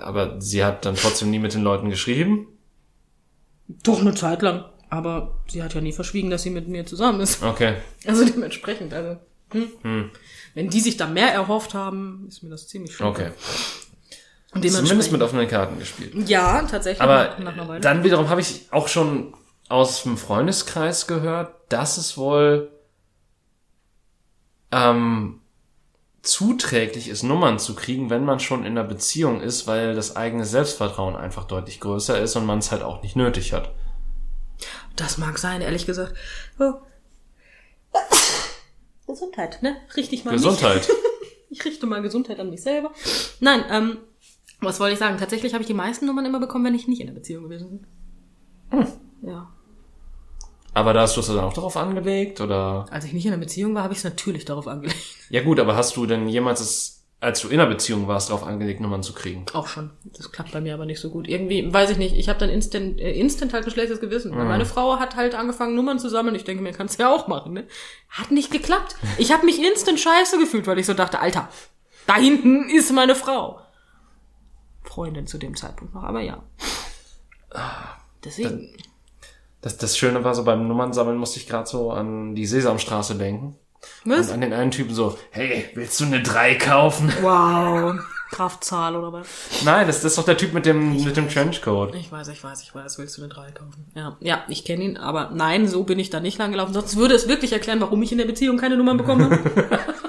Aber 0.00 0.40
sie 0.40 0.64
hat 0.64 0.84
dann 0.84 0.96
trotzdem 0.96 1.30
nie 1.30 1.38
mit 1.38 1.54
den 1.54 1.62
Leuten 1.62 1.88
geschrieben. 1.90 2.46
doch 3.68 4.00
eine 4.00 4.14
Zeit 4.14 4.42
lang. 4.42 4.64
Aber 4.90 5.38
sie 5.48 5.62
hat 5.62 5.72
ja 5.72 5.80
nie 5.80 5.92
verschwiegen, 5.92 6.28
dass 6.28 6.42
sie 6.42 6.50
mit 6.50 6.68
mir 6.68 6.84
zusammen 6.84 7.20
ist. 7.20 7.42
Okay. 7.42 7.76
Also 8.06 8.24
dementsprechend, 8.26 8.92
also. 8.92 9.18
Hm. 9.52 10.10
Wenn 10.54 10.68
die 10.68 10.80
sich 10.80 10.98
da 10.98 11.06
mehr 11.06 11.32
erhofft 11.32 11.72
haben, 11.72 12.26
ist 12.28 12.42
mir 12.42 12.50
das 12.50 12.68
ziemlich 12.68 12.94
schön. 12.94 13.06
Okay. 13.06 13.30
Und 14.54 14.70
Zumindest 14.70 15.12
mit 15.12 15.22
offenen 15.22 15.48
Karten 15.48 15.78
gespielt. 15.78 16.28
Ja, 16.28 16.62
tatsächlich. 16.62 17.00
Aber 17.00 17.36
dann 17.80 18.04
wiederum 18.04 18.28
habe 18.28 18.42
ich 18.42 18.66
auch 18.70 18.86
schon 18.88 19.34
aus 19.72 20.02
dem 20.02 20.18
Freundeskreis 20.18 21.06
gehört, 21.06 21.54
dass 21.70 21.96
es 21.96 22.18
wohl 22.18 22.70
ähm, 24.70 25.40
zuträglich 26.20 27.08
ist, 27.08 27.22
Nummern 27.22 27.58
zu 27.58 27.74
kriegen, 27.74 28.10
wenn 28.10 28.26
man 28.26 28.38
schon 28.38 28.66
in 28.66 28.78
einer 28.78 28.84
Beziehung 28.84 29.40
ist, 29.40 29.66
weil 29.66 29.94
das 29.94 30.14
eigene 30.14 30.44
Selbstvertrauen 30.44 31.16
einfach 31.16 31.44
deutlich 31.44 31.80
größer 31.80 32.20
ist 32.20 32.36
und 32.36 32.44
man 32.44 32.58
es 32.58 32.70
halt 32.70 32.82
auch 32.82 33.02
nicht 33.02 33.16
nötig 33.16 33.54
hat. 33.54 33.72
Das 34.94 35.16
mag 35.16 35.38
sein, 35.38 35.62
ehrlich 35.62 35.86
gesagt. 35.86 36.14
Oh. 36.60 36.74
Gesundheit, 39.06 39.62
ne? 39.62 39.76
Richtig 39.96 40.24
mal. 40.24 40.32
Gesundheit. 40.32 40.88
Ich 41.54 41.66
richte 41.66 41.84
mal 41.84 42.00
Gesundheit 42.00 42.40
an 42.40 42.48
mich 42.48 42.62
selber. 42.62 42.92
Nein, 43.40 43.62
ähm, 43.68 43.98
was 44.60 44.80
wollte 44.80 44.94
ich 44.94 44.98
sagen? 44.98 45.18
Tatsächlich 45.18 45.52
habe 45.52 45.60
ich 45.60 45.66
die 45.66 45.74
meisten 45.74 46.06
Nummern 46.06 46.24
immer 46.24 46.40
bekommen, 46.40 46.64
wenn 46.64 46.74
ich 46.74 46.88
nicht 46.88 47.02
in 47.02 47.08
der 47.08 47.12
Beziehung 47.12 47.42
gewesen 47.42 47.84
bin. 48.70 48.80
Hm. 48.80 48.86
Ja. 49.20 49.51
Aber 50.74 50.92
da 50.92 51.02
hast 51.02 51.16
du 51.16 51.20
es 51.20 51.26
dann 51.26 51.40
auch 51.40 51.52
darauf 51.52 51.76
angelegt 51.76 52.40
oder? 52.40 52.86
Als 52.90 53.04
ich 53.04 53.12
nicht 53.12 53.26
in 53.26 53.32
der 53.32 53.38
Beziehung 53.38 53.74
war, 53.74 53.82
habe 53.82 53.92
ich 53.92 53.98
es 53.98 54.04
natürlich 54.04 54.44
darauf 54.44 54.66
angelegt. 54.66 54.98
Ja 55.30 55.42
gut, 55.42 55.58
aber 55.60 55.76
hast 55.76 55.96
du 55.96 56.04
denn 56.04 56.28
jemals 56.28 56.60
es, 56.60 57.04
als 57.18 57.40
du 57.40 57.48
in 57.48 57.58
einer 57.58 57.68
Beziehung 57.68 58.06
warst, 58.06 58.28
darauf 58.28 58.44
angelegt, 58.44 58.80
Nummern 58.80 59.02
zu 59.02 59.14
kriegen? 59.14 59.46
Auch 59.54 59.66
schon. 59.66 59.88
Das 60.04 60.30
klappt 60.30 60.52
bei 60.52 60.60
mir 60.60 60.74
aber 60.74 60.84
nicht 60.84 61.00
so 61.00 61.08
gut. 61.08 61.26
Irgendwie, 61.26 61.72
weiß 61.72 61.88
ich 61.90 61.96
nicht, 61.96 62.14
ich 62.16 62.28
habe 62.28 62.38
dann 62.38 62.50
instant, 62.50 63.00
äh, 63.00 63.12
instant 63.12 63.54
halt 63.54 63.64
ein 63.64 63.70
schlechtes 63.70 63.98
Gewissen. 64.00 64.36
Weil 64.36 64.44
Meine 64.44 64.66
Frau 64.66 64.98
hat 64.98 65.16
halt 65.16 65.34
angefangen, 65.34 65.74
Nummern 65.74 65.98
zu 65.98 66.10
sammeln. 66.10 66.34
Ich 66.34 66.44
denke 66.44 66.62
mir, 66.62 66.72
kannst 66.72 66.98
ja 66.98 67.10
auch 67.10 67.28
machen, 67.28 67.54
ne? 67.54 67.66
Hat 68.10 68.30
nicht 68.30 68.50
geklappt. 68.50 68.96
Ich 69.16 69.32
habe 69.32 69.46
mich 69.46 69.62
instant 69.62 69.98
scheiße 70.00 70.38
gefühlt, 70.38 70.66
weil 70.66 70.78
ich 70.78 70.84
so 70.84 70.92
dachte, 70.92 71.20
Alter, 71.20 71.48
da 72.06 72.16
hinten 72.16 72.68
ist 72.68 72.92
meine 72.92 73.14
Frau. 73.14 73.60
Freundin 74.82 75.26
zu 75.26 75.38
dem 75.38 75.56
Zeitpunkt 75.56 75.94
noch, 75.94 76.02
aber 76.02 76.20
ja. 76.20 76.42
Deswegen. 78.24 78.74
Das, 79.62 79.76
das 79.76 79.96
Schöne 79.96 80.24
war 80.24 80.34
so 80.34 80.44
beim 80.44 80.66
Nummernsammeln 80.66 81.16
musste 81.16 81.38
ich 81.38 81.48
gerade 81.48 81.68
so 81.68 81.92
an 81.92 82.34
die 82.34 82.46
Sesamstraße 82.46 83.14
denken. 83.14 83.56
Was? 84.04 84.28
Und 84.28 84.34
an 84.34 84.40
den 84.42 84.52
einen 84.52 84.70
Typen 84.72 84.94
so, 84.94 85.16
hey, 85.30 85.70
willst 85.74 85.98
du 86.00 86.04
eine 86.04 86.22
3 86.22 86.56
kaufen? 86.56 87.12
Wow. 87.22 87.94
Kraftzahl 88.32 88.96
oder 88.96 89.12
was? 89.12 89.26
Nein, 89.64 89.86
das, 89.86 90.00
das 90.00 90.12
ist 90.12 90.18
doch 90.18 90.24
der 90.24 90.36
Typ 90.36 90.52
mit 90.52 90.66
dem, 90.66 91.04
mit 91.04 91.16
dem 91.16 91.28
Trenchcoat. 91.28 91.94
Ich 91.94 92.10
weiß, 92.10 92.28
ich 92.28 92.42
weiß, 92.42 92.62
ich 92.62 92.74
weiß, 92.74 92.98
willst 92.98 93.18
du 93.18 93.22
eine 93.22 93.32
3 93.32 93.50
kaufen? 93.52 93.86
Ja, 93.94 94.16
ja, 94.20 94.42
ich 94.48 94.64
kenne 94.64 94.84
ihn, 94.84 94.96
aber 94.96 95.30
nein, 95.32 95.68
so 95.68 95.84
bin 95.84 95.98
ich 95.98 96.10
da 96.10 96.18
nicht 96.18 96.38
lang 96.38 96.50
gelaufen. 96.50 96.72
Sonst 96.72 96.96
würde 96.96 97.14
es 97.14 97.28
wirklich 97.28 97.52
erklären, 97.52 97.80
warum 97.80 98.02
ich 98.02 98.10
in 98.10 98.18
der 98.18 98.24
Beziehung 98.24 98.56
keine 98.56 98.76
Nummern 98.76 98.96
bekommen 98.96 99.30
habe. 99.30 99.78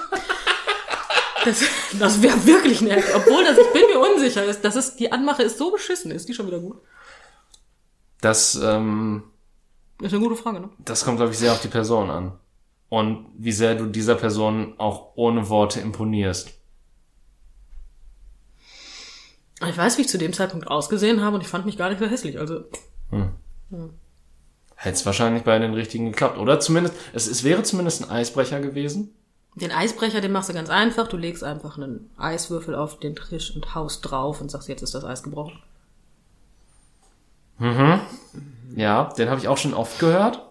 Das, 1.45 1.61
das 1.99 2.21
wäre 2.21 2.45
wirklich 2.45 2.81
Erklärung. 2.81 3.21
Obwohl, 3.21 3.43
das, 3.43 3.57
ich 3.57 3.73
bin 3.73 3.81
mir 3.91 3.99
unsicher. 3.99 4.45
Das, 4.45 4.61
das 4.61 4.77
ist, 4.77 4.95
die 5.01 5.11
Anmache 5.11 5.43
ist 5.43 5.57
so 5.57 5.71
beschissen. 5.71 6.09
Ist 6.11 6.29
die 6.29 6.33
schon 6.33 6.47
wieder 6.47 6.59
gut? 6.59 6.77
Das, 8.21 8.55
ähm, 8.63 9.23
Das 10.03 10.11
ist 10.11 10.17
eine 10.17 10.27
gute 10.27 10.35
Frage, 10.35 10.59
ne? 10.59 10.69
das 10.79 11.05
kommt, 11.05 11.15
glaube 11.15 11.31
ich, 11.31 11.37
sehr 11.37 11.53
auf 11.53 11.61
die 11.61 11.69
Person 11.69 12.09
an. 12.09 12.33
Und 12.89 13.25
wie 13.37 13.53
sehr 13.53 13.75
du 13.75 13.85
dieser 13.85 14.15
Person 14.15 14.73
auch 14.77 15.13
ohne 15.15 15.47
Worte 15.47 15.79
imponierst. 15.79 16.51
Ich 19.65 19.77
weiß, 19.77 19.97
wie 19.97 20.01
ich 20.01 20.09
zu 20.09 20.17
dem 20.17 20.33
Zeitpunkt 20.33 20.67
ausgesehen 20.67 21.21
habe 21.21 21.35
und 21.37 21.41
ich 21.41 21.47
fand 21.47 21.65
mich 21.65 21.77
gar 21.77 21.89
nicht 21.89 21.99
so 21.99 22.05
hässlich. 22.05 22.37
Also, 22.37 22.65
Hätte 24.75 24.95
es 24.95 25.05
wahrscheinlich 25.05 25.43
bei 25.43 25.57
den 25.57 25.73
richtigen 25.73 26.07
geklappt. 26.07 26.37
Oder 26.37 26.59
zumindest, 26.59 26.95
es, 27.13 27.27
es 27.27 27.45
wäre 27.45 27.63
zumindest 27.63 28.03
ein 28.03 28.09
Eisbrecher 28.09 28.59
gewesen. 28.59 29.15
den 29.55 29.71
Eisbrecher, 29.71 30.19
den 30.19 30.33
machst 30.33 30.49
du 30.49 30.53
ganz 30.53 30.69
einfach. 30.69 31.07
Du 31.07 31.15
legst 31.15 31.45
einfach 31.45 31.77
einen 31.77 32.09
Eiswürfel 32.17 32.75
auf 32.75 32.99
den 32.99 33.15
Tisch 33.15 33.55
und 33.55 33.73
haust 33.73 34.01
drauf 34.01 34.41
und 34.41 34.51
sagst, 34.51 34.67
jetzt 34.67 34.81
ist 34.81 34.95
das 34.95 35.05
Eis 35.05 35.23
gebrochen. 35.23 35.57
Ja, 38.75 39.13
den 39.17 39.29
habe 39.29 39.39
ich 39.39 39.47
auch 39.47 39.57
schon 39.57 39.73
oft 39.73 39.99
gehört. 39.99 40.41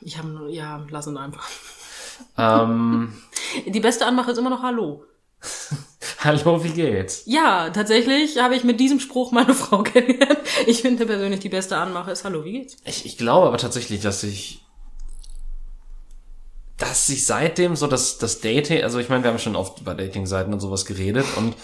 Ich 0.00 0.18
habe 0.18 0.28
nur, 0.28 0.48
ja, 0.48 0.84
lass 0.90 1.06
ihn 1.06 1.16
einfach. 1.16 1.48
Ähm, 2.36 3.14
Die 3.66 3.80
beste 3.80 4.06
Anmache 4.06 4.32
ist 4.32 4.38
immer 4.38 4.50
noch 4.50 4.62
Hallo. 4.62 5.04
hallo, 6.20 6.64
wie 6.64 6.70
geht's? 6.70 7.22
Ja, 7.26 7.70
tatsächlich 7.70 8.38
habe 8.38 8.56
ich 8.56 8.64
mit 8.64 8.80
diesem 8.80 9.00
Spruch 9.00 9.32
meine 9.32 9.54
Frau 9.54 9.82
kennengelernt. 9.82 10.40
Ich 10.66 10.82
finde 10.82 11.06
persönlich 11.06 11.40
die 11.40 11.48
beste 11.48 11.76
Anmache 11.76 12.10
ist 12.10 12.24
Hallo, 12.24 12.44
wie 12.44 12.52
geht's? 12.52 12.76
Ich, 12.84 13.06
ich 13.06 13.16
glaube 13.16 13.46
aber 13.46 13.58
tatsächlich, 13.58 14.00
dass 14.00 14.22
ich, 14.22 14.62
dass 16.76 17.06
sich 17.06 17.24
seitdem 17.24 17.76
so 17.76 17.86
das, 17.86 18.18
das 18.18 18.40
Dating, 18.40 18.82
also 18.82 18.98
ich 18.98 19.08
meine, 19.08 19.22
wir 19.22 19.30
haben 19.30 19.38
schon 19.38 19.56
oft 19.56 19.80
über 19.80 19.94
Dating-Seiten 19.94 20.52
und 20.52 20.60
sowas 20.60 20.84
geredet 20.84 21.26
und 21.36 21.54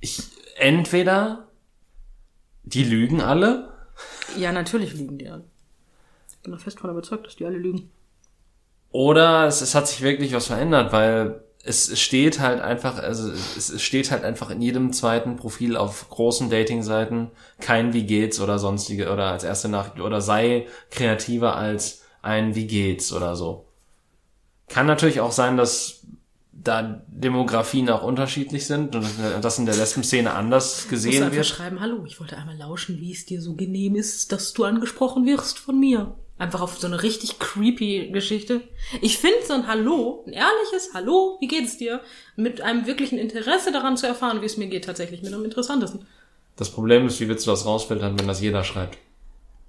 ich, 0.00 0.22
entweder 0.56 1.48
die 2.64 2.84
lügen 2.84 3.20
alle, 3.20 3.71
Ja, 4.36 4.52
natürlich 4.52 4.94
lügen 4.94 5.18
die 5.18 5.28
alle. 5.28 5.44
Ich 6.30 6.38
bin 6.38 6.52
da 6.52 6.58
fest 6.58 6.80
von 6.80 6.90
überzeugt, 6.90 7.26
dass 7.26 7.36
die 7.36 7.44
alle 7.44 7.58
lügen. 7.58 7.90
oder 8.90 9.46
es, 9.46 9.60
es 9.60 9.74
hat 9.74 9.88
sich 9.88 10.02
wirklich 10.02 10.32
was 10.34 10.46
verändert, 10.46 10.92
weil 10.92 11.42
es 11.64 11.98
steht 12.00 12.40
halt 12.40 12.60
einfach, 12.60 12.98
also 12.98 13.30
es 13.30 13.80
steht 13.80 14.10
halt 14.10 14.24
einfach 14.24 14.50
in 14.50 14.60
jedem 14.60 14.92
zweiten 14.92 15.36
Profil 15.36 15.76
auf 15.76 16.08
großen 16.10 16.50
Dating-Seiten 16.50 17.30
kein 17.60 17.92
Wie 17.92 18.04
geht's 18.04 18.40
oder 18.40 18.58
sonstige 18.58 19.12
oder 19.12 19.30
als 19.30 19.44
erste 19.44 19.68
Nachricht 19.68 20.00
oder 20.00 20.20
sei 20.20 20.66
kreativer 20.90 21.56
als 21.56 22.02
ein 22.20 22.54
Wie 22.54 22.66
geht's 22.66 23.12
oder 23.12 23.36
so. 23.36 23.64
Kann 24.68 24.86
natürlich 24.86 25.20
auch 25.20 25.32
sein, 25.32 25.56
dass 25.56 26.04
da 26.52 27.02
Demografien 27.08 27.88
auch 27.88 28.02
unterschiedlich 28.02 28.66
sind 28.66 28.94
und 28.94 29.06
das 29.40 29.58
in 29.58 29.66
der 29.66 29.74
Lesben-Szene 29.74 30.32
anders 30.32 30.74
Musst 30.74 30.84
du 30.84 30.90
gesehen 30.90 31.32
wird. 31.32 31.46
schreiben, 31.46 31.80
hallo, 31.80 32.04
ich 32.06 32.20
wollte 32.20 32.36
einmal 32.36 32.56
lauschen, 32.56 33.00
wie 33.00 33.12
es 33.12 33.24
dir 33.26 33.40
so 33.40 33.54
genehm 33.54 33.96
ist, 33.96 34.32
dass 34.32 34.52
du 34.52 34.64
angesprochen 34.64 35.26
wirst 35.26 35.58
von 35.58 35.80
mir. 35.80 36.14
Einfach 36.38 36.60
auf 36.60 36.78
so 36.78 36.86
eine 36.86 37.02
richtig 37.02 37.38
creepy 37.38 38.10
Geschichte. 38.12 38.62
Ich 39.00 39.18
finde 39.18 39.38
so 39.46 39.54
ein 39.54 39.66
Hallo, 39.66 40.24
ein 40.26 40.32
ehrliches 40.32 40.90
Hallo, 40.92 41.36
wie 41.40 41.46
geht's 41.46 41.78
dir? 41.78 42.00
Mit 42.36 42.60
einem 42.60 42.86
wirklichen 42.86 43.18
Interesse 43.18 43.70
daran 43.70 43.96
zu 43.96 44.06
erfahren, 44.06 44.40
wie 44.42 44.46
es 44.46 44.56
mir 44.56 44.66
geht, 44.66 44.84
tatsächlich 44.84 45.22
mit 45.22 45.32
am 45.32 45.44
interessantesten. 45.44 46.06
Das 46.56 46.70
Problem 46.70 47.06
ist, 47.06 47.20
wie 47.20 47.28
willst 47.28 47.46
du 47.46 47.50
das 47.50 47.64
rausfiltern, 47.64 48.18
wenn 48.18 48.26
das 48.26 48.40
jeder 48.40 48.64
schreibt? 48.64 48.98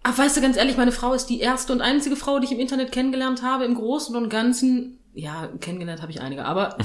Ach, 0.03 0.17
weißt 0.17 0.35
du, 0.35 0.41
ganz 0.41 0.57
ehrlich, 0.57 0.75
meine 0.75 0.91
Frau 0.91 1.13
ist 1.13 1.27
die 1.27 1.39
erste 1.39 1.71
und 1.71 1.81
einzige 1.81 2.15
Frau, 2.17 2.39
die 2.39 2.45
ich 2.45 2.51
im 2.51 2.59
Internet 2.59 2.91
kennengelernt 2.91 3.41
habe. 3.41 3.63
Im 3.63 3.75
Großen 3.75 4.15
und 4.15 4.29
Ganzen, 4.29 4.99
ja, 5.13 5.49
kennengelernt 5.59 6.01
habe 6.01 6.11
ich 6.11 6.21
einige, 6.21 6.45
aber 6.45 6.77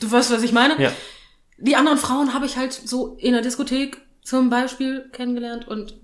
du 0.00 0.10
weißt, 0.10 0.30
was 0.30 0.42
ich 0.42 0.52
meine? 0.52 0.80
Ja. 0.82 0.92
Die 1.58 1.76
anderen 1.76 1.98
Frauen 1.98 2.34
habe 2.34 2.46
ich 2.46 2.56
halt 2.56 2.72
so 2.72 3.16
in 3.18 3.32
der 3.32 3.42
Diskothek 3.42 3.98
zum 4.22 4.50
Beispiel 4.50 5.08
kennengelernt 5.12 5.68
und 5.68 5.94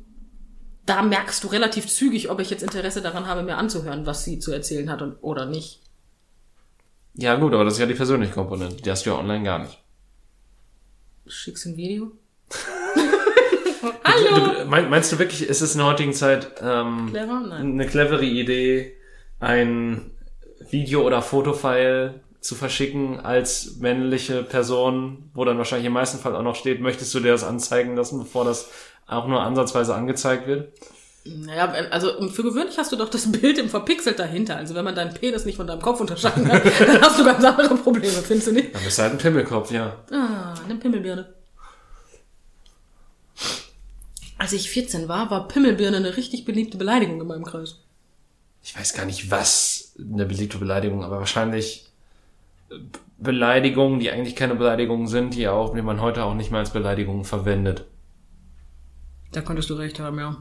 da 0.86 1.02
merkst 1.02 1.44
du 1.44 1.48
relativ 1.48 1.86
zügig, 1.86 2.30
ob 2.30 2.40
ich 2.40 2.50
jetzt 2.50 2.62
Interesse 2.62 3.02
daran 3.02 3.26
habe, 3.26 3.42
mir 3.42 3.56
anzuhören, 3.56 4.06
was 4.06 4.24
sie 4.24 4.38
zu 4.38 4.52
erzählen 4.52 4.90
hat 4.90 5.02
und, 5.02 5.16
oder 5.20 5.44
nicht. 5.44 5.80
Ja 7.14 7.34
gut, 7.34 7.52
aber 7.52 7.64
das 7.64 7.74
ist 7.74 7.80
ja 7.80 7.86
die 7.86 7.94
persönliche 7.94 8.32
Komponente. 8.32 8.82
Die 8.82 8.90
hast 8.90 9.04
du 9.04 9.10
ja 9.10 9.18
online 9.18 9.44
gar 9.44 9.58
nicht. 9.58 9.78
Schickst 11.26 11.64
du 11.64 11.70
ein 11.70 11.76
Video? 11.76 12.12
Du, 14.34 14.64
mein, 14.66 14.90
meinst 14.90 15.12
du 15.12 15.18
wirklich, 15.20 15.42
ist 15.48 15.60
es 15.60 15.74
in 15.74 15.78
der 15.78 15.86
heutigen 15.86 16.12
Zeit 16.12 16.50
ähm, 16.60 17.08
Clever? 17.10 17.40
Nein. 17.40 17.72
eine 17.72 17.86
clevere 17.86 18.24
Idee, 18.24 18.96
ein 19.38 20.10
Video- 20.70 21.04
oder 21.04 21.22
Fotofile 21.22 22.20
zu 22.40 22.54
verschicken 22.54 23.20
als 23.20 23.76
männliche 23.76 24.42
Person, 24.42 25.30
wo 25.34 25.44
dann 25.44 25.58
wahrscheinlich 25.58 25.86
im 25.86 25.92
meisten 25.92 26.18
Fall 26.18 26.36
auch 26.36 26.42
noch 26.42 26.54
steht, 26.54 26.80
möchtest 26.80 27.12
du 27.14 27.20
dir 27.20 27.32
das 27.32 27.44
anzeigen 27.44 27.96
lassen, 27.96 28.18
bevor 28.18 28.44
das 28.44 28.68
auch 29.06 29.26
nur 29.26 29.42
ansatzweise 29.42 29.94
angezeigt 29.94 30.46
wird? 30.46 30.72
Naja, 31.24 31.66
also 31.90 32.28
für 32.30 32.42
gewöhnlich 32.42 32.78
hast 32.78 32.92
du 32.92 32.96
doch 32.96 33.08
das 33.08 33.30
Bild 33.32 33.58
im 33.58 33.68
Verpixelt 33.68 34.18
dahinter. 34.18 34.56
Also 34.56 34.74
wenn 34.74 34.84
man 34.84 34.94
deinen 34.94 35.12
Penis 35.12 35.44
nicht 35.44 35.56
von 35.56 35.66
deinem 35.66 35.82
Kopf 35.82 36.00
unterscheiden 36.00 36.46
kann, 36.46 36.62
dann 36.86 37.00
hast 37.00 37.18
du 37.18 37.24
ganz 37.24 37.44
andere 37.44 37.76
Probleme, 37.76 38.12
findest 38.12 38.48
du 38.48 38.52
nicht? 38.52 38.74
Dann 38.74 38.84
bist 38.84 38.98
du 38.98 39.02
halt 39.02 39.12
ein 39.12 39.18
Pimmelkopf, 39.18 39.70
ja. 39.70 39.96
Ah, 40.10 40.54
eine 40.64 40.76
Pimmelbirne. 40.76 41.34
Als 44.38 44.52
ich 44.52 44.70
14 44.70 45.08
war, 45.08 45.30
war 45.30 45.48
Pimmelbirne 45.48 45.96
eine 45.96 46.16
richtig 46.16 46.44
beliebte 46.44 46.78
Beleidigung 46.78 47.20
in 47.20 47.26
meinem 47.26 47.44
Kreis. 47.44 47.80
Ich 48.68 48.76
weiß 48.78 48.92
gar 48.92 49.06
nicht, 49.06 49.30
was 49.30 49.94
eine 49.98 50.26
beliebte 50.26 50.58
Beleidigung, 50.58 51.02
aber 51.02 51.20
wahrscheinlich 51.20 51.86
äh, 52.70 52.74
Beleidigungen, 53.16 53.98
die 53.98 54.10
eigentlich 54.10 54.36
keine 54.36 54.56
Beleidigungen 54.56 55.06
sind, 55.06 55.32
die 55.32 55.48
auch, 55.48 55.74
die 55.74 55.80
man 55.80 56.02
heute 56.02 56.22
auch 56.22 56.34
nicht 56.34 56.50
mehr 56.50 56.60
als 56.60 56.70
Beleidigungen 56.70 57.24
verwendet. 57.24 57.86
Da 59.32 59.40
konntest 59.40 59.70
du 59.70 59.74
recht 59.74 59.98
haben, 60.00 60.18
ja. 60.18 60.36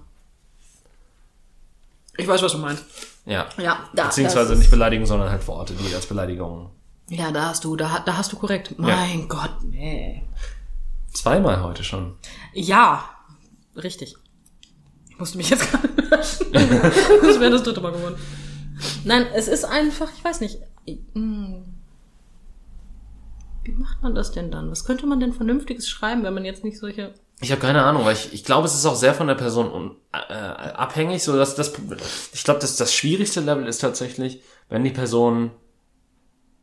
Ich 2.17 2.27
weiß, 2.27 2.41
was 2.41 2.51
du 2.51 2.57
meinst. 2.57 2.83
Ja. 3.25 3.47
Ja, 3.57 3.87
da, 3.95 4.07
Beziehungsweise 4.07 4.57
nicht 4.57 4.71
Beleidigung, 4.71 5.05
sondern 5.05 5.29
halt 5.29 5.47
Worte, 5.47 5.73
die 5.75 5.95
als 5.95 6.05
Beleidigungen. 6.05 6.69
Ja, 7.07 7.31
da 7.31 7.45
hast 7.45 7.63
du, 7.63 7.77
da, 7.77 7.99
da 8.05 8.17
hast 8.17 8.33
du 8.33 8.37
korrekt. 8.37 8.77
Mein 8.77 9.29
Gott, 9.29 9.63
nee. 9.63 10.21
Zweimal 11.13 11.63
heute 11.63 11.85
schon. 11.85 12.17
Ja, 12.53 13.09
richtig. 13.77 14.17
Ich 15.07 15.17
musste 15.17 15.37
mich 15.37 15.49
jetzt 15.49 15.71
gerade 15.71 15.87
löschen. 16.09 16.47
das 16.53 17.39
wäre 17.39 17.51
das 17.51 17.63
dritte 17.63 17.81
Mal 17.81 17.91
geworden. 17.91 18.15
Nein, 19.03 19.25
es 19.33 19.47
ist 19.47 19.65
einfach, 19.65 20.09
ich 20.15 20.23
weiß 20.23 20.41
nicht. 20.41 20.59
hm. 21.13 21.63
Wie 23.63 23.71
macht 23.73 24.01
man 24.01 24.15
das 24.15 24.31
denn 24.31 24.49
dann? 24.49 24.71
Was 24.71 24.85
könnte 24.85 25.05
man 25.05 25.19
denn 25.19 25.33
Vernünftiges 25.33 25.89
schreiben, 25.89 26.23
wenn 26.23 26.33
man 26.33 26.45
jetzt 26.45 26.63
nicht 26.63 26.79
solche. 26.79 27.13
Ich 27.41 27.51
habe 27.51 27.61
keine 27.61 27.83
Ahnung, 27.83 28.05
weil 28.05 28.13
ich, 28.13 28.33
ich 28.33 28.43
glaube, 28.45 28.65
es 28.65 28.73
ist 28.73 28.85
auch 28.85 28.95
sehr 28.95 29.13
von 29.13 29.27
der 29.27 29.35
Person 29.35 29.69
un, 29.71 29.95
äh, 30.13 30.33
abhängig. 30.33 31.21
So 31.21 31.35
dass 31.35 31.55
das, 31.55 31.73
ich 32.33 32.43
glaube, 32.43 32.61
das, 32.61 32.77
das 32.77 32.93
schwierigste 32.93 33.41
Level 33.41 33.67
ist 33.67 33.79
tatsächlich, 33.79 34.41
wenn 34.69 34.83
die 34.83 34.91
Person 34.91 35.51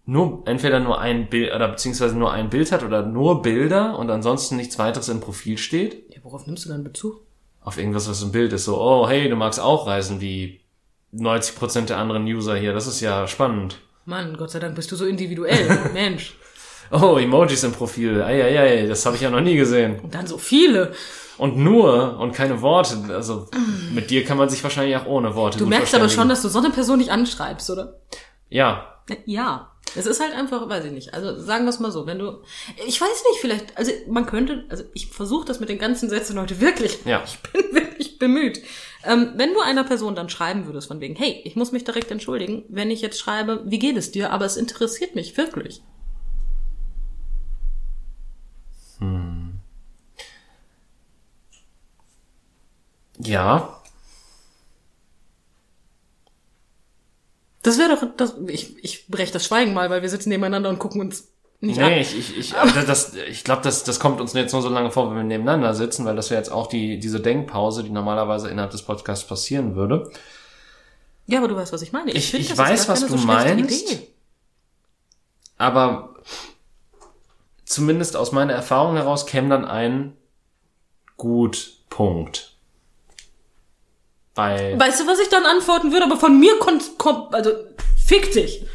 nur 0.07 0.43
entweder 0.47 0.81
nur 0.81 1.01
ein 1.01 1.29
Bild 1.29 1.55
oder 1.55 1.69
beziehungsweise 1.69 2.17
nur 2.17 2.33
ein 2.33 2.51
Bild 2.51 2.73
hat 2.73 2.83
oder 2.83 3.05
nur 3.05 3.43
Bilder 3.43 3.99
und 3.99 4.11
ansonsten 4.11 4.57
nichts 4.57 4.79
weiteres 4.79 5.09
im 5.09 5.21
Profil 5.21 5.59
steht. 5.59 6.15
Ja, 6.15 6.21
worauf 6.23 6.47
nimmst 6.47 6.65
du 6.65 6.71
dann 6.71 6.85
Bezug? 6.85 7.21
Auf 7.65 7.79
irgendwas, 7.79 8.09
was 8.09 8.23
im 8.23 8.31
Bild 8.31 8.53
ist. 8.53 8.67
So, 8.67 8.81
oh, 8.81 9.09
hey, 9.09 9.29
du 9.29 9.37
magst 9.37 9.59
auch 9.59 9.87
reisen 9.87 10.21
wie 10.21 10.61
90% 11.15 11.87
der 11.87 11.99
anderen 11.99 12.25
User 12.25 12.57
hier. 12.57 12.73
Das 12.73 12.87
ist 12.87 13.01
ja 13.01 13.27
spannend. 13.27 13.79
Mann, 14.05 14.37
Gott 14.37 14.51
sei 14.51 14.59
Dank 14.59 14.75
bist 14.75 14.93
du 14.93 14.97
so 14.97 15.07
individuell. 15.07 15.91
Mensch. 15.93 16.35
Oh, 16.91 17.17
Emojis 17.17 17.65
im 17.65 17.73
Profil. 17.73 18.23
Eieiei, 18.23 18.87
das 18.87 19.05
habe 19.07 19.17
ich 19.17 19.23
ja 19.23 19.31
noch 19.31 19.41
nie 19.41 19.57
gesehen. 19.57 20.01
Und 20.01 20.15
dann 20.15 20.27
so 20.27 20.37
viele. 20.37 20.93
Und 21.39 21.57
nur 21.57 22.19
und 22.19 22.33
keine 22.33 22.61
Worte. 22.61 22.99
Also 23.09 23.49
mit 23.93 24.11
dir 24.11 24.25
kann 24.25 24.37
man 24.37 24.49
sich 24.49 24.63
wahrscheinlich 24.63 24.97
auch 24.97 25.07
ohne 25.07 25.35
Worte. 25.35 25.59
Du 25.59 25.67
merkst 25.67 25.95
aber 25.95 26.09
schon, 26.09 26.29
dass 26.29 26.43
du 26.43 26.49
so 26.49 26.59
eine 26.59 26.71
Person 26.71 26.99
nicht 26.99 27.11
anschreibst, 27.11 27.71
oder? 27.71 28.01
Ja. 28.51 29.01
Ja. 29.25 29.74
Es 29.95 30.07
ist 30.07 30.21
halt 30.21 30.35
einfach, 30.35 30.69
weiß 30.69 30.85
ich 30.87 30.93
nicht. 30.93 31.15
Also 31.15 31.41
sagen 31.41 31.65
wir 31.65 31.71
es 31.71 31.81
mal 31.81 31.93
so, 31.93 32.07
wenn 32.07 32.19
du, 32.19 32.43
ich 32.87 33.01
weiß 33.01 33.25
nicht, 33.31 33.41
vielleicht, 33.41 33.77
also 33.79 33.93
man 34.09 34.27
könnte, 34.27 34.65
also 34.69 34.85
ich 34.93 35.07
versuche 35.07 35.47
das 35.47 35.61
mit 35.61 35.69
den 35.69 35.79
ganzen 35.79 36.09
Sätzen 36.09 36.41
heute 36.41 36.61
wirklich. 36.61 37.05
Ja. 37.05 37.23
Ich 37.25 37.39
bin 37.39 37.63
wirklich 37.75 38.19
bemüht. 38.19 38.63
Ähm, 39.05 39.33
wenn 39.37 39.53
du 39.55 39.61
einer 39.61 39.85
Person 39.85 40.15
dann 40.15 40.29
schreiben 40.29 40.67
würdest 40.67 40.89
von 40.89 41.01
wegen, 41.01 41.15
hey, 41.15 41.41
ich 41.45 41.57
muss 41.57 41.73
mich 41.73 41.85
direkt 41.85 42.11
entschuldigen, 42.11 42.65
wenn 42.69 42.91
ich 42.91 43.03
jetzt 43.03 43.19
schreibe, 43.19 43.63
wie 43.67 43.79
geht 43.79 43.97
es 43.97 44.11
dir, 44.11 44.33
aber 44.33 44.45
es 44.45 44.57
interessiert 44.57 45.15
mich 45.15 45.37
wirklich. 45.37 45.83
Ja. 53.19 53.81
Das 57.65 57.79
wäre 57.79 57.97
doch, 57.97 58.07
das, 58.17 58.35
ich, 58.47 58.77
ich 58.85 59.09
breche 59.09 59.33
das 59.33 59.45
Schweigen 59.47 59.75
mal, 59.75 59.91
weil 59.91 60.03
wir 60.03 60.09
sitzen 60.09 60.29
nebeneinander 60.29 60.69
und 60.71 60.79
gucken 60.79 61.01
uns 61.01 61.29
nicht 61.61 61.81
an. 61.81 61.87
Nee, 61.91 62.03
ich, 62.03 62.17
ich, 62.19 62.37
ich, 62.37 62.55
aber 62.55 62.83
das, 62.83 63.15
ich 63.15 63.43
glaube, 63.43 63.63
das, 63.63 63.85
das 63.85 63.99
kommt 63.99 64.21
uns 64.21 64.35
jetzt 64.35 64.53
nur 64.53 64.61
so 64.63 64.69
lange 64.69 64.91
vor, 64.91 65.09
wenn 65.09 65.17
wir 65.17 65.23
nebeneinander 65.25 65.75
sitzen, 65.75 66.05
weil 66.05 66.15
das 66.15 66.29
wäre 66.31 66.39
jetzt 66.41 66.51
auch 66.53 66.67
die, 66.67 66.99
diese 66.99 67.21
Denkpause, 67.21 67.83
die 67.83 67.91
normalerweise 67.91 68.49
innerhalb 68.51 68.71
des 68.71 68.83
Podcasts 68.83 69.27
passieren 69.27 69.75
würde. 69.77 70.11
Ja, 71.27 71.39
aber 71.39 71.49
du 71.49 71.57
weißt, 71.57 71.73
was 71.73 71.81
ich 71.83 71.93
meine. 71.93 72.13
Ich- 72.13 72.31
find, 72.31 72.45
ich 72.45 72.57
weiß, 72.57 72.87
was 72.89 73.01
du 73.01 73.17
so 73.17 73.27
meinst. 73.27 73.83
Idee. 73.89 74.09
Aber 75.57 76.15
zumindest 77.65 78.17
aus 78.17 78.33
meiner 78.33 78.53
Erfahrung 78.53 78.97
heraus 78.97 79.25
käme 79.27 79.49
dann 79.49 79.65
ein 79.65 80.17
gut 81.17 81.79
Punkt. 81.89 82.54
Bei, 84.35 84.79
Weißt 84.79 85.01
du, 85.01 85.07
was 85.07 85.21
ich 85.21 85.29
dann 85.29 85.45
antworten 85.45 85.93
würde? 85.93 86.07
Aber 86.07 86.17
von 86.17 86.39
mir 86.39 86.59
kommt, 86.59 86.99
kommt 86.99 87.33
also 87.35 87.51
fick 87.97 88.33
dich. 88.33 88.67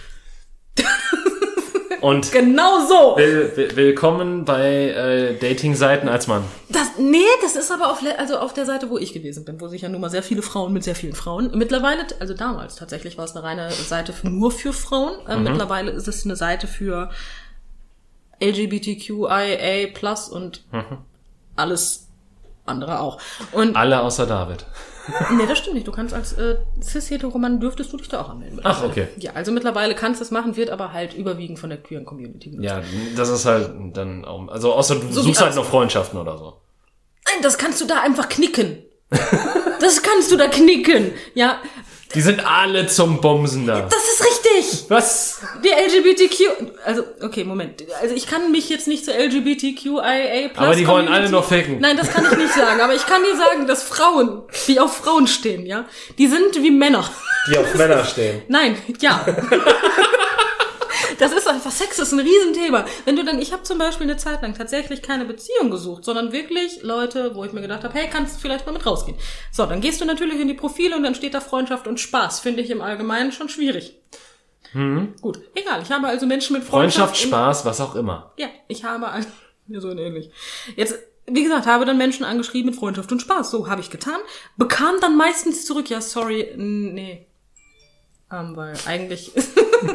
und 2.01 2.32
Genau 2.32 2.80
so. 2.88 3.18
will, 3.18 3.51
will, 3.55 3.76
willkommen 3.76 4.45
bei 4.45 4.89
äh, 4.89 5.38
Dating-Seiten 5.38 6.07
als 6.07 6.28
Mann. 6.28 6.45
Das, 6.70 6.97
nee, 6.97 7.18
das 7.41 7.57
ist 7.57 7.72
aber 7.72 7.91
auf, 7.91 8.01
also 8.18 8.38
auf 8.38 8.53
der 8.53 8.66
Seite, 8.66 8.89
wo 8.89 8.97
ich 8.97 9.12
gewesen 9.12 9.43
bin, 9.43 9.60
wo 9.60 9.68
sich 9.68 9.82
ja 9.82 9.89
nun 9.89 9.99
mal 9.99 10.10
sehr 10.10 10.24
viele 10.24 10.41
Frauen 10.41 10.72
mit 10.72 10.86
sehr 10.86 10.95
vielen 10.95 11.16
Frauen. 11.16 11.51
Mittlerweile, 11.55 12.05
also 12.22 12.34
damals 12.34 12.76
tatsächlich 12.78 13.18
war 13.18 13.26
es 13.26 13.36
eine 13.36 13.43
reine 13.43 13.70
Seite 13.72 14.14
für, 14.14 14.30
nur 14.30 14.51
für 14.51 14.72
Frauen. 14.72 15.28
Äh, 15.28 15.38
Mittlerweile 15.38 15.91
ist 15.91 16.07
es 16.07 16.24
eine 16.24 16.38
Seite 16.38 16.68
für 16.68 17.10
LGBTQIA 18.41 19.88
plus 19.93 20.30
und 20.30 20.64
alles 21.57 22.09
andere 22.70 22.99
auch. 22.99 23.20
Und 23.51 23.76
Alle 23.76 24.01
außer 24.01 24.26
David. 24.26 24.65
nee, 25.32 25.45
das 25.47 25.57
stimmt 25.57 25.76
nicht. 25.76 25.88
Du 25.88 25.91
kannst 25.91 26.13
als 26.13 26.34
äh, 26.34 26.57
cis-heteroman 26.82 27.59
dürftest 27.59 27.91
du 27.91 27.97
dich 27.97 28.09
da 28.09 28.22
auch 28.22 28.30
anmelden. 28.30 28.59
Ach, 28.63 28.84
okay. 28.84 29.07
Ja, 29.17 29.32
also 29.34 29.51
mittlerweile 29.51 29.95
kannst 29.95 30.20
du 30.20 30.24
es 30.24 30.32
machen, 30.32 30.55
wird 30.55 30.70
aber 30.70 30.93
halt 30.93 31.13
überwiegend 31.13 31.59
von 31.59 31.70
der 31.70 31.82
queeren 31.82 32.05
Community 32.05 32.51
genutzt. 32.51 32.65
Ja, 32.65 32.82
das 33.15 33.30
ist 33.30 33.45
halt 33.45 33.72
dann 33.93 34.26
auch, 34.26 34.47
also 34.49 34.74
außer 34.74 34.95
du 34.95 35.11
So 35.11 35.22
suchst 35.22 35.41
halt 35.41 35.55
noch 35.55 35.65
Freundschaften 35.65 36.20
oder 36.20 36.38
so. 36.38 36.57
Nein, 37.26 37.41
das 37.43 37.57
kannst 37.57 37.82
du 37.82 37.86
da 37.86 38.01
einfach 38.01 38.30
knicken. 38.30 38.84
das 39.09 40.01
kannst 40.03 40.32
du 40.32 40.38
da 40.38 40.47
knicken. 40.47 41.11
Ja, 41.34 41.59
Die 42.16 42.22
sind 42.22 42.43
alle 42.43 42.88
zum 42.88 43.22
Bumsen 43.22 43.68
da. 43.68 43.82
das 43.82 44.03
ist 44.03 44.26
richtig. 44.26 44.86
Was? 44.89 45.41
Die 45.64 45.70
LGBTQ, 45.70 46.74
also 46.84 47.03
okay, 47.22 47.43
Moment. 47.43 47.84
Also 48.01 48.16
ich 48.16 48.26
kann 48.26 48.51
mich 48.51 48.68
jetzt 48.70 48.88
nicht 48.88 49.05
zur 49.05 49.14
LGBTQIA+ 49.14 50.49
Aber 50.55 50.76
die 50.76 50.88
wollen 50.88 51.07
alle 51.07 51.30
noch 51.30 51.47
ficken. 51.47 51.80
Nein, 51.80 51.97
das 51.97 52.12
kann 52.12 52.26
ich 52.26 52.36
nicht 52.38 52.53
sagen. 52.53 52.82
Aber 52.82 52.95
ich 52.95 53.05
kann 53.05 53.22
dir 53.22 53.38
sagen, 53.38 53.68
dass 53.68 53.84
Frauen, 53.84 54.41
die 54.68 54.80
auf 54.80 54.97
Frauen 54.97 55.28
stehen, 55.28 55.68
ja, 55.68 55.86
die 56.18 56.28
sind 56.28 56.55
wie 56.55 56.72
Männer. 56.72 57.07
Die 57.51 57.57
auf 57.57 57.76
Männer 57.76 58.03
stehen. 58.03 58.41
Nein, 58.47 58.76
ja. 58.99 59.26
Das 61.20 61.34
ist 61.34 61.47
einfach, 61.47 61.72
Sex 61.72 61.99
ist 61.99 62.13
ein 62.13 62.20
Riesenthema. 62.20 62.86
Wenn 63.05 63.15
du 63.15 63.24
dann, 63.24 63.39
ich 63.39 63.51
habe 63.51 63.63
zum 63.63 63.78
Beispiel 63.78 64.07
eine 64.07 64.17
Zeit 64.17 64.41
lang 64.41 64.55
tatsächlich 64.55 65.01
keine 65.01 65.26
Beziehung 65.26 65.70
gesucht, 65.70 66.05
sondern 66.05 66.32
wirklich 66.32 66.82
Leute, 66.82 67.36
wo 67.36 67.43
ich 67.43 67.51
mir 67.51 67.61
gedacht 67.61 67.84
habe, 67.84 67.93
hey, 67.93 68.09
kannst 68.09 68.38
du 68.38 68.39
vielleicht 68.39 68.65
mal 68.65 68.72
mit 68.72 68.86
rausgehen. 68.86 69.17
So, 69.51 69.65
dann 69.65 69.82
gehst 69.82 69.99
du 70.01 70.05
natürlich 70.05 70.39
in 70.39 70.47
die 70.47 70.53
Profile 70.53 70.95
und 70.95 71.03
dann 71.03 71.15
steht 71.15 71.34
da 71.34 71.41
Freundschaft 71.41 71.88
und 71.88 71.99
Spaß. 71.99 72.39
Finde 72.39 72.61
ich 72.61 72.70
im 72.70 72.82
Allgemeinen 72.82 73.32
schon 73.32 73.49
schwierig. 73.49 73.95
Gut, 75.22 75.41
egal. 75.55 75.82
Ich 75.82 75.91
habe 75.91 76.07
also 76.07 76.26
Menschen 76.26 76.53
mit 76.53 76.63
Freundschaft. 76.63 77.17
Freundschaft, 77.17 77.28
Spaß, 77.28 77.65
was 77.65 77.82
auch 77.82 77.95
immer. 77.95 78.34
Ja, 78.38 78.47
ich 78.67 78.86
habe 78.86 79.09
ein, 79.09 79.26
ja, 79.67 79.82
so 79.82 79.89
ähnlich. 79.91 80.32
Jetzt, 80.78 80.97
wie 81.26 81.43
gesagt, 81.43 81.65
habe 81.65 81.86
dann 81.86 81.97
Menschen 81.97 82.24
angeschrieben 82.24 82.72
mit 82.72 82.80
Freundschaft 82.80 83.11
und 83.11 83.22
Spaß. 83.22 83.51
So 83.51 83.67
habe 83.67 83.82
ich 83.82 83.89
getan. 83.89 84.20
Bekam 84.55 84.95
dann 85.01 85.17
meistens 85.17 85.65
zurück, 85.65 85.89
ja, 85.89 85.99
sorry, 85.99 86.53
nee. 86.55 87.26
Ähm, 88.32 88.56
weil 88.56 88.74
eigentlich, 88.86 89.32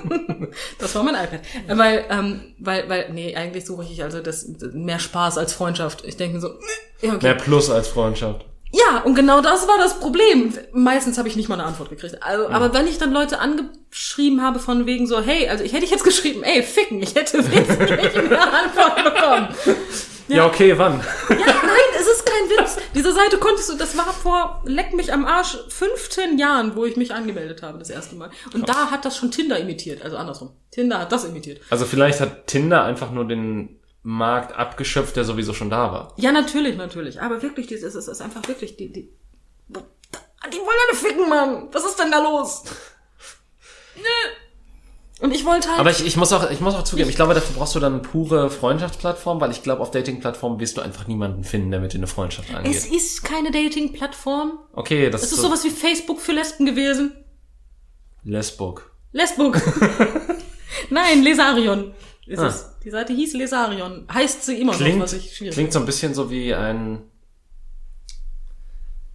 das 0.78 0.94
war 0.94 1.02
mein 1.04 1.14
iPad. 1.14 1.40
Äh, 1.68 1.78
Weil, 1.78 2.04
ähm, 2.10 2.40
weil, 2.58 2.88
weil, 2.88 3.10
nee, 3.12 3.36
eigentlich 3.36 3.64
suche 3.64 3.84
ich 3.84 4.02
also 4.02 4.20
das, 4.20 4.48
mehr 4.72 4.98
Spaß 4.98 5.38
als 5.38 5.52
Freundschaft. 5.52 6.04
Ich 6.04 6.16
denke 6.16 6.36
mir 6.36 6.40
so, 6.40 6.54
ja, 7.00 7.14
okay. 7.14 7.26
Mehr 7.26 7.34
Plus 7.34 7.70
als 7.70 7.86
Freundschaft. 7.88 8.44
Ja, 8.72 9.02
und 9.02 9.14
genau 9.14 9.40
das 9.40 9.68
war 9.68 9.78
das 9.78 10.00
Problem. 10.00 10.52
Meistens 10.72 11.16
habe 11.16 11.28
ich 11.28 11.36
nicht 11.36 11.48
mal 11.48 11.54
eine 11.54 11.64
Antwort 11.64 11.90
gekriegt. 11.90 12.20
Also, 12.24 12.48
aber 12.48 12.74
wenn 12.74 12.88
ich 12.88 12.98
dann 12.98 13.12
Leute 13.12 13.38
angeschrieben 13.38 14.42
habe 14.42 14.58
von 14.58 14.84
wegen 14.84 15.06
so, 15.06 15.20
hey, 15.20 15.48
also 15.48 15.62
ich 15.62 15.72
hätte 15.72 15.86
jetzt 15.86 16.02
geschrieben, 16.02 16.42
ey, 16.42 16.60
ficken, 16.64 17.00
ich 17.00 17.14
hätte 17.14 17.38
wesentlich 17.52 18.14
mehr 18.28 18.52
Antwort 18.52 19.04
bekommen. 19.04 19.48
Ja, 20.28 20.46
okay, 20.46 20.76
wann? 20.78 21.00
Ja, 21.28 21.36
nein, 21.36 21.90
es 21.98 22.06
ist 22.06 22.24
kein 22.24 22.48
Witz. 22.48 22.76
Diese 22.94 23.12
Seite 23.12 23.38
konntest 23.38 23.70
du, 23.70 23.76
das 23.76 23.96
war 23.96 24.12
vor, 24.12 24.62
leck 24.64 24.94
mich 24.94 25.12
am 25.12 25.24
Arsch, 25.26 25.58
15 25.68 26.38
Jahren, 26.38 26.76
wo 26.76 26.84
ich 26.84 26.96
mich 26.96 27.12
angemeldet 27.12 27.62
habe, 27.62 27.78
das 27.78 27.90
erste 27.90 28.16
Mal. 28.16 28.30
Und 28.52 28.68
da 28.68 28.90
hat 28.90 29.04
das 29.04 29.16
schon 29.16 29.30
Tinder 29.30 29.58
imitiert, 29.58 30.02
also 30.02 30.16
andersrum. 30.16 30.52
Tinder 30.70 30.98
hat 31.00 31.12
das 31.12 31.24
imitiert. 31.24 31.60
Also 31.70 31.84
vielleicht 31.84 32.20
hat 32.20 32.46
Tinder 32.46 32.84
einfach 32.84 33.10
nur 33.10 33.26
den 33.26 33.80
Markt 34.02 34.54
abgeschöpft, 34.54 35.16
der 35.16 35.24
sowieso 35.24 35.52
schon 35.54 35.70
da 35.70 35.92
war. 35.92 36.14
Ja, 36.16 36.32
natürlich, 36.32 36.76
natürlich. 36.76 37.20
Aber 37.20 37.42
wirklich, 37.42 37.70
es 37.72 37.82
ist 37.82 38.20
einfach 38.20 38.46
wirklich, 38.48 38.76
die, 38.76 38.92
die, 38.92 39.10
die 39.68 40.58
wollen 40.58 40.78
alle 40.88 40.98
ficken, 40.98 41.28
Mann. 41.28 41.68
Was 41.72 41.84
ist 41.84 41.98
denn 41.98 42.10
da 42.10 42.22
los? 42.22 42.64
Nö. 43.96 44.43
Und 45.20 45.32
ich 45.32 45.44
wollte 45.44 45.68
halt. 45.68 45.78
Aber 45.78 45.90
ich, 45.90 46.04
ich 46.04 46.16
muss 46.16 46.32
auch, 46.32 46.50
ich 46.50 46.60
muss 46.60 46.74
auch 46.74 46.82
zugeben, 46.82 47.08
ich 47.08 47.14
glaube, 47.16 47.34
dafür 47.34 47.54
brauchst 47.56 47.74
du 47.74 47.80
dann 47.80 47.92
eine 47.94 48.02
pure 48.02 48.50
Freundschaftsplattform, 48.50 49.40
weil 49.40 49.52
ich 49.52 49.62
glaube, 49.62 49.80
auf 49.80 49.90
Dating-Plattformen 49.92 50.58
wirst 50.58 50.76
du 50.76 50.80
einfach 50.80 51.06
niemanden 51.06 51.44
finden, 51.44 51.70
der 51.70 51.80
mit 51.80 51.92
dir 51.92 51.98
eine 51.98 52.06
Freundschaft 52.08 52.48
es 52.50 52.54
angeht. 52.56 52.92
ist 52.92 53.22
keine 53.22 53.50
Dating-Plattform. 53.52 54.58
Okay, 54.72 55.10
das 55.10 55.22
Es 55.22 55.30
ist 55.32 55.36
so 55.36 55.42
sowas 55.48 55.62
wie 55.64 55.70
Facebook 55.70 56.20
für 56.20 56.32
Lesben 56.32 56.66
gewesen. 56.66 57.12
Lesbook. 58.24 58.90
Lesbook. 59.12 59.60
Nein, 60.90 61.22
Lesarion 61.22 61.94
ist 62.26 62.40
Ah. 62.40 62.46
es. 62.48 62.70
Die 62.82 62.90
Seite 62.90 63.12
hieß 63.12 63.34
Lesarion. 63.34 64.06
Heißt 64.12 64.44
sie 64.44 64.60
immer 64.60 64.72
noch, 64.72 64.78
Klingt, 64.80 65.00
was 65.00 65.12
ich 65.12 65.36
schwierig 65.36 65.54
klingt 65.54 65.72
so 65.72 65.78
ein 65.78 65.86
bisschen 65.86 66.12
so 66.14 66.30
wie 66.30 66.52
ein 66.54 67.02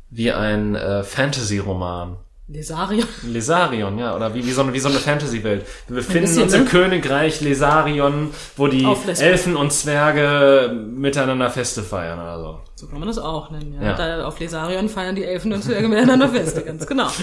wie 0.10 0.32
ein 0.32 0.76
äh, 0.76 1.04
Fantasy-Roman. 1.04 2.18
Lesarion. 2.52 3.08
Lesarion, 3.28 4.00
ja, 4.00 4.16
oder 4.16 4.34
wie, 4.34 4.44
wie, 4.46 4.52
so 4.52 4.62
eine, 4.62 4.74
wie 4.74 4.80
so 4.80 4.90
eine 4.90 4.98
Fantasy-Welt. 4.98 5.66
Wir 5.88 5.98
befinden 5.98 6.22
bisschen, 6.22 6.44
uns 6.44 6.54
im 6.54 6.64
ne? 6.64 6.70
Königreich 6.70 7.42
Lesarion, 7.42 8.32
wo 8.58 8.68
die. 8.68 8.86
Elfen 9.20 9.56
und 9.56 9.72
Zwerge 9.72 10.74
miteinander 10.74 11.50
Feste 11.52 11.84
feiern 11.84 12.20
oder 12.20 12.40
so. 12.40 12.60
So 12.76 12.88
kann 12.88 13.00
man 13.00 13.08
das 13.08 13.20
auch 13.20 13.52
nennen, 13.52 13.76
ja. 13.76 13.90
Ja. 13.90 13.94
Da 13.94 14.26
auf 14.26 14.40
Lesarion 14.40 14.90
feiern 14.90 15.16
die 15.16 15.26
Elfen 15.26 15.54
und 15.54 15.64
Zwerge 15.64 15.88
miteinander 15.88 16.30
Feste, 16.30 16.64
ganz 16.64 16.86
genau. 16.88 17.10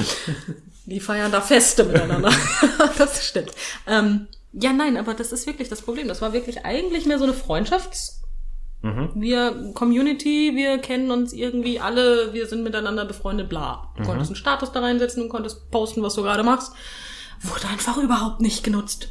Die 0.88 1.00
feiern 1.00 1.32
da 1.32 1.40
Feste 1.40 1.82
miteinander. 1.82 2.30
das 2.98 3.26
stimmt. 3.26 3.50
Ähm, 3.88 4.28
ja, 4.52 4.72
nein, 4.72 4.96
aber 4.96 5.14
das 5.14 5.32
ist 5.32 5.48
wirklich 5.48 5.68
das 5.68 5.82
Problem. 5.82 6.06
Das 6.06 6.22
war 6.22 6.32
wirklich 6.32 6.64
eigentlich 6.64 7.06
mehr 7.06 7.18
so 7.18 7.24
eine 7.24 7.32
Freundschafts- 7.32 8.20
wir 9.14 9.72
Community, 9.74 10.52
wir 10.54 10.78
kennen 10.78 11.10
uns 11.10 11.32
irgendwie 11.32 11.80
alle, 11.80 12.32
wir 12.32 12.46
sind 12.46 12.62
miteinander 12.62 13.04
befreundet, 13.04 13.48
bla. 13.48 13.88
Du 13.96 14.02
konntest 14.04 14.30
einen 14.30 14.36
Status 14.36 14.72
da 14.72 14.80
reinsetzen 14.80 15.22
und 15.22 15.28
konntest 15.28 15.70
posten, 15.70 16.02
was 16.02 16.14
du 16.14 16.22
gerade 16.22 16.42
machst. 16.42 16.72
Wurde 17.42 17.68
einfach 17.68 17.96
überhaupt 17.98 18.40
nicht 18.40 18.64
genutzt. 18.64 19.08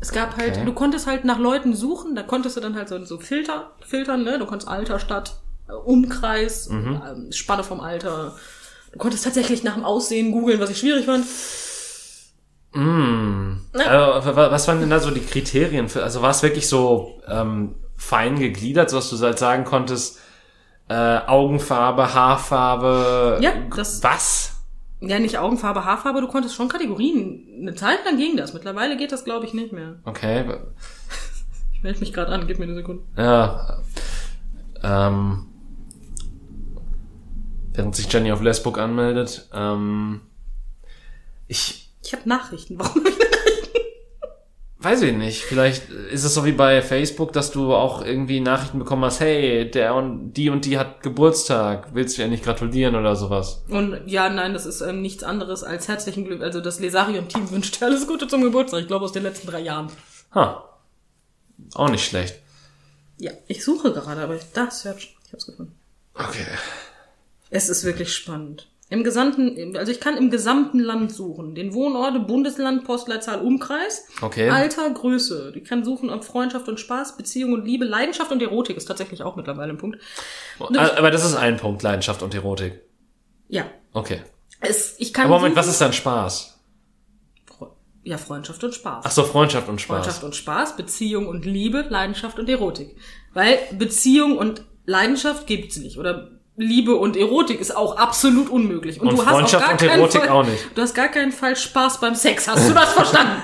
Es 0.00 0.12
gab 0.12 0.36
halt, 0.36 0.56
Okay. 0.56 0.64
du 0.64 0.72
konntest 0.72 1.06
halt 1.06 1.24
nach 1.24 1.38
Leuten 1.38 1.74
suchen, 1.74 2.14
da 2.14 2.22
konntest 2.22 2.56
du 2.56 2.60
dann 2.60 2.74
halt 2.76 2.88
so, 2.88 3.02
so 3.04 3.18
Filter, 3.18 3.72
filtern, 3.80 4.24
ne? 4.24 4.38
Du 4.38 4.46
konntest 4.46 4.68
Alter, 4.68 4.98
Stadt, 4.98 5.36
äh, 5.68 5.72
Umkreis, 5.72 6.68
ähm, 6.70 7.28
Spanne 7.32 7.64
vom 7.64 7.80
Alter. 7.80 8.36
Du 8.92 8.98
konntest 8.98 9.24
tatsächlich 9.24 9.62
nach 9.64 9.74
dem 9.74 9.84
Aussehen 9.84 10.32
googeln, 10.32 10.60
was 10.60 10.70
ich 10.70 10.78
schwierig 10.78 11.06
fand. 11.06 11.24
Also, 13.72 14.36
wa- 14.36 14.50
was 14.50 14.68
waren 14.68 14.80
denn 14.80 14.90
da 14.90 15.00
so 15.00 15.10
die 15.10 15.20
Kriterien 15.20 15.88
für, 15.88 16.02
also 16.02 16.22
war 16.22 16.30
es 16.30 16.42
wirklich 16.42 16.68
so 16.68 17.20
ähm, 17.26 17.74
fein 17.96 18.38
gegliedert, 18.38 18.90
sodass 18.90 19.10
du 19.10 19.18
halt 19.18 19.38
sagen 19.38 19.64
konntest, 19.64 20.18
äh, 20.88 21.18
Augenfarbe, 21.26 22.14
Haarfarbe, 22.14 23.38
Ja, 23.42 23.52
das- 23.74 24.02
was? 24.02 24.52
Ja, 25.00 25.18
nicht 25.18 25.38
Augenfarbe, 25.38 25.84
Haarfarbe, 25.84 26.20
du 26.20 26.28
konntest 26.28 26.54
schon 26.54 26.68
Kategorien. 26.68 27.46
Eine 27.60 27.74
Zeit 27.74 28.04
lang 28.04 28.16
ging 28.16 28.36
das. 28.36 28.54
Mittlerweile 28.54 28.96
geht 28.96 29.12
das, 29.12 29.24
glaube 29.24 29.44
ich, 29.44 29.52
nicht 29.54 29.72
mehr. 29.72 29.96
Okay, 30.04 30.44
Ich 31.74 31.82
melde 31.82 32.00
mich 32.00 32.12
gerade 32.12 32.32
an, 32.32 32.46
gib 32.46 32.58
mir 32.58 32.64
eine 32.64 32.74
Sekunde. 32.74 33.02
ja, 33.16 33.78
ähm, 34.82 35.46
während 37.74 37.94
sich 37.94 38.10
Jenny 38.12 38.32
auf 38.32 38.40
Lesbook 38.42 38.78
anmeldet, 38.78 39.48
ähm, 39.52 40.22
ich 41.48 41.92
Ich 42.02 42.12
habe 42.14 42.28
Nachrichten. 42.28 42.78
Warum? 42.78 43.02
Weiß 44.78 45.02
ich 45.02 45.14
nicht, 45.14 45.42
vielleicht 45.42 45.88
ist 45.88 46.24
es 46.24 46.34
so 46.34 46.44
wie 46.44 46.52
bei 46.52 46.82
Facebook, 46.82 47.32
dass 47.32 47.50
du 47.50 47.74
auch 47.74 48.04
irgendwie 48.04 48.40
Nachrichten 48.40 48.78
bekommen 48.78 49.04
hast, 49.04 49.20
hey, 49.20 49.70
der 49.70 49.94
und 49.94 50.34
die 50.34 50.50
und 50.50 50.64
die 50.64 50.78
hat 50.78 51.02
Geburtstag, 51.02 51.88
willst 51.94 52.18
du 52.18 52.22
ihr 52.22 52.28
nicht 52.28 52.44
gratulieren 52.44 52.94
oder 52.94 53.16
sowas? 53.16 53.64
Und 53.68 54.02
ja, 54.06 54.28
nein, 54.28 54.52
das 54.52 54.66
ist 54.66 54.82
ähm, 54.82 55.00
nichts 55.00 55.24
anderes 55.24 55.64
als 55.64 55.88
herzlichen 55.88 56.24
Glück. 56.24 56.42
Also 56.42 56.60
das 56.60 56.80
Lesarion-Team 56.80 57.50
wünscht 57.50 57.80
dir 57.80 57.86
alles 57.86 58.06
Gute 58.06 58.28
zum 58.28 58.42
Geburtstag. 58.42 58.80
Ich 58.80 58.86
glaube 58.86 59.04
aus 59.04 59.12
den 59.12 59.22
letzten 59.22 59.46
drei 59.46 59.60
Jahren. 59.60 59.90
Ha. 60.34 60.68
Auch 61.74 61.88
nicht 61.88 62.04
schlecht. 62.04 62.36
Ja, 63.18 63.32
ich 63.48 63.64
suche 63.64 63.92
gerade, 63.92 64.20
aber 64.20 64.36
ich, 64.36 64.42
da, 64.52 64.70
Search. 64.70 65.16
Ich 65.26 65.32
hab's 65.32 65.46
gefunden. 65.46 65.74
Okay. 66.14 66.44
Es 67.50 67.68
ist 67.68 67.84
wirklich 67.84 68.12
spannend. 68.12 68.68
Im 68.88 69.02
gesamten, 69.02 69.76
also 69.76 69.90
ich 69.90 69.98
kann 69.98 70.16
im 70.16 70.30
gesamten 70.30 70.78
Land 70.78 71.12
suchen. 71.12 71.56
Den 71.56 71.74
Wohnort, 71.74 72.28
Bundesland, 72.28 72.84
Postleitzahl, 72.84 73.40
Umkreis. 73.40 74.06
Okay. 74.22 74.48
Alter, 74.48 74.88
Größe. 74.90 75.52
Ich 75.56 75.64
kann 75.64 75.84
suchen, 75.84 76.08
ob 76.08 76.22
Freundschaft 76.22 76.68
und 76.68 76.78
Spaß, 76.78 77.16
Beziehung 77.16 77.52
und 77.52 77.64
Liebe, 77.64 77.84
Leidenschaft 77.84 78.30
und 78.30 78.40
Erotik 78.40 78.76
ist 78.76 78.84
tatsächlich 78.86 79.22
auch 79.22 79.34
mittlerweile 79.34 79.72
ein 79.72 79.78
Punkt. 79.78 80.00
Aber 80.60 81.10
das 81.10 81.24
ist 81.24 81.34
ein 81.34 81.56
Punkt, 81.56 81.82
Leidenschaft 81.82 82.22
und 82.22 82.32
Erotik. 82.32 82.80
Ja. 83.48 83.66
Okay. 83.92 84.20
Es, 84.60 84.94
ich 84.98 85.12
kann 85.12 85.26
Aber 85.26 85.36
Moment, 85.36 85.54
suchen, 85.54 85.58
was 85.66 85.68
ist 85.68 85.80
dann 85.80 85.92
Spaß? 85.92 86.52
Ja, 88.04 88.18
Freundschaft 88.18 88.62
und 88.62 88.72
Spaß. 88.72 89.04
Ach 89.04 89.10
so, 89.10 89.24
Freundschaft 89.24 89.68
und 89.68 89.80
Spaß. 89.80 89.96
Freundschaft 89.96 90.22
und 90.22 90.36
Spaß, 90.36 90.76
Beziehung 90.76 91.26
und 91.26 91.44
Liebe, 91.44 91.86
Leidenschaft 91.88 92.38
und 92.38 92.48
Erotik. 92.48 92.96
Weil 93.34 93.58
Beziehung 93.76 94.38
und 94.38 94.62
Leidenschaft 94.84 95.48
gibt's 95.48 95.76
nicht. 95.76 95.98
Oder 95.98 96.35
Liebe 96.56 96.94
und 96.96 97.16
Erotik 97.16 97.60
ist 97.60 97.76
auch 97.76 97.96
absolut 97.96 98.48
unmöglich. 98.48 99.00
Und 99.00 99.12
du 99.12 99.18
hast 99.18 99.30
Freundschaft 99.30 99.64
auf 99.64 99.70
gar 99.70 99.72
und 99.72 99.82
Erotik 99.98 100.20
Fall, 100.22 100.30
auch 100.30 100.44
nicht. 100.46 100.64
Du 100.74 100.80
hast 100.82 100.94
gar 100.94 101.08
keinen 101.08 101.32
Fall 101.32 101.54
Spaß 101.56 102.00
beim 102.00 102.14
Sex. 102.14 102.48
Hast 102.48 102.68
du 102.68 102.72
das 102.74 102.92
verstanden? 102.94 103.42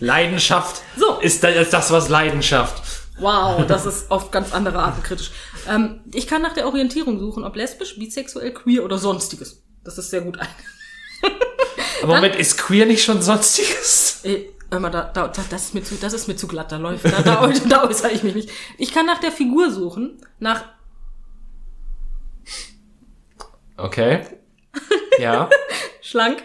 Leidenschaft 0.00 0.82
So. 0.96 1.18
ist 1.20 1.44
da- 1.44 1.48
ist 1.48 1.72
das, 1.72 1.90
was 1.90 2.08
Leidenschaft. 2.08 2.82
Wow, 3.20 3.64
das 3.66 3.86
ist 3.86 4.10
auf 4.10 4.30
ganz 4.30 4.52
andere 4.52 4.80
Arten 4.80 5.02
kritisch. 5.02 5.30
Ähm, 5.68 6.00
ich 6.12 6.26
kann 6.26 6.42
nach 6.42 6.52
der 6.54 6.66
Orientierung 6.66 7.20
suchen, 7.20 7.44
ob 7.44 7.54
lesbisch, 7.56 7.96
bisexuell, 7.98 8.52
queer 8.52 8.84
oder 8.84 8.98
sonstiges. 8.98 9.62
Das 9.84 9.98
ist 9.98 10.10
sehr 10.10 10.22
gut. 10.22 10.38
Aber 12.02 12.14
Moment, 12.16 12.36
ist 12.36 12.58
queer 12.58 12.86
nicht 12.86 13.04
schon 13.04 13.22
sonstiges? 13.22 14.20
Ey, 14.24 14.50
hör 14.70 14.80
mal, 14.80 14.90
da, 14.90 15.04
da, 15.04 15.28
das, 15.28 15.64
ist 15.66 15.74
mir 15.74 15.82
zu, 15.84 15.94
das 15.94 16.12
ist 16.12 16.26
mir 16.26 16.36
zu 16.36 16.46
glatt, 16.48 16.72
da 16.72 16.76
läuft, 16.76 17.04
da, 17.04 17.22
da, 17.22 17.46
da 17.68 17.84
äußere 17.84 18.10
ich 18.10 18.22
mich 18.24 18.34
nicht. 18.34 18.50
Ich 18.78 18.92
kann 18.92 19.06
nach 19.06 19.20
der 19.20 19.30
Figur 19.32 19.70
suchen, 19.70 20.18
nach 20.38 20.64
Okay. 23.76 24.22
Ja. 25.18 25.48
schlank, 26.00 26.42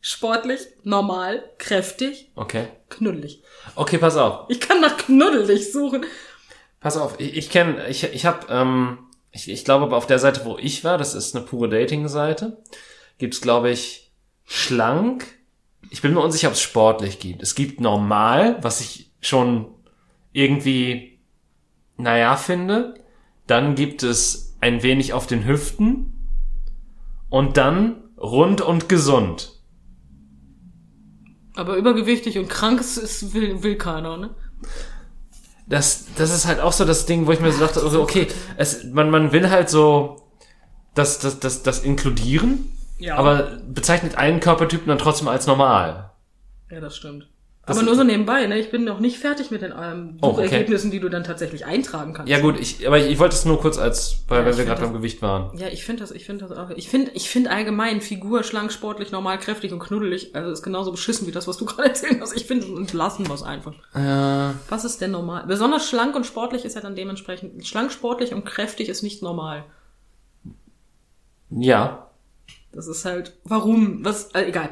sportlich, 0.00 0.60
normal, 0.84 1.42
kräftig, 1.58 2.30
Okay. 2.34 2.68
knuddelig. 2.88 3.42
Okay, 3.74 3.98
pass 3.98 4.16
auf. 4.16 4.46
Ich 4.48 4.60
kann 4.60 4.80
nach 4.80 4.96
knuddelig 4.96 5.72
suchen. 5.72 6.04
Pass 6.80 6.96
auf. 6.96 7.18
Ich, 7.18 7.36
ich 7.36 7.50
kenne, 7.50 7.88
ich, 7.88 8.04
ich 8.04 8.26
habe, 8.26 8.46
ähm, 8.50 8.98
ich, 9.32 9.48
ich 9.50 9.64
glaube, 9.64 9.94
auf 9.94 10.06
der 10.06 10.18
Seite, 10.18 10.44
wo 10.44 10.56
ich 10.58 10.84
war, 10.84 10.98
das 10.98 11.14
ist 11.14 11.34
eine 11.34 11.44
pure 11.44 11.68
Dating-Seite, 11.68 12.62
gibt's, 13.18 13.40
glaube 13.40 13.70
ich, 13.70 14.12
schlank. 14.44 15.26
Ich 15.90 16.02
bin 16.02 16.14
mir 16.14 16.20
unsicher, 16.20 16.48
ob 16.48 16.54
es 16.54 16.60
sportlich 16.62 17.18
gibt. 17.18 17.42
Es 17.42 17.54
gibt 17.54 17.80
normal, 17.80 18.58
was 18.62 18.80
ich 18.80 19.10
schon 19.20 19.74
irgendwie, 20.32 21.18
naja, 21.96 22.36
finde. 22.36 22.94
Dann 23.46 23.74
gibt 23.74 24.02
es 24.02 24.56
ein 24.60 24.82
wenig 24.82 25.12
auf 25.12 25.26
den 25.26 25.46
Hüften. 25.46 26.12
Und 27.28 27.56
dann 27.56 28.04
rund 28.16 28.60
und 28.60 28.88
gesund. 28.88 29.52
Aber 31.54 31.76
übergewichtig 31.76 32.38
und 32.38 32.48
krank 32.48 32.80
ist, 32.80 32.96
ist 32.96 33.34
will, 33.34 33.62
will 33.62 33.76
keiner, 33.76 34.16
ne? 34.16 34.34
das, 35.66 36.06
das 36.16 36.32
ist 36.32 36.46
halt 36.46 36.60
auch 36.60 36.72
so 36.72 36.84
das 36.84 37.06
Ding, 37.06 37.26
wo 37.26 37.32
ich 37.32 37.40
mir 37.40 37.52
so 37.52 37.60
dachte, 37.60 37.80
also 37.82 38.00
okay, 38.02 38.28
es, 38.56 38.84
man, 38.84 39.10
man 39.10 39.32
will 39.32 39.50
halt 39.50 39.68
so 39.68 40.22
das, 40.94 41.18
das, 41.18 41.40
das, 41.40 41.62
das 41.62 41.80
inkludieren, 41.82 42.70
Ja. 42.98 43.16
aber 43.16 43.58
bezeichnet 43.68 44.16
einen 44.16 44.40
Körpertypen 44.40 44.86
dann 44.86 44.98
trotzdem 44.98 45.28
als 45.28 45.46
normal. 45.46 46.12
Ja, 46.70 46.80
das 46.80 46.96
stimmt. 46.96 47.28
Das 47.66 47.78
Aber 47.78 47.86
nur 47.86 47.96
so 47.96 48.04
nebenbei, 48.04 48.46
ne? 48.46 48.60
Ich 48.60 48.70
bin 48.70 48.84
noch 48.84 49.00
nicht 49.00 49.18
fertig 49.18 49.50
mit 49.50 49.60
den 49.60 49.72
ähm, 49.76 50.18
Oh, 50.22 50.28
okay. 50.28 50.64
Die 50.64 51.00
du 51.00 51.08
dann 51.08 51.24
tatsächlich 51.24 51.66
eintragen 51.66 52.14
kannst. 52.14 52.30
Ja 52.30 52.38
gut, 52.38 52.60
ich, 52.60 52.86
aber 52.86 52.96
ich, 52.98 53.10
ich 53.10 53.18
wollte 53.18 53.34
es 53.34 53.44
nur 53.44 53.60
kurz 53.60 53.76
als, 53.76 54.22
weil, 54.28 54.38
Ja, 54.38 54.46
weil 54.46 54.56
wir 54.56 54.64
gerade 54.66 54.82
beim 54.82 54.92
Gewicht 54.92 55.20
waren. 55.20 55.50
Ja, 55.58 55.66
ich 55.66 55.84
finde 55.84 56.02
das, 56.04 56.12
ich 56.12 56.24
finde 56.24 56.46
das 56.46 56.56
auch. 56.56 56.70
Ich 56.70 56.88
finde, 56.88 57.10
ich 57.14 57.28
finde 57.28 57.50
allgemein 57.50 58.00
Figur 58.00 58.44
schlank, 58.44 58.70
sportlich, 58.70 59.10
normal, 59.10 59.38
kräftig 59.38 59.72
und 59.72 59.80
knuddelig, 59.80 60.30
also 60.36 60.52
ist 60.52 60.62
genauso 60.62 60.92
beschissen 60.92 61.26
wie 61.26 61.32
das, 61.32 61.48
was 61.48 61.56
du 61.56 61.64
gerade 61.66 61.88
erzählt 61.88 62.20
hast. 62.20 62.36
Ich 62.36 62.46
finde, 62.46 62.68
und 62.68 62.92
lassen 62.92 63.26
wir 63.26 63.34
es 63.34 63.42
einfach. 63.42 63.74
Äh, 63.94 64.54
Was 64.68 64.84
ist 64.84 65.00
denn 65.00 65.10
normal? 65.10 65.44
Besonders 65.48 65.88
schlank 65.88 66.14
und 66.14 66.24
sportlich 66.24 66.64
ist 66.64 66.76
ja 66.76 66.80
dann 66.80 66.94
dementsprechend. 66.94 67.66
Schlank, 67.66 67.90
sportlich 67.90 68.32
und 68.32 68.44
kräftig 68.44 68.88
ist 68.88 69.02
nicht 69.02 69.22
normal. 69.24 69.64
ja. 71.50 72.02
Das 72.70 72.88
ist 72.88 73.06
halt, 73.06 73.32
warum? 73.44 74.04
Was, 74.04 74.30
äh, 74.34 74.44
egal. 74.44 74.68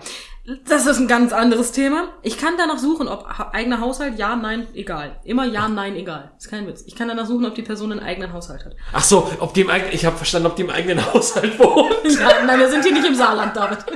Das 0.66 0.86
ist 0.86 0.98
ein 0.98 1.08
ganz 1.08 1.32
anderes 1.32 1.72
Thema. 1.72 2.08
Ich 2.22 2.36
kann 2.36 2.54
danach 2.58 2.76
suchen, 2.78 3.08
ob 3.08 3.26
eigener 3.54 3.80
Haushalt, 3.80 4.18
ja, 4.18 4.36
nein, 4.36 4.66
egal. 4.74 5.18
Immer 5.24 5.46
ja, 5.46 5.68
nein, 5.68 5.96
egal. 5.96 6.32
Ist 6.36 6.50
kein 6.50 6.66
Witz. 6.66 6.84
Ich 6.86 6.94
kann 6.94 7.08
danach 7.08 7.26
suchen, 7.26 7.46
ob 7.46 7.54
die 7.54 7.62
Person 7.62 7.92
einen 7.92 8.02
eigenen 8.02 8.34
Haushalt 8.34 8.62
hat. 8.66 8.76
Ach 8.92 9.02
so, 9.02 9.30
ob 9.38 9.54
die 9.54 9.62
im 9.62 9.70
eigenen, 9.70 9.94
ich 9.94 10.04
habe 10.04 10.16
verstanden, 10.18 10.48
ob 10.48 10.56
die 10.56 10.62
im 10.62 10.70
eigenen 10.70 11.04
Haushalt 11.12 11.58
wohnt. 11.58 11.94
Ja, 12.04 12.44
nein, 12.44 12.58
wir 12.58 12.68
sind 12.70 12.84
hier 12.84 12.92
nicht 12.92 13.06
im 13.06 13.14
Saarland, 13.14 13.56
David. 13.56 13.78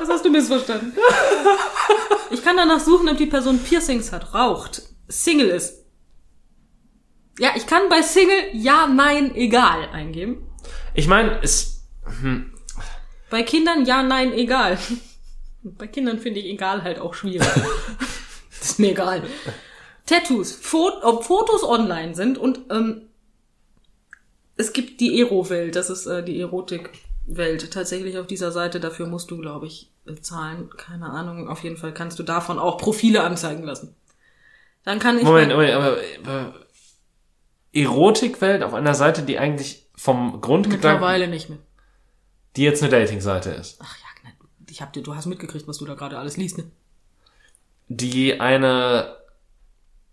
Das 0.00 0.08
hast 0.10 0.24
du 0.26 0.30
missverstanden. 0.30 0.92
Ich 2.30 2.44
kann 2.44 2.58
danach 2.58 2.80
suchen, 2.80 3.08
ob 3.08 3.16
die 3.16 3.24
Person 3.24 3.58
Piercings 3.58 4.12
hat, 4.12 4.34
raucht, 4.34 4.82
Single 5.08 5.48
ist. 5.48 5.86
Ja, 7.38 7.52
ich 7.56 7.66
kann 7.66 7.88
bei 7.88 8.02
Single 8.02 8.50
ja, 8.52 8.86
nein, 8.86 9.34
egal 9.34 9.88
eingeben. 9.94 10.46
Ich 10.92 11.08
meine, 11.08 11.40
es, 11.42 11.86
Bei 13.34 13.42
Kindern 13.42 13.84
ja, 13.84 14.04
nein, 14.04 14.32
egal. 14.32 14.78
Bei 15.64 15.88
Kindern 15.88 16.20
finde 16.20 16.38
ich 16.38 16.46
egal 16.46 16.84
halt 16.84 17.00
auch 17.00 17.14
schwierig. 17.14 17.48
das 18.60 18.70
ist 18.70 18.78
mir 18.78 18.92
egal. 18.92 19.24
Tattoos, 20.06 20.52
Fot 20.52 21.02
ob 21.02 21.24
Fotos 21.24 21.64
online 21.64 22.14
sind 22.14 22.38
und 22.38 22.60
ähm, 22.70 23.08
es 24.56 24.72
gibt 24.72 25.00
die 25.00 25.18
Ero-Welt, 25.18 25.74
das 25.74 25.90
ist 25.90 26.06
äh, 26.06 26.22
die 26.22 26.40
Erotik-Welt. 26.40 27.72
Tatsächlich 27.72 28.18
auf 28.18 28.28
dieser 28.28 28.52
Seite, 28.52 28.78
dafür 28.78 29.08
musst 29.08 29.32
du, 29.32 29.38
glaube 29.38 29.66
ich, 29.66 29.90
bezahlen. 30.04 30.70
Keine 30.76 31.06
Ahnung, 31.06 31.48
auf 31.48 31.64
jeden 31.64 31.76
Fall 31.76 31.92
kannst 31.92 32.20
du 32.20 32.22
davon 32.22 32.60
auch 32.60 32.78
Profile 32.78 33.24
anzeigen 33.24 33.64
lassen. 33.64 33.96
Dann 34.84 35.00
kann 35.00 35.18
ich. 35.18 35.24
Moment, 35.24 35.50
Moment, 35.50 35.72
aber, 35.72 35.96
aber 36.22 36.54
Erotikwelt 37.72 38.62
auf 38.62 38.74
einer 38.74 38.94
Seite, 38.94 39.22
die 39.22 39.40
eigentlich 39.40 39.88
vom 39.96 40.40
Grundgedanken, 40.40 40.92
Mittlerweile 40.92 41.26
nicht 41.26 41.48
mehr. 41.48 41.58
Die 42.56 42.62
jetzt 42.62 42.82
eine 42.82 42.90
Dating-Seite 42.90 43.50
ist, 43.50 43.78
Ach 43.82 43.96
ja, 43.98 44.28
ne, 44.28 44.34
ich 44.70 44.82
hab 44.82 44.92
dir, 44.92 45.02
du 45.02 45.14
hast 45.14 45.26
mitgekriegt, 45.26 45.66
was 45.68 45.78
du 45.78 45.84
da 45.84 45.94
gerade 45.94 46.18
alles 46.18 46.36
liest, 46.36 46.58
ne? 46.58 46.64
die 47.88 48.40
eine 48.40 49.16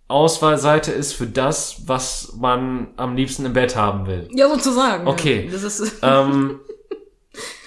Auswahlseite 0.08 0.92
ist 0.92 1.14
für 1.14 1.28
das, 1.28 1.88
was 1.88 2.34
man 2.36 2.90
am 2.98 3.16
liebsten 3.16 3.46
im 3.46 3.54
Bett 3.54 3.76
haben 3.76 4.08
will. 4.08 4.28
Ja, 4.34 4.50
sozusagen. 4.50 5.08
Okay. 5.08 5.46
Ja. 5.46 5.52
Das 5.52 5.64
ist, 5.64 6.00
ähm, 6.02 6.60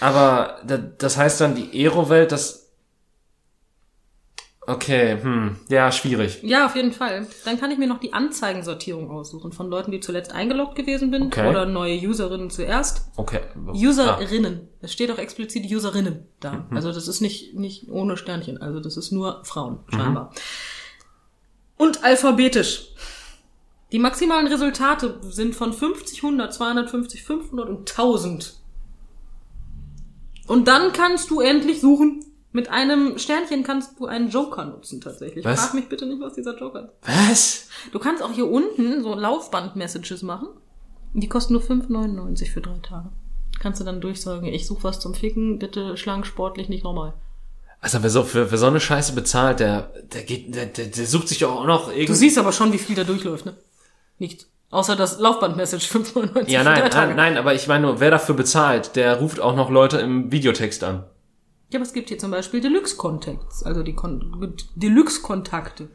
aber 0.00 0.60
da, 0.66 0.76
das 0.76 1.16
heißt 1.16 1.40
dann 1.40 1.54
die 1.54 1.82
Ero-Welt, 1.82 2.32
das 2.32 2.63
Okay, 4.66 5.18
hm, 5.20 5.56
ja, 5.68 5.92
schwierig. 5.92 6.40
ja, 6.42 6.64
auf 6.64 6.74
jeden 6.74 6.92
Fall. 6.92 7.26
Dann 7.44 7.60
kann 7.60 7.70
ich 7.70 7.76
mir 7.78 7.86
noch 7.86 8.00
die 8.00 8.14
Anzeigensortierung 8.14 9.10
aussuchen 9.10 9.52
von 9.52 9.68
Leuten, 9.68 9.90
die 9.90 10.00
zuletzt 10.00 10.32
eingeloggt 10.32 10.74
gewesen 10.74 11.10
sind 11.12 11.22
Okay. 11.26 11.48
oder 11.48 11.66
neue 11.66 11.98
Userinnen 11.98 12.48
zuerst. 12.48 13.10
Okay. 13.16 13.40
Ah, 13.66 13.72
Userinnen. 13.72 14.68
Es 14.80 14.92
steht 14.92 15.10
auch 15.10 15.18
explizit 15.18 15.70
Userinnen 15.70 16.26
da. 16.40 16.66
Mhm. 16.70 16.76
Also 16.76 16.92
das 16.92 17.08
ist 17.08 17.20
nicht, 17.20 17.54
nicht 17.54 17.90
ohne 17.90 18.16
Sternchen. 18.16 18.56
Also 18.62 18.80
das 18.80 18.96
ist 18.96 19.10
nur 19.12 19.44
Frauen, 19.44 19.80
Mhm. 19.90 19.96
scheinbar. 19.96 20.32
Und 21.76 22.02
alphabetisch. 22.04 22.88
Die 23.92 23.98
maximalen 23.98 24.46
Resultate 24.46 25.18
sind 25.22 25.54
von 25.54 25.72
50, 25.74 26.22
100, 26.22 26.54
250, 26.54 27.22
500 27.22 27.68
und 27.68 27.88
1000. 27.90 28.54
Und 30.46 30.68
dann 30.68 30.92
kannst 30.92 31.30
du 31.30 31.40
endlich 31.40 31.80
suchen. 31.80 32.24
Mit 32.54 32.70
einem 32.70 33.18
Sternchen 33.18 33.64
kannst 33.64 33.98
du 33.98 34.06
einen 34.06 34.30
Joker 34.30 34.64
nutzen 34.64 35.00
tatsächlich. 35.00 35.44
Was? 35.44 35.60
Frag 35.60 35.74
mich 35.74 35.88
bitte 35.88 36.06
nicht, 36.06 36.20
was 36.20 36.34
dieser 36.34 36.56
Joker 36.56 36.84
ist. 36.84 36.92
Was? 37.02 37.68
Du 37.90 37.98
kannst 37.98 38.22
auch 38.22 38.30
hier 38.30 38.48
unten 38.48 39.02
so 39.02 39.12
Laufband-Messages 39.16 40.22
machen. 40.22 40.46
Die 41.14 41.28
kosten 41.28 41.54
nur 41.54 41.62
5,99 41.62 42.52
für 42.52 42.60
drei 42.60 42.78
Tage. 42.78 43.08
Kannst 43.58 43.80
du 43.80 43.84
dann 43.84 44.00
durchsagen, 44.00 44.46
ich 44.46 44.68
suche 44.68 44.84
was 44.84 45.00
zum 45.00 45.14
Ficken, 45.14 45.58
bitte 45.58 45.96
schlank, 45.96 46.26
sportlich, 46.26 46.68
nicht 46.68 46.84
normal. 46.84 47.14
Also 47.80 48.00
wer 48.04 48.10
so 48.10 48.22
für, 48.22 48.46
für 48.46 48.56
so 48.56 48.66
eine 48.66 48.78
Scheiße 48.78 49.14
bezahlt, 49.14 49.58
der, 49.58 49.92
der 50.12 50.22
geht, 50.22 50.54
der, 50.54 50.66
der, 50.66 50.86
der 50.86 51.06
sucht 51.06 51.26
sich 51.28 51.40
doch 51.40 51.56
auch 51.56 51.66
noch 51.66 51.86
Du 51.86 51.90
irgendwie. 51.90 52.14
siehst 52.14 52.38
aber 52.38 52.52
schon, 52.52 52.72
wie 52.72 52.78
viel 52.78 52.94
da 52.94 53.02
durchläuft, 53.02 53.46
ne? 53.46 53.54
Nicht. 54.20 54.46
Außer 54.70 54.94
das 54.94 55.18
Laufband-Message 55.18 55.88
5,99 55.90 56.48
Ja, 56.50 56.60
für 56.60 56.64
drei 56.64 56.80
nein, 56.80 56.90
nein, 56.92 57.16
nein, 57.16 57.36
aber 57.36 57.52
ich 57.52 57.66
meine 57.66 57.86
nur, 57.86 57.98
wer 57.98 58.12
dafür 58.12 58.36
bezahlt, 58.36 58.94
der 58.94 59.18
ruft 59.18 59.40
auch 59.40 59.56
noch 59.56 59.70
Leute 59.70 59.98
im 59.98 60.30
Videotext 60.30 60.84
an. 60.84 61.04
Ja, 61.74 61.78
aber 61.78 61.86
es 61.86 61.92
gibt 61.92 62.08
hier 62.08 62.20
zum 62.20 62.30
Beispiel 62.30 62.60
Deluxe-Contacts, 62.60 63.64
also 63.64 63.82
die 63.82 63.96
Kon 63.96 64.56
Deluxe-Kontakte. 64.76 65.88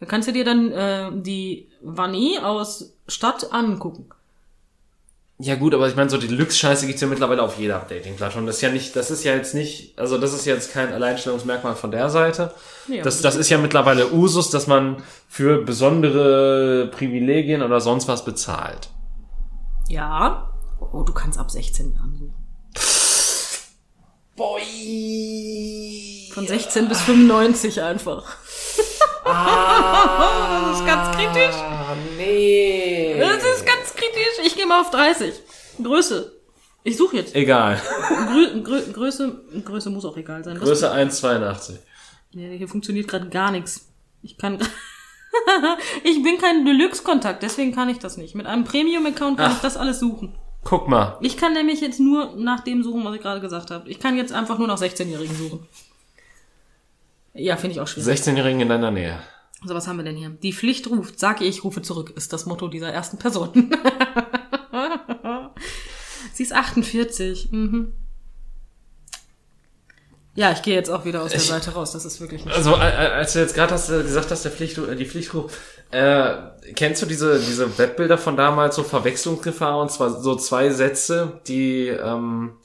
Da 0.00 0.06
kannst 0.06 0.26
du 0.26 0.32
dir 0.32 0.44
dann 0.44 0.72
äh, 0.72 1.12
die 1.14 1.68
Vanille 1.80 2.44
aus 2.44 2.96
Stadt 3.06 3.52
angucken. 3.52 4.08
Ja 5.38 5.54
gut, 5.54 5.74
aber 5.74 5.86
ich 5.86 5.94
meine, 5.94 6.10
so 6.10 6.18
die 6.18 6.26
Deluxe-Scheiße 6.26 6.88
gibt's 6.88 7.02
ja 7.02 7.06
mittlerweile 7.06 7.40
auf 7.44 7.56
jeder 7.56 7.78
Dating-Plattform. 7.88 8.46
Das 8.46 8.56
ist 8.56 8.62
ja 8.62 8.72
nicht, 8.72 8.96
das 8.96 9.12
ist 9.12 9.22
ja 9.22 9.32
jetzt 9.36 9.54
nicht, 9.54 9.96
also 9.96 10.18
das 10.18 10.32
ist 10.32 10.44
jetzt 10.44 10.72
kein 10.72 10.92
Alleinstellungsmerkmal 10.92 11.76
von 11.76 11.92
der 11.92 12.10
Seite. 12.10 12.52
Ja, 12.88 13.04
das, 13.04 13.22
das 13.22 13.36
ist 13.36 13.48
ja 13.48 13.58
mittlerweile 13.58 14.12
Usus, 14.12 14.50
dass 14.50 14.66
man 14.66 15.04
für 15.28 15.62
besondere 15.62 16.88
Privilegien 16.88 17.62
oder 17.62 17.80
sonst 17.80 18.08
was 18.08 18.24
bezahlt. 18.24 18.88
Ja. 19.88 20.48
Oh, 20.80 21.04
du 21.04 21.12
kannst 21.12 21.38
ab 21.38 21.48
16 21.48 21.92
Jahren 21.94 22.16
suchen. 22.16 22.41
Boy. 24.36 26.30
Von 26.32 26.46
16 26.46 26.88
bis 26.88 27.00
95 27.02 27.82
einfach. 27.82 28.36
Ah, 29.24 30.68
Das 30.70 30.80
ist 30.80 30.86
ganz 30.86 31.16
kritisch. 31.16 31.54
Nee. 32.16 33.16
Das 33.20 33.44
ist 33.44 33.66
ganz 33.66 33.94
kritisch. 33.94 34.40
Ich 34.46 34.56
gehe 34.56 34.66
mal 34.66 34.80
auf 34.80 34.90
30. 34.90 35.34
Größe. 35.82 36.32
Ich 36.84 36.96
suche 36.96 37.16
jetzt. 37.16 37.34
Egal. 37.34 37.80
Grö 38.28 38.62
Grö 38.62 38.82
Größe, 38.92 39.44
Größe 39.64 39.90
muss 39.90 40.04
auch 40.04 40.16
egal 40.16 40.42
sein. 40.42 40.58
Größe 40.58 40.92
1,82. 40.92 41.78
Nee, 42.32 42.58
hier 42.58 42.68
funktioniert 42.68 43.06
gerade 43.08 43.28
gar 43.28 43.50
nichts. 43.52 43.88
Ich 44.22 44.38
kann. 44.38 44.58
ich 46.04 46.22
bin 46.22 46.38
kein 46.38 46.64
Deluxe-Kontakt, 46.64 47.42
deswegen 47.42 47.74
kann 47.74 47.88
ich 47.88 47.98
das 47.98 48.16
nicht. 48.16 48.34
Mit 48.34 48.46
einem 48.46 48.64
Premium-Account 48.64 49.36
kann 49.38 49.52
Ach. 49.52 49.56
ich 49.56 49.62
das 49.62 49.76
alles 49.76 50.00
suchen. 50.00 50.36
Guck 50.64 50.88
mal. 50.88 51.18
Ich 51.20 51.36
kann 51.36 51.52
nämlich 51.54 51.80
jetzt 51.80 51.98
nur 52.00 52.36
nach 52.36 52.60
dem 52.60 52.82
suchen, 52.82 53.04
was 53.04 53.14
ich 53.16 53.20
gerade 53.22 53.40
gesagt 53.40 53.70
habe. 53.70 53.88
Ich 53.90 53.98
kann 53.98 54.16
jetzt 54.16 54.32
einfach 54.32 54.58
nur 54.58 54.68
nach 54.68 54.80
16-Jährigen 54.80 55.36
suchen. 55.36 55.66
Ja, 57.34 57.56
finde 57.56 57.74
ich 57.74 57.80
auch 57.80 57.88
schwierig. 57.88 58.20
16-Jährigen 58.20 58.60
in 58.60 58.68
deiner 58.68 58.90
Nähe. 58.90 59.18
So, 59.64 59.74
was 59.74 59.86
haben 59.86 59.96
wir 59.96 60.04
denn 60.04 60.16
hier? 60.16 60.30
Die 60.30 60.52
Pflicht 60.52 60.88
ruft, 60.88 61.18
sag 61.18 61.40
ich, 61.40 61.64
rufe 61.64 61.82
zurück, 61.82 62.12
ist 62.16 62.32
das 62.32 62.46
Motto 62.46 62.68
dieser 62.68 62.92
ersten 62.92 63.16
Person. 63.18 63.50
Sie 66.32 66.42
ist 66.42 66.52
48. 66.52 67.52
Mhm. 67.52 67.92
Ja, 70.34 70.50
ich 70.52 70.62
gehe 70.62 70.74
jetzt 70.74 70.88
auch 70.90 71.04
wieder 71.04 71.22
aus 71.22 71.30
der 71.32 71.40
Ich- 71.40 71.46
Seite 71.46 71.72
raus. 71.72 71.92
Das 71.92 72.04
ist 72.06 72.20
wirklich 72.20 72.44
nicht. 72.44 72.56
Also, 72.56 72.74
als 72.74 73.34
du 73.34 73.40
jetzt 73.40 73.54
gerade 73.54 73.74
hast, 73.74 73.90
äh, 73.90 74.02
gesagt 74.02 74.30
hast, 74.30 74.44
der 74.44 74.50
Pflicht, 74.52 74.78
äh, 74.78 74.96
die 74.96 75.04
Pflichtruf, 75.04 75.58
äh, 75.92 76.72
kennst 76.74 77.02
du 77.02 77.06
diese, 77.06 77.38
diese 77.38 77.78
Webbilder 77.78 78.18
von 78.18 78.36
damals, 78.36 78.76
so 78.76 78.82
Verwechslungsgefahr, 78.82 79.78
und 79.80 79.90
zwar 79.90 80.10
so 80.20 80.34
zwei 80.36 80.70
Sätze, 80.70 81.40
die, 81.46 81.88
ähm, 81.88 82.56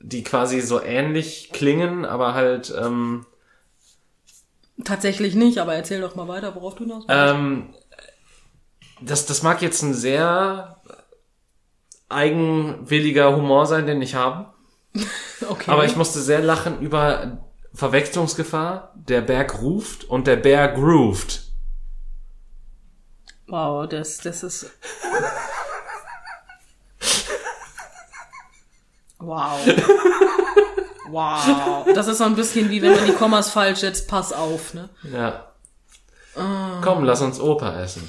die 0.00 0.24
quasi 0.24 0.60
so 0.60 0.82
ähnlich 0.82 1.50
klingen, 1.52 2.04
aber 2.04 2.34
halt, 2.34 2.74
ähm, 2.76 3.26
Tatsächlich 4.84 5.34
nicht, 5.34 5.58
aber 5.58 5.74
erzähl 5.74 6.00
doch 6.00 6.14
mal 6.14 6.28
weiter, 6.28 6.54
worauf 6.54 6.76
du 6.76 6.84
hinaus 6.84 7.04
willst. 7.08 7.34
ähm, 7.34 7.74
das, 9.00 9.26
das 9.26 9.42
mag 9.42 9.60
jetzt 9.60 9.82
ein 9.82 9.92
sehr 9.92 10.80
eigenwilliger 12.08 13.36
Humor 13.36 13.66
sein, 13.66 13.86
den 13.86 14.00
ich 14.00 14.14
habe. 14.14 14.52
okay. 15.48 15.70
Aber 15.70 15.84
ich 15.84 15.96
musste 15.96 16.20
sehr 16.20 16.40
lachen 16.40 16.80
über 16.80 17.44
Verwechslungsgefahr. 17.74 18.94
Der 18.94 19.20
Berg 19.20 19.60
ruft 19.60 20.04
und 20.04 20.26
der 20.26 20.36
Bär 20.36 20.68
grooved. 20.68 21.47
Wow, 23.48 23.88
das, 23.88 24.18
das 24.18 24.42
ist. 24.42 24.66
Wow. 29.18 29.58
Wow. 31.10 31.86
Das 31.94 32.06
ist 32.06 32.18
so 32.18 32.24
ein 32.24 32.36
bisschen 32.36 32.70
wie 32.70 32.82
wenn 32.82 32.94
man 32.94 33.06
die 33.06 33.12
Kommas 33.12 33.50
falsch 33.50 33.80
setzt, 33.80 34.08
pass 34.08 34.32
auf, 34.32 34.74
ne? 34.74 34.88
Ja. 35.02 35.44
Komm, 36.82 37.04
lass 37.04 37.20
uns 37.20 37.40
Opa 37.40 37.80
essen. 37.80 38.08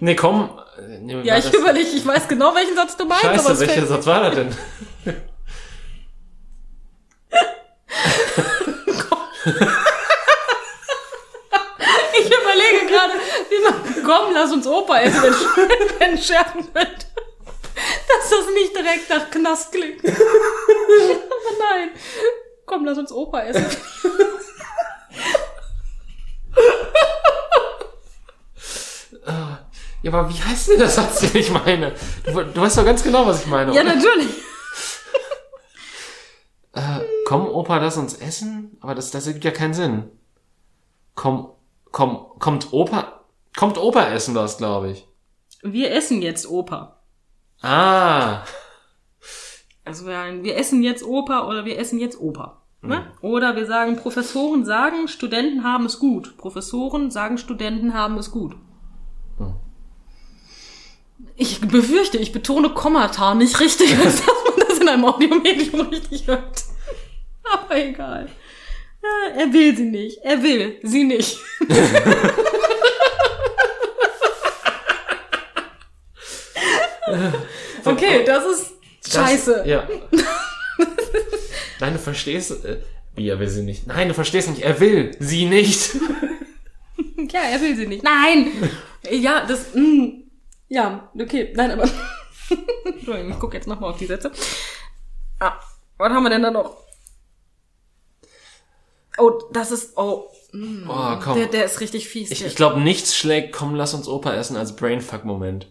nee, 0.00 0.16
komm. 0.16 0.58
Nee, 1.00 1.20
Ja, 1.22 1.38
ich 1.38 1.52
überlege, 1.52 1.88
ich 1.88 2.04
weiß 2.04 2.26
genau, 2.28 2.54
welchen 2.54 2.74
Satz 2.74 2.96
du 2.96 3.04
meinst, 3.04 3.24
aber 3.24 3.34
Scheiße, 3.36 3.52
es 3.52 3.60
welcher 3.60 3.86
Satz 3.86 4.06
war 4.06 4.22
das 4.22 4.34
denn? 4.34 4.56
ich 12.18 12.26
überlege 12.26 12.86
gerade, 12.88 13.12
wie 13.48 13.60
man, 13.62 13.74
komm, 14.06 14.32
lass 14.32 14.52
uns 14.52 14.66
Opa 14.66 15.00
essen, 15.00 15.22
wenn, 15.22 15.32
wenn 15.98 16.18
Scherben 16.18 16.64
wird. 16.72 17.06
Dass 18.08 18.30
das 18.30 18.46
nicht 18.54 18.74
direkt 18.74 19.10
nach 19.10 19.30
Knast 19.30 19.72
klingt. 19.72 20.04
aber 20.04 20.14
nein. 21.58 21.90
Komm, 22.64 22.84
lass 22.84 22.98
uns 22.98 23.12
Opa 23.12 23.42
essen. 23.42 23.66
Ja, 30.02 30.12
aber 30.12 30.30
wie 30.30 30.40
heißt 30.40 30.68
denn 30.68 30.78
der 30.78 30.88
Satz, 30.88 31.20
den 31.20 31.36
ich 31.36 31.50
meine? 31.50 31.92
Du, 32.24 32.32
du 32.44 32.60
weißt 32.60 32.78
doch 32.78 32.84
ganz 32.84 33.02
genau, 33.02 33.26
was 33.26 33.40
ich 33.40 33.46
meine. 33.46 33.74
Ja, 33.74 33.82
oder? 33.82 33.96
natürlich. 33.96 34.28
Äh, 36.72 37.00
komm, 37.26 37.48
Opa, 37.48 37.78
lass 37.78 37.96
uns 37.96 38.14
essen? 38.14 38.76
Aber 38.80 38.94
das, 38.94 39.10
das 39.10 39.26
ergibt 39.26 39.44
ja 39.44 39.50
keinen 39.50 39.74
Sinn. 39.74 40.10
Komm, 41.14 41.50
komm, 41.90 42.26
kommt 42.38 42.72
Opa, 42.72 43.15
kommt 43.56 43.78
Opa 43.78 44.08
essen 44.10 44.34
was, 44.34 44.58
glaube 44.58 44.90
ich. 44.92 45.06
Wir 45.62 45.92
essen 45.92 46.22
jetzt 46.22 46.48
Opa. 46.48 47.00
Ah, 47.62 48.42
Also 49.84 50.06
wir, 50.06 50.42
wir 50.42 50.56
essen 50.56 50.82
jetzt 50.82 51.02
Opa 51.04 51.48
oder 51.48 51.64
wir 51.64 51.78
essen 51.78 51.98
jetzt 51.98 52.20
Opa. 52.20 52.62
Ne? 52.82 53.10
Oder 53.20 53.56
wir 53.56 53.66
sagen, 53.66 53.96
Professoren 53.96 54.64
sagen, 54.64 55.08
Studenten 55.08 55.64
haben 55.64 55.86
es 55.86 55.98
gut. 55.98 56.36
Professoren 56.36 57.10
sagen, 57.10 57.36
Studenten 57.38 57.94
haben 57.94 58.16
es 58.18 58.30
gut. 58.30 58.54
Ich 61.34 61.60
befürchte, 61.60 62.18
ich 62.18 62.32
betone 62.32 62.70
Kommata 62.70 63.34
nicht 63.34 63.58
richtig, 63.60 63.96
als 63.98 64.16
dass 64.24 64.26
man 64.26 64.68
das 64.68 64.78
in 64.78 64.88
einem 64.88 65.04
Audiomedium 65.04 65.80
richtig 65.88 66.26
hört. 66.28 66.64
Aber 67.52 67.76
egal. 67.76 68.28
Ja, 69.02 69.40
er 69.40 69.52
will 69.52 69.76
sie 69.76 69.84
nicht. 69.84 70.18
Er 70.22 70.42
will 70.42 70.78
sie 70.82 71.04
nicht. 71.04 71.38
okay, 77.84 78.24
das 78.24 78.44
ist 78.44 78.72
scheiße. 79.12 79.54
Das, 79.58 79.66
ja. 79.66 79.88
Nein, 81.80 81.92
du 81.92 81.98
verstehst. 81.98 82.64
Äh, 82.64 82.80
wie, 83.14 83.28
er 83.28 83.38
will 83.38 83.48
sie 83.48 83.62
nicht. 83.62 83.86
Nein, 83.86 84.08
du 84.08 84.14
verstehst 84.14 84.48
nicht. 84.50 84.62
Er 84.62 84.78
will 84.80 85.16
sie 85.20 85.46
nicht. 85.46 85.90
Ja, 87.32 87.40
er 87.40 87.60
will 87.60 87.74
sie 87.74 87.86
nicht. 87.86 88.04
Nein! 88.04 88.70
Ja, 89.10 89.44
das. 89.46 89.74
Mh. 89.74 90.12
Ja, 90.68 91.10
okay. 91.18 91.52
Nein, 91.56 91.72
aber. 91.72 91.84
Entschuldigung, 92.84 93.32
ich 93.32 93.38
gucke 93.38 93.56
jetzt 93.56 93.66
nochmal 93.66 93.90
auf 93.90 93.98
die 93.98 94.06
Sätze. 94.06 94.30
Ah, 95.40 95.54
was 95.98 96.12
haben 96.12 96.22
wir 96.22 96.30
denn 96.30 96.42
da 96.42 96.50
noch? 96.50 96.76
Oh, 99.18 99.32
das 99.52 99.72
ist. 99.72 99.96
Oh. 99.96 100.28
mh, 100.52 100.86
Oh, 100.88 101.20
komm. 101.22 101.36
Der, 101.36 101.46
der 101.46 101.64
ist 101.64 101.80
richtig 101.80 102.08
fies. 102.08 102.30
Ich, 102.30 102.44
ich 102.44 102.54
glaube, 102.54 102.80
nichts 102.80 103.16
schlägt, 103.16 103.52
komm, 103.54 103.74
lass 103.74 103.94
uns 103.94 104.08
Opa 104.08 104.34
essen 104.34 104.56
als 104.56 104.76
Brainfuck-Moment. 104.76 105.68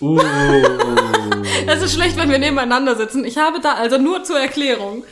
Uh. 0.00 0.20
Es 1.66 1.82
ist 1.82 1.94
schlecht, 1.94 2.16
wenn 2.16 2.30
wir 2.30 2.38
nebeneinander 2.38 2.96
sitzen. 2.96 3.24
Ich 3.24 3.38
habe 3.38 3.60
da, 3.60 3.74
also 3.74 3.98
nur 3.98 4.24
zur 4.24 4.38
Erklärung. 4.38 5.04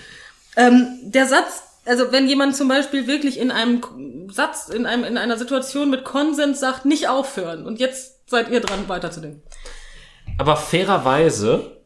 Ähm, 0.57 0.99
der 1.03 1.27
Satz, 1.27 1.63
also 1.85 2.13
wenn 2.13 2.29
jemand 2.29 2.57
zum 2.57 2.69
Beispiel 2.69 3.07
wirklich 3.07 3.39
in 3.39 3.51
einem 3.51 3.83
Satz, 4.31 4.69
in, 4.69 4.87
einem, 4.87 5.05
in 5.05 5.19
einer 5.19 5.39
Situation 5.39 5.91
mit 5.91 6.05
Konsens 6.05 6.61
sagt, 6.61 6.85
nicht 6.85 7.09
aufhören. 7.09 7.65
Und 7.67 7.79
jetzt 7.79 8.29
seid 8.29 8.51
ihr 8.51 8.61
dran, 8.61 8.89
weiterzudenken. 8.89 9.43
Aber 10.39 10.57
fairerweise, 10.57 11.83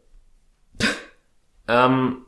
ähm, 1.68 2.24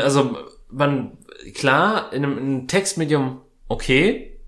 also 0.00 0.36
man, 0.68 1.18
klar, 1.54 2.12
in 2.12 2.24
einem, 2.24 2.38
in 2.38 2.44
einem 2.44 2.68
Textmedium 2.68 3.40
okay, 3.68 4.40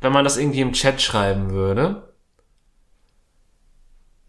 wenn 0.00 0.12
man 0.12 0.24
das 0.24 0.36
irgendwie 0.36 0.60
im 0.60 0.72
Chat 0.72 1.00
schreiben 1.00 1.50
würde. 1.50 2.07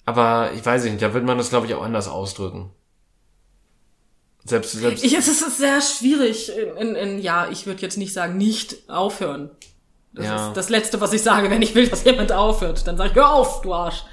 Aber 0.10 0.52
ich 0.56 0.66
weiß 0.66 0.86
nicht, 0.86 1.00
da 1.04 1.14
würde 1.14 1.28
man 1.28 1.38
das, 1.38 1.50
glaube 1.50 1.68
ich, 1.68 1.76
auch 1.76 1.84
anders 1.84 2.08
ausdrücken. 2.08 2.72
Selbst, 4.44 4.72
selbst, 4.72 5.04
Ich, 5.04 5.14
es 5.16 5.28
ist 5.28 5.58
sehr 5.60 5.82
schwierig. 5.82 6.52
In, 6.58 6.76
in, 6.78 6.96
in, 6.96 7.20
ja, 7.20 7.48
ich 7.52 7.68
würde 7.68 7.82
jetzt 7.84 7.98
nicht 7.98 8.12
sagen, 8.14 8.38
nicht 8.38 8.90
aufhören. 8.90 9.52
Das 10.14 10.26
Ja. 10.26 10.48
ist 10.48 10.58
das 10.58 10.70
Letzte, 10.70 11.00
was 11.00 11.14
ich 11.14 11.22
sage, 11.22 11.52
wenn 11.52 11.62
ich 11.62 11.76
will, 11.76 11.88
dass 11.88 12.04
jemand 12.06 12.32
aufhört. 12.32 12.88
Dann 12.88 12.98
sage 12.98 13.10
ich, 13.12 13.16
hör 13.16 13.32
auf, 13.34 13.62
du 13.62 13.72
Arsch. 13.72 14.04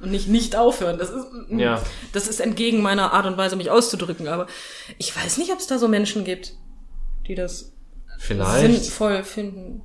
Und 0.00 0.10
nicht 0.10 0.26
nicht 0.26 0.56
aufhören. 0.56 0.98
Das 0.98 1.10
ist, 1.10 1.24
Ja. 1.50 1.80
das 2.12 2.26
ist 2.26 2.40
entgegen 2.40 2.82
meiner 2.82 3.12
Art 3.12 3.26
und 3.26 3.36
Weise, 3.36 3.54
mich 3.54 3.70
auszudrücken. 3.70 4.26
Aber 4.26 4.48
ich 4.98 5.16
weiß 5.16 5.38
nicht, 5.38 5.52
ob 5.52 5.60
es 5.60 5.68
da 5.68 5.78
so 5.78 5.86
Menschen 5.86 6.24
gibt, 6.24 6.54
die 7.28 7.36
das 7.36 7.72
vielleicht. 8.18 8.82
sinnvoll 8.82 9.22
finden. 9.22 9.82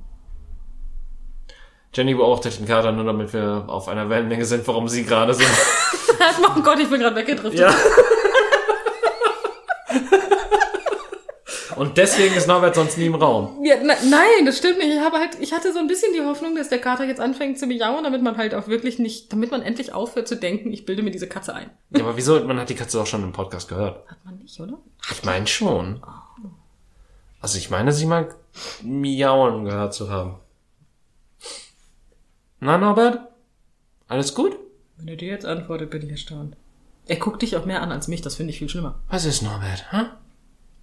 Jenny 1.92 2.14
beobachtet 2.14 2.58
den 2.58 2.66
Kater 2.66 2.92
nur, 2.92 3.04
damit 3.04 3.32
wir 3.32 3.64
auf 3.66 3.88
einer 3.88 4.08
Wellenlänge 4.08 4.44
sind, 4.44 4.66
warum 4.68 4.88
sie 4.88 5.04
gerade 5.04 5.34
sind. 5.34 5.48
oh 6.56 6.60
Gott, 6.62 6.78
ich 6.78 6.88
bin 6.88 7.00
gerade 7.00 7.16
weggedriftet. 7.16 7.60
Ja. 7.60 7.74
Und 11.80 11.96
deswegen 11.96 12.34
ist 12.34 12.46
Norbert 12.46 12.74
sonst 12.74 12.98
nie 12.98 13.06
im 13.06 13.14
Raum. 13.14 13.64
Ja, 13.64 13.76
na, 13.82 13.94
nein, 14.04 14.44
das 14.44 14.58
stimmt 14.58 14.76
nicht. 14.76 14.92
Ich 14.92 15.00
habe 15.00 15.16
halt, 15.16 15.38
ich 15.40 15.54
hatte 15.54 15.72
so 15.72 15.78
ein 15.78 15.86
bisschen 15.86 16.12
die 16.12 16.20
Hoffnung, 16.20 16.54
dass 16.54 16.68
der 16.68 16.78
Kater 16.78 17.06
jetzt 17.06 17.22
anfängt 17.22 17.58
zu 17.58 17.66
miauen, 17.66 18.04
damit 18.04 18.22
man 18.22 18.36
halt 18.36 18.54
auch 18.54 18.68
wirklich 18.68 18.98
nicht, 18.98 19.32
damit 19.32 19.50
man 19.50 19.62
endlich 19.62 19.94
aufhört 19.94 20.28
zu 20.28 20.36
denken, 20.36 20.74
ich 20.74 20.84
bilde 20.84 21.02
mir 21.02 21.10
diese 21.10 21.26
Katze 21.26 21.54
ein. 21.54 21.70
Ja, 21.96 22.02
aber 22.02 22.18
wieso? 22.18 22.38
Man 22.40 22.60
hat 22.60 22.68
die 22.68 22.74
Katze 22.74 22.98
doch 22.98 23.06
schon 23.06 23.22
im 23.22 23.32
Podcast 23.32 23.66
gehört. 23.66 24.06
Hat 24.10 24.18
man 24.26 24.36
nicht, 24.36 24.60
oder? 24.60 24.78
Ich 25.10 25.24
meine 25.24 25.46
schon. 25.46 26.02
Also 27.40 27.56
ich 27.56 27.70
meine, 27.70 27.92
sie 27.92 28.04
mal 28.04 28.28
miauen 28.82 29.64
gehört 29.64 29.94
zu 29.94 30.10
haben. 30.10 30.34
Na, 32.60 32.76
Norbert? 32.76 33.20
Alles 34.06 34.34
gut? 34.34 34.56
Wenn 34.98 35.08
er 35.08 35.16
dir 35.16 35.28
jetzt 35.28 35.46
antwortet, 35.46 35.90
bin 35.90 36.02
ich 36.02 36.10
erstaunt. 36.10 36.56
Er 37.06 37.16
guckt 37.16 37.40
dich 37.40 37.56
auch 37.56 37.64
mehr 37.64 37.80
an 37.80 37.90
als 37.90 38.06
mich, 38.06 38.20
das 38.20 38.34
finde 38.36 38.50
ich 38.52 38.58
viel 38.58 38.68
schlimmer. 38.68 39.00
Was 39.08 39.24
ist 39.24 39.40
Norbert? 39.42 39.90
Hä? 39.90 40.02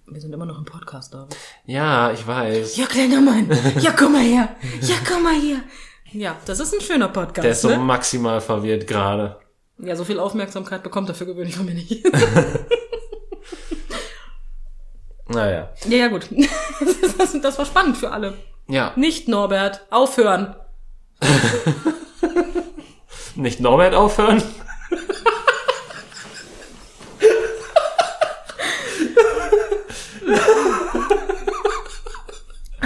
Wir 0.06 0.20
sind 0.20 0.32
immer 0.32 0.46
noch 0.46 0.58
im 0.58 0.64
Podcast, 0.64 1.14
David. 1.14 1.36
Ja, 1.66 2.10
ich 2.10 2.26
weiß. 2.26 2.76
Ja, 2.76 2.86
kleiner 2.86 3.20
Mann. 3.20 3.48
Ja, 3.80 3.92
komm 3.92 4.12
mal 4.14 4.22
her. 4.22 4.48
Ja, 4.80 4.96
komm 5.08 5.22
mal 5.22 5.34
her. 5.40 5.58
Ja, 6.10 6.36
das 6.46 6.58
ist 6.58 6.74
ein 6.74 6.80
schöner 6.80 7.08
Podcast, 7.08 7.44
Der 7.44 7.52
ist 7.52 7.60
so 7.60 7.68
ne? 7.68 7.76
maximal 7.78 8.40
verwirrt 8.40 8.86
gerade. 8.86 9.36
Ja, 9.78 9.94
so 9.94 10.04
viel 10.04 10.18
Aufmerksamkeit 10.18 10.82
bekommt 10.82 11.08
er 11.10 11.14
für 11.14 11.26
gewöhnlich 11.26 11.54
von 11.56 11.66
mir 11.66 11.74
nicht. 11.74 12.04
Naja. 15.28 15.68
ja, 15.88 15.96
ja, 15.96 16.08
gut. 16.08 16.28
Das, 16.80 17.16
das, 17.32 17.40
das 17.42 17.58
war 17.58 17.66
spannend 17.66 17.96
für 17.96 18.10
alle. 18.10 18.34
Ja. 18.68 18.92
Nicht 18.96 19.28
Norbert. 19.28 19.86
Aufhören. 19.90 20.56
Nicht 23.34 23.60
Norbert 23.60 23.94
aufhören? 23.94 24.42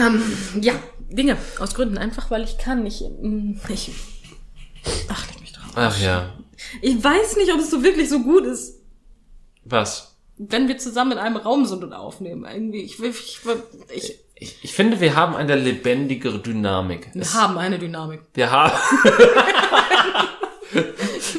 Ähm, 0.02 0.22
ja, 0.60 0.74
Dinge. 1.08 1.36
Aus 1.58 1.74
Gründen. 1.74 1.98
Einfach, 1.98 2.30
weil 2.30 2.44
ich 2.44 2.58
kann. 2.58 2.84
Ich, 2.86 3.00
mm, 3.00 3.54
ich, 3.68 3.90
ach, 5.08 5.26
leg 5.28 5.40
mich 5.40 5.52
drauf. 5.52 5.72
Ach 5.74 6.00
ja. 6.00 6.32
Ich 6.80 7.02
weiß 7.02 7.36
nicht, 7.36 7.52
ob 7.52 7.60
es 7.60 7.70
so 7.70 7.82
wirklich 7.82 8.08
so 8.08 8.20
gut 8.20 8.44
ist, 8.44 8.80
Was? 9.64 10.16
wenn 10.36 10.68
wir 10.68 10.78
zusammen 10.78 11.12
in 11.12 11.18
einem 11.18 11.36
Raum 11.36 11.66
sind 11.66 11.84
und 11.84 11.92
aufnehmen. 11.92 12.44
Irgendwie, 12.44 12.82
ich, 12.82 13.02
ich, 13.02 13.40
ich, 13.94 14.18
Ich, 14.42 14.58
ich 14.64 14.72
finde, 14.74 15.00
wir 15.00 15.14
haben 15.16 15.34
eine 15.36 15.54
lebendigere 15.56 16.38
Dynamik. 16.40 17.08
wir 17.14 17.22
Es- 17.22 17.34
haben 17.34 17.56
eine 17.58 17.78
Dynamik. 17.78 18.20
Wir 18.34 18.50
haben. 18.50 18.72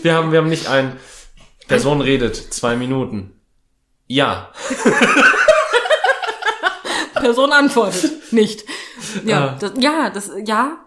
wir 0.03 0.13
haben, 0.13 0.31
wir 0.31 0.39
haben 0.39 0.49
nicht 0.49 0.67
ein. 0.67 0.97
Person 1.67 2.01
redet 2.01 2.35
zwei 2.35 2.75
Minuten. 2.75 3.39
Ja. 4.07 4.51
Person 7.13 7.53
antwortet 7.53 8.33
nicht. 8.33 8.63
Ja, 9.25 9.49
Ah. 9.49 9.57
das, 9.59 9.73
ja, 9.79 10.09
das, 10.09 10.31
ja. 10.45 10.77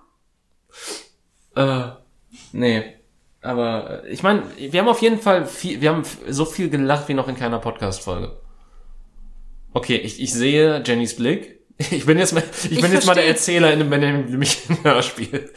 Äh, 1.55 1.89
nee. 2.53 2.95
Aber 3.43 4.05
äh, 4.05 4.09
ich 4.11 4.23
meine, 4.23 4.43
wir 4.59 4.81
haben 4.81 4.89
auf 4.89 5.01
jeden 5.03 5.21
Fall 5.21 5.47
viel, 5.47 5.81
wir 5.81 5.91
haben 5.91 6.03
so 6.29 6.45
viel 6.45 6.69
gelacht 6.69 7.09
wie 7.09 7.15
noch 7.15 7.29
in 7.29 7.37
keiner 7.37 7.59
Podcast-Folge. 7.59 8.37
Okay, 9.73 9.97
ich, 9.97 10.21
ich 10.21 10.33
sehe 10.33 10.83
Jennys 10.85 11.17
Blick. 11.17 11.56
Ich 11.79 12.07
bin 12.07 12.19
jetzt 12.19 12.33
mal, 12.33 12.43
ich, 12.71 12.81
bin 12.81 12.93
jetzt 12.93 13.07
mal 13.07 13.15
der. 13.15 13.27
Erzähler 13.27 13.73
in 13.73 13.81
im 14.69 14.85
Hörspiel. 14.85 15.51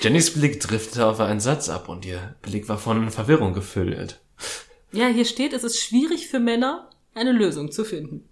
Jennys 0.00 0.32
Blick 0.32 0.60
driftete 0.60 1.06
auf 1.06 1.20
einen 1.20 1.40
Satz 1.40 1.68
ab 1.68 1.88
und 1.88 2.06
ihr 2.06 2.34
Blick 2.40 2.68
war 2.68 2.78
von 2.78 3.10
Verwirrung 3.10 3.52
gefüllt. 3.52 4.20
Ja, 4.92 5.08
hier 5.08 5.24
steht, 5.24 5.52
es 5.52 5.64
ist 5.64 5.78
schwierig 5.80 6.28
für 6.28 6.38
Männer, 6.40 6.88
eine 7.14 7.32
Lösung 7.32 7.70
zu 7.70 7.84
finden. 7.84 8.28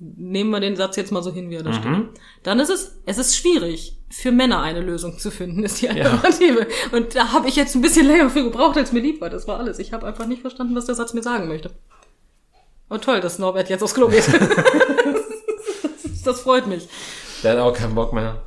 Nehmen 0.00 0.50
wir 0.50 0.58
den 0.60 0.74
Satz 0.74 0.96
jetzt 0.96 1.12
mal 1.12 1.22
so 1.22 1.32
hin, 1.32 1.50
wie 1.50 1.54
er 1.56 1.62
da 1.62 1.70
Mhm. 1.70 1.74
steht. 2.10 2.20
Dann 2.42 2.58
ist 2.58 2.70
es, 2.70 2.96
es 3.06 3.18
ist 3.18 3.36
schwierig, 3.36 3.96
für 4.10 4.32
Männer 4.32 4.60
eine 4.60 4.80
Lösung 4.80 5.18
zu 5.18 5.30
finden, 5.30 5.62
ist 5.62 5.80
die 5.80 5.88
Alternative. 5.88 6.66
Und 6.92 7.14
da 7.14 7.32
habe 7.32 7.48
ich 7.48 7.56
jetzt 7.56 7.74
ein 7.76 7.82
bisschen 7.82 8.06
länger 8.06 8.30
für 8.30 8.42
gebraucht, 8.42 8.76
als 8.76 8.90
mir 8.92 9.00
lieb 9.00 9.20
war. 9.20 9.30
Das 9.30 9.46
war 9.46 9.58
alles. 9.60 9.78
Ich 9.78 9.92
habe 9.92 10.06
einfach 10.06 10.26
nicht 10.26 10.40
verstanden, 10.42 10.74
was 10.74 10.86
der 10.86 10.96
Satz 10.96 11.14
mir 11.14 11.22
sagen 11.22 11.46
möchte. 11.48 11.70
Oh 12.90 12.98
toll, 12.98 13.20
dass 13.20 13.38
Norbert 13.38 13.70
jetzt 13.70 13.82
aufs 13.82 13.94
Klo 13.94 14.08
geht. 14.08 14.24
das 16.26 16.40
freut 16.40 16.66
mich. 16.66 16.88
Der 17.42 17.52
hat 17.52 17.58
auch 17.58 17.72
keinen 17.74 17.94
Bock 17.94 18.12
mehr. 18.12 18.42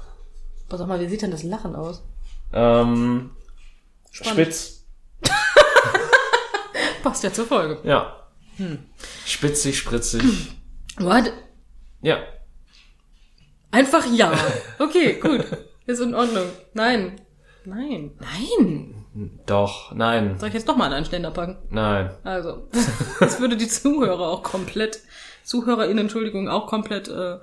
Pass 0.70 0.82
auf 0.82 0.88
mal, 0.88 1.00
wie 1.00 1.08
sieht 1.08 1.22
denn 1.22 1.32
das 1.32 1.44
Lachen 1.44 1.76
aus? 1.76 2.04
Ähm, 2.54 3.32
Spannend. 4.12 4.34
spitz. 4.34 4.86
Passt 7.04 7.24
ja 7.24 7.32
zur 7.32 7.46
Folge. 7.46 7.80
Ja. 7.84 8.28
Hm. 8.58 8.80
Spitzig, 9.26 9.78
spritzig. 9.78 10.24
What? 10.98 11.32
ja. 12.02 12.18
Einfach 13.72 14.06
ja. 14.12 14.32
Okay, 14.80 15.20
gut. 15.20 15.46
Ist 15.86 16.02
in 16.02 16.16
Ordnung. 16.16 16.48
Nein. 16.74 17.22
Nein. 17.66 18.12
Nein. 18.20 19.06
Doch. 19.46 19.94
Nein. 19.94 20.38
Soll 20.40 20.50
ich 20.50 20.56
jetzt 20.56 20.68
doch 20.68 20.78
mal 20.78 20.92
einen 20.92 21.06
Ständer 21.06 21.32
packen? 21.32 21.58
Nein. 21.70 22.12
Also, 22.24 22.68
das 23.20 23.40
würde 23.40 23.58
die 23.58 23.68
Zuhörer 23.68 24.28
auch 24.28 24.44
komplett, 24.44 25.00
ZuhörerInnen, 25.44 26.06
Entschuldigung, 26.06 26.50
auch 26.50 26.68
komplett 26.68 27.08
äh, 27.10 27.38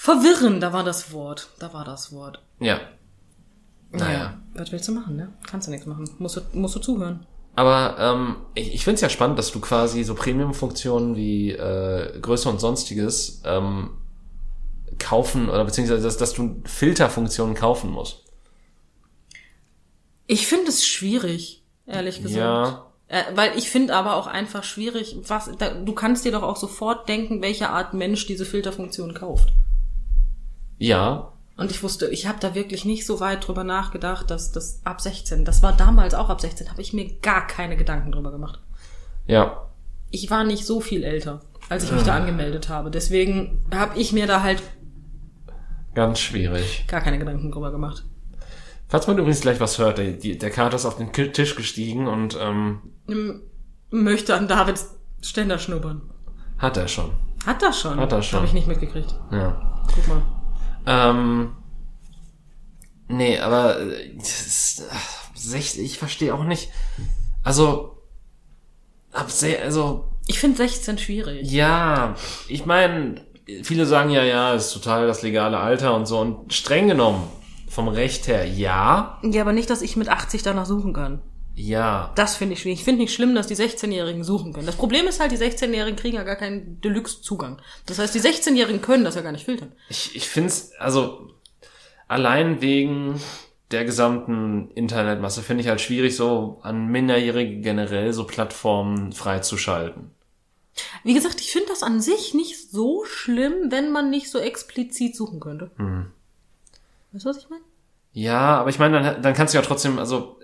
verwirren. 0.00 0.60
Da 0.60 0.72
war 0.72 0.82
das 0.82 1.12
Wort. 1.12 1.50
Da 1.58 1.74
war 1.74 1.84
das 1.84 2.10
Wort. 2.12 2.42
Ja. 2.58 2.80
Naja. 3.90 4.12
Ja. 4.12 4.40
Was 4.54 4.72
willst 4.72 4.88
du 4.88 4.92
machen, 4.92 5.16
ne? 5.16 5.30
Kannst 5.46 5.66
du 5.66 5.70
nichts 5.70 5.86
machen. 5.86 6.08
Musst 6.18 6.36
du, 6.36 6.40
musst 6.54 6.74
du 6.74 6.80
zuhören. 6.80 7.26
Aber 7.54 7.96
ähm, 7.98 8.36
ich, 8.54 8.72
ich 8.74 8.84
finde 8.84 8.94
es 8.94 9.00
ja 9.02 9.10
spannend, 9.10 9.38
dass 9.38 9.52
du 9.52 9.60
quasi 9.60 10.02
so 10.04 10.14
Premium-Funktionen 10.14 11.16
wie 11.16 11.50
äh, 11.50 12.18
Größe 12.18 12.48
und 12.48 12.60
sonstiges 12.60 13.42
ähm, 13.44 13.90
kaufen 14.98 15.50
oder 15.50 15.66
beziehungsweise 15.66 16.02
dass, 16.02 16.16
dass 16.16 16.32
du 16.32 16.62
Filterfunktionen 16.64 17.54
kaufen 17.54 17.90
musst. 17.90 18.24
Ich 20.26 20.46
finde 20.46 20.68
es 20.68 20.86
schwierig, 20.86 21.62
ehrlich 21.86 22.22
gesagt. 22.22 22.36
Ja. 22.36 22.86
Äh, 23.08 23.24
weil 23.34 23.58
ich 23.58 23.68
finde 23.68 23.94
aber 23.94 24.16
auch 24.16 24.28
einfach 24.28 24.64
schwierig, 24.64 25.16
was 25.26 25.50
da, 25.58 25.74
du 25.74 25.92
kannst 25.92 26.24
dir 26.24 26.32
doch 26.32 26.44
auch 26.44 26.56
sofort 26.56 27.06
denken, 27.08 27.42
welche 27.42 27.68
Art 27.68 27.92
Mensch 27.92 28.26
diese 28.26 28.46
Filterfunktion 28.46 29.12
kauft. 29.12 29.52
Ja, 30.80 31.32
Und 31.58 31.70
ich 31.70 31.82
wusste, 31.82 32.08
ich 32.08 32.26
habe 32.26 32.38
da 32.40 32.54
wirklich 32.54 32.84
nicht 32.86 33.04
so 33.06 33.20
weit 33.20 33.46
drüber 33.46 33.64
nachgedacht, 33.64 34.30
dass 34.30 34.50
das 34.50 34.80
ab 34.84 35.00
16, 35.00 35.44
das 35.44 35.62
war 35.62 35.76
damals 35.76 36.14
auch 36.14 36.30
ab 36.30 36.40
16, 36.40 36.70
habe 36.70 36.80
ich 36.80 36.92
mir 36.94 37.18
gar 37.20 37.46
keine 37.46 37.76
Gedanken 37.76 38.10
drüber 38.12 38.30
gemacht. 38.32 38.58
ja. 39.26 39.66
Ich 40.12 40.28
war 40.28 40.42
nicht 40.42 40.66
so 40.66 40.80
viel 40.80 41.04
älter, 41.04 41.38
als 41.68 41.84
ich 41.84 41.92
mich 41.92 42.02
da 42.02 42.16
angemeldet 42.16 42.68
habe. 42.68 42.90
Deswegen 42.90 43.64
habe 43.72 43.96
ich 43.96 44.12
mir 44.12 44.26
da 44.26 44.42
halt 44.42 44.60
Ganz 45.94 46.18
schwierig. 46.18 46.84
gar 46.88 47.00
keine 47.00 47.18
Gedanken 47.18 47.52
drüber 47.52 47.70
gemacht. 47.70 48.04
Falls 48.88 49.06
man 49.06 49.18
übrigens 49.18 49.40
gleich 49.40 49.60
was 49.60 49.78
hört, 49.78 49.98
der, 49.98 50.14
der 50.14 50.50
Kater 50.50 50.74
ist 50.74 50.84
auf 50.86 50.96
den 50.96 51.12
Ki- 51.12 51.30
Tisch 51.30 51.54
gestiegen 51.54 52.08
und 52.08 52.36
ähm, 52.40 52.80
M- 53.06 53.42
Möchte 53.90 54.34
an 54.34 54.48
Davids 54.48 54.96
Ständer 55.20 55.58
schnuppern. 55.60 56.02
hat 56.58 56.76
er 56.76 56.88
schon. 56.88 57.12
Hat 57.46 57.62
er 57.62 57.72
schon? 57.72 58.00
Hat 58.00 58.10
er 58.12 58.22
schon. 58.22 58.38
Habe 58.38 58.46
ich 58.48 58.52
nicht 58.52 58.66
mitgekriegt. 58.66 59.14
Ja. 59.30 59.82
Guck 59.94 60.08
mal. 60.08 60.22
Ähm, 60.90 61.52
nee, 63.06 63.38
aber 63.38 63.78
äh, 63.80 64.10
ist, 64.16 64.82
ach, 64.90 65.30
60, 65.36 65.84
ich 65.84 65.98
verstehe 65.98 66.34
auch 66.34 66.42
nicht. 66.42 66.70
Also, 67.44 68.02
ab 69.12 69.30
sehr, 69.30 69.62
also, 69.62 70.08
Ich 70.26 70.40
finde 70.40 70.56
16 70.56 70.98
schwierig. 70.98 71.48
ja, 71.50 72.16
ich 72.48 72.66
meine, 72.66 73.24
viele 73.62 73.86
sagen 73.86 74.10
ja, 74.10 74.24
ja, 74.24 74.54
ist 74.54 74.72
total 74.72 75.06
das 75.06 75.22
legale 75.22 75.58
Alter 75.58 75.94
und 75.94 76.06
so. 76.06 76.18
Und 76.18 76.52
streng 76.52 76.88
genommen, 76.88 77.22
vom 77.68 77.86
Recht 77.86 78.26
her, 78.26 78.44
ja, 78.44 79.20
Ja, 79.22 79.42
aber 79.42 79.52
nicht, 79.52 79.70
dass 79.70 79.82
ich 79.82 79.96
mit 79.96 80.08
80 80.08 80.42
danach 80.42 80.66
suchen 80.66 80.92
kann. 80.92 81.22
Ja. 81.60 82.12
Das 82.16 82.36
finde 82.36 82.54
ich 82.54 82.60
schwierig. 82.60 82.78
Ich 82.78 82.84
finde 82.84 83.02
nicht 83.02 83.14
schlimm, 83.14 83.34
dass 83.34 83.46
die 83.46 83.56
16-Jährigen 83.56 84.24
suchen 84.24 84.52
können. 84.52 84.66
Das 84.66 84.76
Problem 84.76 85.06
ist 85.06 85.20
halt, 85.20 85.32
die 85.32 85.36
16-Jährigen 85.36 85.96
kriegen 85.96 86.16
ja 86.16 86.22
gar 86.22 86.36
keinen 86.36 86.80
Deluxe-Zugang. 86.80 87.60
Das 87.86 87.98
heißt, 87.98 88.14
die 88.14 88.20
16-Jährigen 88.20 88.80
können 88.80 89.04
das 89.04 89.14
ja 89.14 89.20
gar 89.20 89.32
nicht 89.32 89.44
filtern. 89.44 89.72
Ich, 89.88 90.16
ich 90.16 90.28
finde 90.28 90.48
es, 90.48 90.72
also 90.78 91.34
allein 92.08 92.60
wegen 92.60 93.20
der 93.70 93.84
gesamten 93.84 94.70
Internetmasse 94.70 95.42
finde 95.42 95.62
ich 95.62 95.68
halt 95.68 95.80
schwierig, 95.80 96.16
so 96.16 96.58
an 96.62 96.88
Minderjährige 96.88 97.60
generell 97.60 98.12
so 98.12 98.24
Plattformen 98.24 99.12
freizuschalten. 99.12 100.10
Wie 101.04 101.14
gesagt, 101.14 101.40
ich 101.40 101.52
finde 101.52 101.68
das 101.68 101.82
an 101.82 102.00
sich 102.00 102.32
nicht 102.32 102.70
so 102.70 103.04
schlimm, 103.04 103.70
wenn 103.70 103.92
man 103.92 104.08
nicht 104.08 104.30
so 104.30 104.38
explizit 104.38 105.14
suchen 105.14 105.40
könnte. 105.40 105.70
Weißt 107.12 107.24
du, 107.24 107.28
was 107.28 107.36
ich 107.38 107.50
meine? 107.50 107.62
Ja, 108.12 108.58
aber 108.58 108.70
ich 108.70 108.78
meine, 108.78 109.02
dann, 109.02 109.22
dann 109.22 109.34
kannst 109.34 109.54
du 109.54 109.58
ja 109.58 109.62
trotzdem, 109.62 109.98
also 109.98 110.39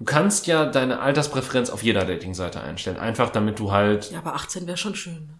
du 0.00 0.04
kannst 0.04 0.48
ja 0.48 0.66
deine 0.66 0.98
Alterspräferenz 0.98 1.70
auf 1.70 1.84
jeder 1.84 2.04
Datingseite 2.04 2.60
einstellen. 2.60 2.96
Einfach 2.96 3.30
damit 3.30 3.58
du 3.60 3.70
halt, 3.70 4.10
Ja, 4.10 4.18
aber 4.18 4.34
18 4.34 4.66
wäre 4.66 4.76
schon 4.76 4.96
schön. 4.96 5.14
ne? 5.14 5.34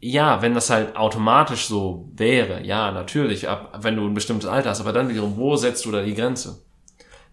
ja, 0.00 0.40
wenn 0.42 0.54
das 0.54 0.70
halt 0.70 0.96
automatisch 0.96 1.66
so 1.66 2.08
wäre, 2.14 2.64
ja, 2.64 2.92
natürlich, 2.92 3.48
ab, 3.48 3.78
wenn 3.82 3.96
du 3.96 4.06
ein 4.06 4.14
bestimmtes 4.14 4.48
Alter 4.48 4.70
hast, 4.70 4.80
aber 4.80 4.92
dann 4.92 5.08
wiederum, 5.08 5.36
wo 5.36 5.56
setzt 5.56 5.84
du 5.84 5.90
da 5.90 6.02
die 6.02 6.14
Grenze? 6.14 6.62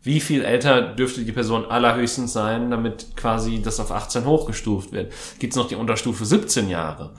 Wie 0.01 0.19
viel 0.19 0.43
älter 0.43 0.81
dürfte 0.81 1.23
die 1.23 1.31
Person 1.31 1.65
allerhöchstens 1.65 2.33
sein, 2.33 2.69
damit 2.71 3.15
quasi 3.15 3.61
das 3.61 3.79
auf 3.79 3.91
18 3.91 4.25
hochgestuft 4.25 4.91
wird? 4.91 5.11
Gibt's 5.39 5.55
noch 5.55 5.67
die 5.67 5.75
Unterstufe 5.75 6.25
17 6.25 6.69
Jahre? 6.69 7.13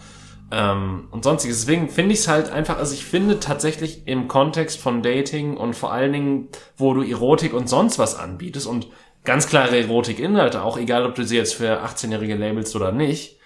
Ähm, 0.51 1.09
und 1.11 1.25
sonstiges. 1.25 1.61
Deswegen 1.61 1.89
finde 1.89 2.13
ich 2.13 2.21
es 2.21 2.29
halt 2.29 2.51
einfach, 2.51 2.79
also 2.79 2.95
ich 2.95 3.05
finde 3.05 3.41
tatsächlich 3.41 4.07
im 4.07 4.29
Kontext 4.29 4.79
von 4.79 5.03
Dating 5.03 5.57
und 5.57 5.75
vor 5.75 5.93
allen 5.93 6.13
Dingen, 6.13 6.49
wo 6.77 6.95
du 6.95 7.03
Erotik 7.03 7.53
und 7.53 7.69
sonst 7.69 7.99
was 7.99 8.15
anbietest 8.15 8.67
und 8.67 8.89
ganz 9.25 9.49
klare 9.49 9.79
Erotik-Inhalte, 9.79 10.63
auch 10.63 10.79
egal, 10.79 11.05
ob 11.05 11.17
du 11.17 11.25
sie 11.25 11.37
jetzt 11.37 11.55
für 11.55 11.85
18-Jährige 11.85 12.37
labelst 12.37 12.77
oder 12.77 12.93
nicht, 12.93 13.41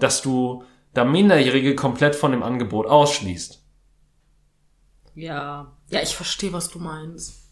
dass 0.00 0.22
du 0.22 0.64
da 0.92 1.04
Minderjährige 1.04 1.76
komplett 1.76 2.16
von 2.16 2.32
dem 2.32 2.42
Angebot 2.42 2.86
ausschließt. 2.86 3.62
Ja. 5.14 5.76
Ja, 5.88 6.02
ich 6.02 6.14
verstehe, 6.14 6.52
was 6.52 6.68
du 6.68 6.78
meinst. 6.78 7.48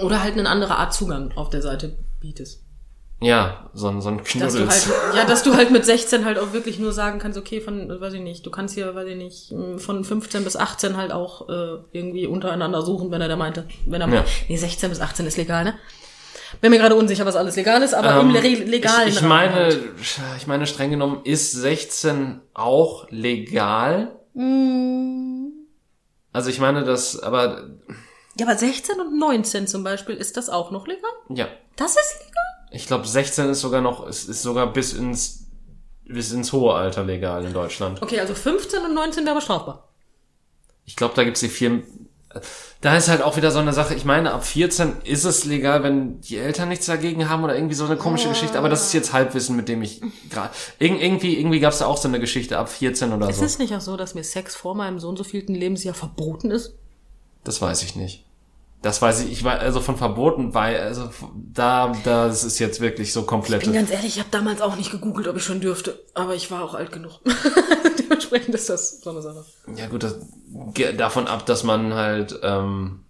Oder 0.00 0.22
halt 0.22 0.38
eine 0.38 0.48
andere 0.48 0.76
Art 0.76 0.92
Zugang 0.92 1.32
auf 1.32 1.50
der 1.50 1.62
Seite 1.62 1.98
bietest. 2.20 2.64
Ja, 3.20 3.68
so, 3.74 3.88
ein- 3.88 4.00
so 4.00 4.10
ein 4.10 4.18
Dass 4.18 4.32
du 4.32 4.40
halt, 4.40 4.52
Knuddels. 4.52 4.88
ja, 5.16 5.24
dass 5.24 5.42
du 5.42 5.54
halt 5.54 5.72
mit 5.72 5.84
16 5.84 6.24
halt 6.24 6.38
auch 6.38 6.52
wirklich 6.52 6.78
nur 6.78 6.92
sagen 6.92 7.18
kannst, 7.18 7.36
okay, 7.36 7.60
von, 7.60 8.00
weiß 8.00 8.12
ich 8.14 8.20
nicht, 8.20 8.46
du 8.46 8.50
kannst 8.50 8.74
hier, 8.74 8.94
weiß 8.94 9.08
ich 9.08 9.16
nicht, 9.16 9.52
von 9.82 10.04
15 10.04 10.44
bis 10.44 10.56
18 10.56 10.96
halt 10.96 11.10
auch 11.10 11.48
äh, 11.48 11.78
irgendwie 11.92 12.26
untereinander 12.28 12.82
suchen, 12.82 13.10
wenn 13.10 13.20
er 13.20 13.26
da 13.28 13.34
meinte. 13.36 13.66
Wenn 13.86 14.00
er 14.00 14.08
Ja. 14.08 14.24
nee, 14.48 14.56
16 14.56 14.88
bis 14.90 15.00
18 15.00 15.26
ist 15.26 15.36
legal, 15.36 15.64
ne? 15.64 15.74
Bin 16.60 16.70
mir 16.70 16.78
gerade 16.78 16.94
unsicher, 16.94 17.26
was 17.26 17.34
alles 17.36 17.56
legal 17.56 17.82
ist, 17.82 17.92
aber 17.92 18.20
im 18.20 18.34
Ähm, 18.34 18.42
le 18.42 18.54
legalen 18.64 19.08
ich, 19.08 19.16
ich 19.16 19.22
meine, 19.22 19.52
halt. 19.54 19.80
ich 20.38 20.46
meine, 20.46 20.66
streng 20.66 20.90
genommen 20.90 21.20
ist 21.24 21.52
16 21.52 22.40
auch 22.54 23.06
legal. 23.10 24.12
Mm. 24.34 25.48
Also 26.32 26.48
ich 26.50 26.60
meine, 26.60 26.84
das, 26.84 27.20
aber 27.20 27.68
Ja, 28.38 28.46
aber 28.46 28.56
16 28.56 29.00
und 29.00 29.18
19 29.18 29.66
zum 29.66 29.82
Beispiel, 29.84 30.14
ist 30.14 30.36
das 30.36 30.48
auch 30.48 30.70
noch 30.70 30.86
legal? 30.86 31.10
ja, 31.30 31.48
Das 31.76 31.90
ist 31.96 32.20
legal? 32.20 32.34
Ich 32.70 32.86
glaube 32.86 33.06
16 33.06 33.48
ist 33.50 33.60
sogar 33.60 33.80
noch, 33.80 34.06
ist, 34.06 34.28
ist 34.28 34.42
sogar 34.42 34.72
bis 34.72 34.92
ins 34.92 35.44
bis 36.08 36.32
ins 36.32 36.52
hohe 36.52 36.74
Alter 36.74 37.04
legal 37.04 37.44
in 37.44 37.52
Deutschland. 37.52 38.02
Okay, 38.02 38.18
also 38.18 38.34
15 38.34 38.82
und 38.82 38.94
19 38.94 39.26
wäre 39.26 39.40
strafbar. 39.40 39.88
Ich 40.84 40.96
glaube, 40.96 41.14
da 41.14 41.22
gibt's 41.22 41.40
die 41.40 41.48
vier. 41.48 41.82
Da 42.80 42.96
ist 42.96 43.08
halt 43.08 43.22
auch 43.22 43.36
wieder 43.36 43.50
so 43.50 43.58
eine 43.58 43.72
Sache. 43.72 43.94
Ich 43.94 44.04
meine, 44.04 44.32
ab 44.32 44.44
14 44.44 45.02
ist 45.04 45.24
es 45.24 45.44
legal, 45.44 45.82
wenn 45.82 46.20
die 46.20 46.36
Eltern 46.36 46.68
nichts 46.68 46.86
dagegen 46.86 47.28
haben 47.28 47.44
oder 47.44 47.54
irgendwie 47.54 47.74
so 47.74 47.84
eine 47.84 47.96
komische 47.96 48.28
Geschichte. 48.28 48.56
Aber 48.58 48.68
das 48.68 48.86
ist 48.86 48.92
jetzt 48.94 49.12
Halbwissen, 49.12 49.56
mit 49.56 49.68
dem 49.68 49.82
ich 49.82 50.00
gerade 50.30 50.50
Ir 50.78 50.98
irgendwie 51.00 51.38
irgendwie 51.38 51.60
gab's 51.60 51.78
da 51.78 51.86
auch 51.86 51.96
so 51.96 52.08
eine 52.08 52.20
Geschichte 52.20 52.58
ab 52.58 52.68
14 52.70 53.12
oder 53.12 53.28
Ist 53.28 53.38
so. 53.38 53.44
es 53.44 53.58
nicht 53.58 53.74
auch 53.74 53.80
so, 53.80 53.96
dass 53.96 54.14
mir 54.14 54.24
Sex 54.24 54.54
vor 54.54 54.74
meinem 54.74 54.98
so 54.98 55.08
und 55.08 55.16
so 55.16 55.24
vielten 55.24 55.54
Lebensjahr 55.54 55.94
verboten 55.94 56.50
ist? 56.50 56.74
Das 57.44 57.60
weiß 57.60 57.82
ich 57.82 57.96
nicht. 57.96 58.24
Das 58.80 59.02
weiß 59.02 59.24
ich. 59.24 59.32
Ich 59.32 59.42
weiß 59.42 59.60
also 59.60 59.80
von 59.80 59.96
verboten, 59.96 60.54
weil 60.54 60.78
also 60.78 61.10
da 61.34 61.92
das 62.04 62.44
ist 62.44 62.60
jetzt 62.60 62.80
wirklich 62.80 63.12
so 63.12 63.22
Ich 63.22 63.58
bin 63.58 63.72
ganz 63.72 63.90
ehrlich, 63.90 64.16
ich 64.16 64.18
habe 64.20 64.30
damals 64.30 64.60
auch 64.60 64.76
nicht 64.76 64.92
gegoogelt, 64.92 65.26
ob 65.26 65.36
ich 65.36 65.42
schon 65.42 65.60
dürfte, 65.60 65.98
aber 66.14 66.34
ich 66.36 66.50
war 66.50 66.62
auch 66.62 66.74
alt 66.74 66.92
genug. 66.92 67.20
Dementsprechend 67.98 68.54
ist 68.54 68.68
das 68.68 69.00
so 69.00 69.10
eine 69.10 69.22
Sache. 69.22 69.44
Ja 69.74 69.88
gut, 69.88 70.04
das 70.04 70.16
geht 70.74 71.00
davon 71.00 71.26
ab, 71.26 71.44
dass 71.46 71.64
man 71.64 71.94
halt 71.94 72.38
ähm, 72.42 73.04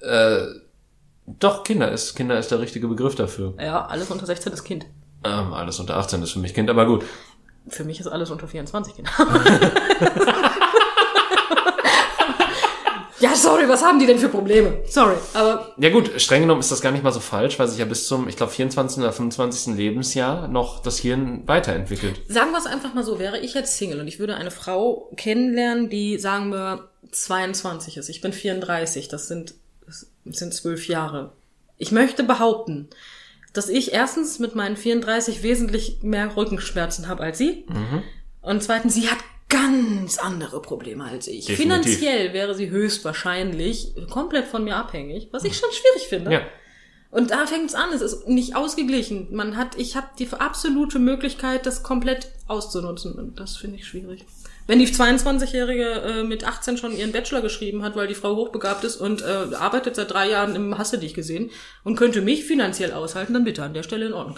äh, 0.00 0.46
doch 1.26 1.62
Kinder 1.62 1.92
ist. 1.92 2.14
Kinder 2.14 2.38
ist 2.38 2.50
der 2.50 2.60
richtige 2.60 2.88
Begriff 2.88 3.16
dafür. 3.16 3.52
Ja, 3.60 3.84
alles 3.84 4.10
unter 4.10 4.24
16 4.24 4.52
ist 4.52 4.64
Kind. 4.64 4.86
Ähm, 5.24 5.52
alles 5.52 5.78
unter 5.78 5.96
18 5.96 6.22
ist 6.22 6.30
für 6.30 6.38
mich 6.38 6.54
Kind, 6.54 6.70
aber 6.70 6.86
gut. 6.86 7.04
Für 7.68 7.84
mich 7.84 8.00
ist 8.00 8.06
alles 8.06 8.30
unter 8.30 8.48
24 8.48 8.94
Kind. 8.94 9.10
ja, 13.26 13.34
sorry, 13.36 13.68
was 13.68 13.82
haben 13.82 13.98
die 13.98 14.06
denn 14.06 14.18
für 14.18 14.28
Probleme? 14.28 14.78
Sorry, 14.88 15.16
aber 15.34 15.74
Ja 15.78 15.90
gut, 15.90 16.20
streng 16.20 16.42
genommen 16.42 16.60
ist 16.60 16.70
das 16.70 16.80
gar 16.80 16.92
nicht 16.92 17.02
mal 17.04 17.12
so 17.12 17.20
falsch, 17.20 17.58
weil 17.58 17.68
sich 17.68 17.78
ja 17.78 17.84
bis 17.84 18.06
zum, 18.06 18.28
ich 18.28 18.36
glaube, 18.36 18.52
24. 18.52 18.98
oder 18.98 19.12
25. 19.12 19.74
Lebensjahr 19.74 20.48
noch 20.48 20.82
das 20.82 20.98
Hirn 20.98 21.42
weiterentwickelt. 21.46 22.20
sagen 22.28 22.52
wir 22.52 22.58
es 22.58 22.66
einfach 22.66 22.94
mal 22.94 23.04
so, 23.04 23.18
wäre 23.18 23.38
ich 23.38 23.54
jetzt 23.54 23.76
Single 23.76 24.00
und 24.00 24.08
ich 24.08 24.18
würde 24.18 24.36
eine 24.36 24.50
Frau 24.50 25.10
kennenlernen, 25.16 25.88
die, 25.88 26.18
sagen 26.18 26.50
wir, 26.50 26.88
22 27.10 27.96
ist. 27.96 28.08
Ich 28.08 28.20
bin 28.20 28.32
34, 28.32 29.08
das 29.08 29.28
sind, 29.28 29.54
das 29.86 30.06
sind 30.24 30.54
zwölf 30.54 30.88
Jahre. 30.88 31.32
Ich 31.78 31.92
möchte 31.92 32.24
behaupten, 32.24 32.88
dass 33.52 33.68
ich 33.68 33.92
erstens 33.92 34.38
mit 34.38 34.54
meinen 34.54 34.76
34 34.76 35.42
wesentlich 35.42 35.98
mehr 36.02 36.36
Rückenschmerzen 36.36 37.08
habe 37.08 37.22
als 37.22 37.38
sie. 37.38 37.66
Und 38.42 38.62
zweitens, 38.62 38.94
sie 38.94 39.08
hat 39.08 39.18
ganz 39.48 40.18
andere 40.18 40.60
Probleme 40.60 41.04
als 41.04 41.28
ich. 41.28 41.46
Definitiv. 41.46 41.62
Finanziell 41.62 42.32
wäre 42.32 42.54
sie 42.54 42.70
höchstwahrscheinlich 42.70 43.94
komplett 44.10 44.46
von 44.46 44.64
mir 44.64 44.76
abhängig, 44.76 45.28
was 45.30 45.44
ich 45.44 45.56
schon 45.56 45.70
schwierig 45.70 46.08
finde. 46.08 46.32
Ja. 46.32 46.42
Und 47.10 47.30
da 47.30 47.46
fängt's 47.46 47.74
an, 47.74 47.92
es 47.94 48.02
ist 48.02 48.28
nicht 48.28 48.56
ausgeglichen. 48.56 49.28
Man 49.30 49.56
hat, 49.56 49.78
ich 49.78 49.96
habe 49.96 50.08
die 50.18 50.28
absolute 50.32 50.98
Möglichkeit, 50.98 51.64
das 51.64 51.82
komplett 51.82 52.28
auszunutzen. 52.48 53.14
Und 53.14 53.40
das 53.40 53.56
finde 53.56 53.78
ich 53.78 53.86
schwierig. 53.86 54.24
Wenn 54.66 54.80
die 54.80 54.88
22-Jährige 54.88 55.84
äh, 55.84 56.24
mit 56.24 56.44
18 56.44 56.76
schon 56.76 56.96
ihren 56.96 57.12
Bachelor 57.12 57.40
geschrieben 57.40 57.84
hat, 57.84 57.94
weil 57.94 58.08
die 58.08 58.16
Frau 58.16 58.34
hochbegabt 58.34 58.82
ist 58.82 58.96
und 58.96 59.22
äh, 59.22 59.54
arbeitet 59.54 59.94
seit 59.94 60.10
drei 60.10 60.28
Jahren 60.28 60.56
im 60.56 60.76
Hasse 60.76 60.98
dich 60.98 61.14
gesehen 61.14 61.50
und 61.84 61.94
könnte 61.94 62.20
mich 62.20 62.44
finanziell 62.44 62.92
aushalten, 62.92 63.32
dann 63.32 63.44
bitte 63.44 63.62
an 63.62 63.74
der 63.74 63.84
Stelle 63.84 64.06
in 64.06 64.12
Ordnung. 64.12 64.36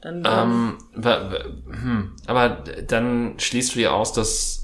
Dann, 0.00 0.22
ähm, 0.24 0.78
Ähm, 1.02 1.42
hm, 1.70 2.12
aber 2.26 2.64
dann 2.86 3.34
schließt 3.38 3.74
du 3.74 3.80
ja 3.80 3.90
aus, 3.90 4.12
dass 4.12 4.60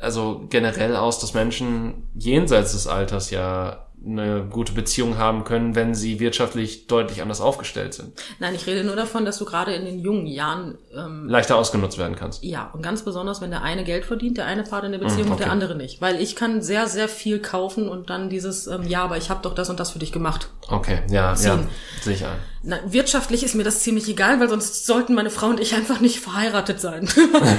also 0.00 0.46
generell 0.50 0.96
aus, 0.96 1.18
dass 1.18 1.34
Menschen 1.34 2.08
jenseits 2.14 2.72
des 2.72 2.86
Alters 2.86 3.30
ja 3.30 3.84
eine 4.06 4.44
gute 4.44 4.72
Beziehung 4.74 5.16
haben 5.16 5.44
können, 5.44 5.74
wenn 5.74 5.94
sie 5.94 6.20
wirtschaftlich 6.20 6.86
deutlich 6.88 7.22
anders 7.22 7.40
aufgestellt 7.40 7.94
sind. 7.94 8.12
nein, 8.38 8.54
ich 8.54 8.66
rede 8.66 8.84
nur 8.84 8.96
davon, 8.96 9.24
dass 9.24 9.38
du 9.38 9.46
gerade 9.46 9.72
in 9.72 9.86
den 9.86 9.98
jungen 9.98 10.26
Jahren 10.26 10.76
ähm, 10.94 11.26
Leichter 11.26 11.56
ausgenutzt 11.56 11.96
werden 11.96 12.14
kannst. 12.14 12.44
Ja, 12.44 12.70
und 12.74 12.82
ganz 12.82 13.02
besonders, 13.02 13.40
wenn 13.40 13.50
der 13.50 13.62
eine 13.62 13.82
Geld 13.82 14.04
verdient, 14.04 14.36
der 14.36 14.44
eine 14.44 14.62
Part 14.62 14.84
in 14.84 14.92
der 14.92 14.98
Beziehung 14.98 15.28
Mm, 15.28 15.32
und 15.32 15.40
der 15.40 15.46
okay. 15.46 15.52
andere 15.52 15.74
nicht. 15.74 16.02
Weil 16.02 16.20
ich 16.20 16.36
kann 16.36 16.60
sehr, 16.60 16.86
sehr 16.86 17.08
viel 17.08 17.38
kaufen 17.38 17.88
und 17.88 18.10
dann 18.10 18.28
dieses, 18.28 18.66
ähm, 18.66 18.82
ja, 18.82 19.02
aber 19.04 19.16
ich 19.16 19.30
habe 19.30 19.40
doch 19.42 19.54
das 19.54 19.70
und 19.70 19.80
das 19.80 19.92
für 19.92 19.98
dich 19.98 20.12
gemacht. 20.12 20.50
Okay, 20.68 20.98
ja, 21.08 21.30
ja, 21.30 21.34
Ziehen. 21.34 21.68
ich 22.04 22.26
ein. 22.26 22.36
Na, 22.66 22.80
wirtschaftlich 22.86 23.44
ist 23.44 23.54
mir 23.54 23.62
das 23.62 23.80
ziemlich 23.80 24.08
egal, 24.08 24.40
weil 24.40 24.48
sonst 24.48 24.86
sollten 24.86 25.14
meine 25.14 25.28
Frau 25.28 25.48
und 25.48 25.60
ich 25.60 25.74
einfach 25.74 26.00
nicht 26.00 26.20
verheiratet 26.20 26.80
sein. 26.80 27.06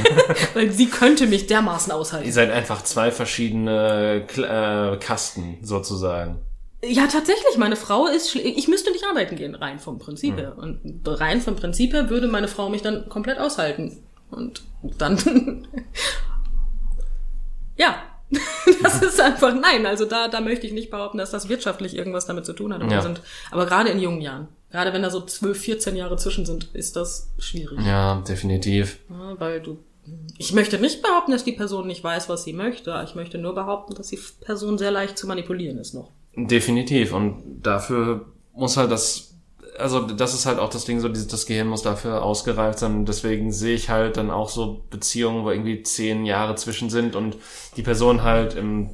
weil 0.56 0.72
sie 0.72 0.88
könnte 0.88 1.28
mich 1.28 1.46
dermaßen 1.46 1.92
aushalten. 1.92 2.26
Ihr 2.26 2.34
seid 2.34 2.50
einfach 2.50 2.84
zwei 2.84 3.12
verschiedene 3.12 4.26
äh, 4.36 4.98
Kasten 4.98 5.60
sozusagen. 5.62 6.40
Ja, 6.84 7.06
tatsächlich, 7.06 7.58
meine 7.58 7.76
Frau 7.76 8.08
ist, 8.08 8.36
ich 8.36 8.68
müsste 8.68 8.92
nicht 8.92 9.06
arbeiten 9.06 9.36
gehen, 9.36 9.54
rein 9.54 9.80
vom 9.80 10.00
Prinzip 10.00 10.38
her. 10.38 10.58
Und 10.58 11.02
rein 11.06 11.40
vom 11.40 11.56
Prinzip 11.56 11.94
her 11.94 12.10
würde 12.10 12.28
meine 12.28 12.48
Frau 12.48 12.70
mich 12.70 12.82
dann 12.82 13.08
komplett 13.08 13.38
aushalten. 13.38 14.04
Und 14.32 14.64
dann, 14.98 15.68
ja, 17.78 17.96
das 18.82 19.02
ist 19.02 19.22
einfach, 19.22 19.54
nein, 19.54 19.86
also 19.86 20.06
da, 20.06 20.28
da 20.28 20.42
möchte 20.42 20.66
ich 20.66 20.74
nicht 20.74 20.90
behaupten, 20.90 21.20
dass 21.20 21.32
das 21.32 21.48
wirtschaftlich 21.48 21.96
irgendwas 21.96 22.26
damit 22.26 22.46
zu 22.46 22.54
tun 22.54 22.74
hat. 22.74 22.82
Ja. 22.92 23.02
sind, 23.02 23.22
aber 23.52 23.66
gerade 23.66 23.90
in 23.90 24.00
jungen 24.00 24.22
Jahren, 24.22 24.48
gerade 24.76 24.92
wenn 24.92 25.04
da 25.04 25.10
so 25.10 25.22
12, 25.22 25.58
14 25.58 25.96
Jahre 25.96 26.18
zwischen 26.18 26.46
sind, 26.46 26.70
ist 26.74 26.98
das 26.98 27.32
schwierig. 27.38 27.80
Ja, 27.86 28.22
definitiv. 28.28 29.00
Ja, 29.10 29.40
weil 29.40 29.62
du, 29.62 29.80
ich 30.38 30.52
möchte 30.52 30.78
nicht 30.80 31.02
behaupten, 31.02 31.32
dass 31.32 31.46
die 31.46 31.54
Person 31.54 31.88
nicht 31.88 32.04
weiß, 32.04 32.28
was 32.28 32.44
sie 32.44 32.52
möchte. 32.52 33.02
Ich 33.08 33.16
möchte 33.16 33.38
nur 33.38 33.56
behaupten, 33.56 33.96
dass 33.96 34.10
die 34.10 34.20
Person 34.42 34.78
sehr 34.78 34.92
leicht 34.92 35.18
zu 35.18 35.28
manipulieren 35.28 35.78
ist 35.78 35.94
noch. 35.94 36.12
Definitiv. 36.36 37.14
Und 37.14 37.62
dafür 37.64 38.26
muss 38.54 38.76
halt 38.76 38.92
das, 38.92 39.36
also 39.80 40.02
das 40.02 40.34
ist 40.34 40.46
halt 40.46 40.60
auch 40.60 40.70
das 40.70 40.84
Ding, 40.84 41.00
so 41.00 41.08
dieses, 41.08 41.28
das 41.28 41.46
Gehirn 41.46 41.70
muss 41.70 41.82
dafür 41.82 42.22
ausgereift 42.22 42.80
sein. 42.80 43.06
Deswegen 43.06 43.54
sehe 43.54 43.76
ich 43.76 43.90
halt 43.90 44.18
dann 44.18 44.30
auch 44.30 44.50
so 44.50 44.84
Beziehungen, 44.90 45.46
wo 45.46 45.52
irgendwie 45.52 45.84
zehn 45.84 46.26
Jahre 46.26 46.56
zwischen 46.56 46.90
sind 46.90 47.16
und 47.16 47.38
die 47.78 47.84
Person 47.84 48.24
halt 48.24 48.56
im 48.56 48.90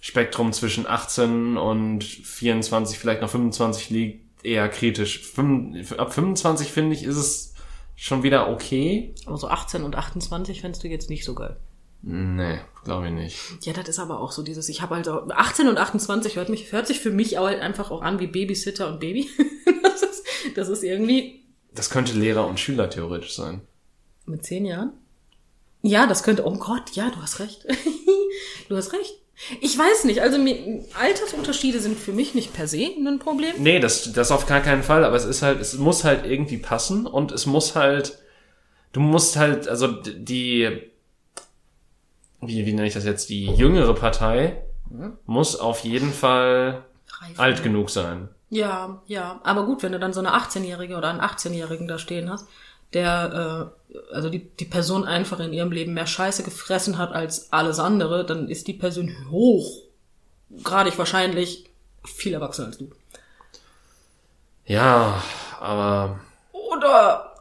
Spektrum 0.00 0.52
zwischen 0.52 0.86
18 0.86 1.56
und 1.56 2.04
24, 2.04 2.98
vielleicht 2.98 3.22
noch 3.22 3.30
25 3.30 3.88
liegt, 3.88 4.21
eher 4.42 4.68
kritisch. 4.68 5.20
Fünf- 5.22 5.92
Ab 5.92 6.12
25 6.12 6.70
finde 6.72 6.94
ich, 6.94 7.04
ist 7.04 7.16
es 7.16 7.54
schon 7.96 8.22
wieder 8.22 8.50
okay. 8.50 9.14
Aber 9.26 9.36
so 9.36 9.48
18 9.48 9.82
und 9.84 9.94
28 9.96 10.60
fändest 10.60 10.82
du 10.84 10.88
jetzt 10.88 11.10
nicht 11.10 11.24
so 11.24 11.34
geil. 11.34 11.56
Nee, 12.04 12.58
glaube 12.84 13.06
ich 13.06 13.12
nicht. 13.12 13.38
Ja, 13.64 13.72
das 13.72 13.88
ist 13.88 13.98
aber 14.00 14.18
auch 14.20 14.32
so 14.32 14.42
dieses, 14.42 14.68
ich 14.68 14.82
habe 14.82 14.96
halt 14.96 15.08
auch, 15.08 15.28
18 15.30 15.68
und 15.68 15.78
28 15.78 16.34
hört, 16.36 16.48
mich, 16.48 16.72
hört 16.72 16.88
sich 16.88 16.98
für 16.98 17.12
mich 17.12 17.38
auch 17.38 17.46
halt 17.46 17.60
einfach 17.60 17.92
auch 17.92 18.02
an 18.02 18.18
wie 18.18 18.26
Babysitter 18.26 18.88
und 18.88 18.98
Baby. 18.98 19.28
das, 19.84 20.02
ist, 20.02 20.24
das 20.56 20.68
ist 20.68 20.82
irgendwie 20.82 21.44
Das 21.74 21.90
könnte 21.90 22.18
Lehrer 22.18 22.46
und 22.48 22.58
Schüler 22.58 22.90
theoretisch 22.90 23.34
sein. 23.36 23.60
mit 24.26 24.44
10 24.44 24.64
Jahren. 24.66 24.92
Ja, 25.82 26.06
das 26.08 26.24
könnte, 26.24 26.44
oh 26.44 26.56
Gott, 26.56 26.90
ja, 26.94 27.10
du 27.10 27.22
hast 27.22 27.38
recht. 27.38 27.66
du 28.68 28.76
hast 28.76 28.92
recht. 28.92 29.21
Ich 29.60 29.76
weiß 29.76 30.04
nicht, 30.04 30.20
also 30.20 30.38
Altersunterschiede 31.00 31.80
sind 31.80 31.98
für 31.98 32.12
mich 32.12 32.34
nicht 32.34 32.52
per 32.54 32.68
se 32.68 32.86
ein 32.96 33.18
Problem. 33.18 33.54
Nee, 33.58 33.80
das, 33.80 34.12
das 34.12 34.30
auf 34.30 34.46
gar 34.46 34.60
keinen 34.60 34.82
Fall, 34.82 35.04
aber 35.04 35.16
es 35.16 35.24
ist 35.24 35.42
halt, 35.42 35.60
es 35.60 35.76
muss 35.78 36.04
halt 36.04 36.24
irgendwie 36.24 36.58
passen 36.58 37.06
und 37.06 37.32
es 37.32 37.46
muss 37.46 37.74
halt, 37.74 38.18
du 38.92 39.00
musst 39.00 39.36
halt, 39.36 39.68
also 39.68 39.88
die, 39.88 40.82
wie, 42.40 42.66
wie 42.66 42.72
nenne 42.72 42.86
ich 42.86 42.94
das 42.94 43.04
jetzt, 43.04 43.28
die 43.30 43.46
jüngere 43.46 43.94
Partei 43.94 44.62
muss 45.26 45.56
auf 45.58 45.80
jeden 45.80 46.12
Fall 46.12 46.84
Reif. 47.20 47.38
alt 47.40 47.62
genug 47.62 47.90
sein. 47.90 48.28
Ja, 48.50 49.02
ja. 49.06 49.40
Aber 49.44 49.64
gut, 49.64 49.82
wenn 49.82 49.92
du 49.92 49.98
dann 49.98 50.12
so 50.12 50.20
eine 50.20 50.34
18-Jährige 50.34 50.96
oder 50.96 51.08
einen 51.08 51.20
18-Jährigen 51.20 51.88
da 51.88 51.98
stehen 51.98 52.30
hast, 52.30 52.46
der, 52.92 53.72
äh, 53.72 53.81
also 54.12 54.28
die, 54.30 54.40
die 54.56 54.64
Person 54.64 55.04
einfach 55.04 55.40
in 55.40 55.52
ihrem 55.52 55.72
Leben 55.72 55.94
mehr 55.94 56.06
Scheiße 56.06 56.42
gefressen 56.42 56.98
hat 56.98 57.12
als 57.12 57.52
alles 57.52 57.78
andere, 57.78 58.24
dann 58.24 58.48
ist 58.48 58.66
die 58.68 58.72
Person 58.74 59.14
hoch, 59.30 59.82
gradig 60.62 60.98
wahrscheinlich, 60.98 61.70
viel 62.04 62.34
erwachsener 62.34 62.68
als 62.68 62.78
du. 62.78 62.90
Ja, 64.64 65.22
aber 65.60 66.20
Oder 66.52 67.34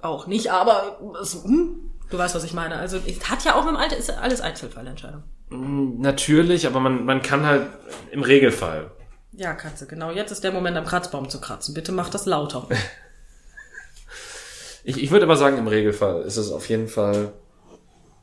auch 0.00 0.26
nicht, 0.26 0.50
aber 0.50 0.98
es, 1.20 1.42
hm, 1.44 1.90
du 2.10 2.18
weißt, 2.18 2.34
was 2.34 2.44
ich 2.44 2.54
meine. 2.54 2.76
Also 2.76 2.98
es 3.06 3.28
hat 3.30 3.44
ja 3.44 3.54
auch 3.54 3.66
im 3.66 3.76
Alter, 3.76 3.96
ist 3.96 4.10
alles 4.10 4.40
Einzelfallentscheidung. 4.40 5.22
mh, 5.50 6.00
natürlich, 6.02 6.66
aber 6.66 6.80
man, 6.80 7.04
man 7.04 7.22
kann 7.22 7.44
halt 7.46 7.66
im 8.10 8.22
Regelfall. 8.22 8.90
Ja, 9.32 9.54
Katze, 9.54 9.86
genau. 9.86 10.10
Jetzt 10.10 10.32
ist 10.32 10.42
der 10.42 10.52
Moment, 10.52 10.76
am 10.76 10.84
Kratzbaum 10.86 11.28
zu 11.28 11.40
kratzen. 11.40 11.74
Bitte 11.74 11.92
mach 11.92 12.08
das 12.08 12.26
lauter. 12.26 12.66
Ich, 14.88 15.02
ich 15.02 15.10
würde 15.10 15.26
aber 15.26 15.36
sagen, 15.36 15.58
im 15.58 15.68
Regelfall 15.68 16.22
ist 16.22 16.38
es 16.38 16.50
auf 16.50 16.66
jeden 16.70 16.88
Fall, 16.88 17.34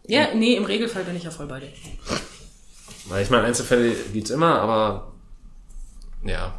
ja, 0.08 0.34
nee, 0.34 0.56
im 0.56 0.66
Regelfall 0.66 1.04
bin 1.04 1.16
ich 1.16 1.24
ja 1.24 1.30
voll 1.30 1.46
bei 1.46 1.60
dir. 1.60 1.70
weil 3.08 3.22
ich 3.22 3.30
meine, 3.30 3.44
Einzelfälle 3.44 3.92
gibt's 4.12 4.32
immer, 4.32 4.60
aber 4.62 5.14
ja, 6.24 6.56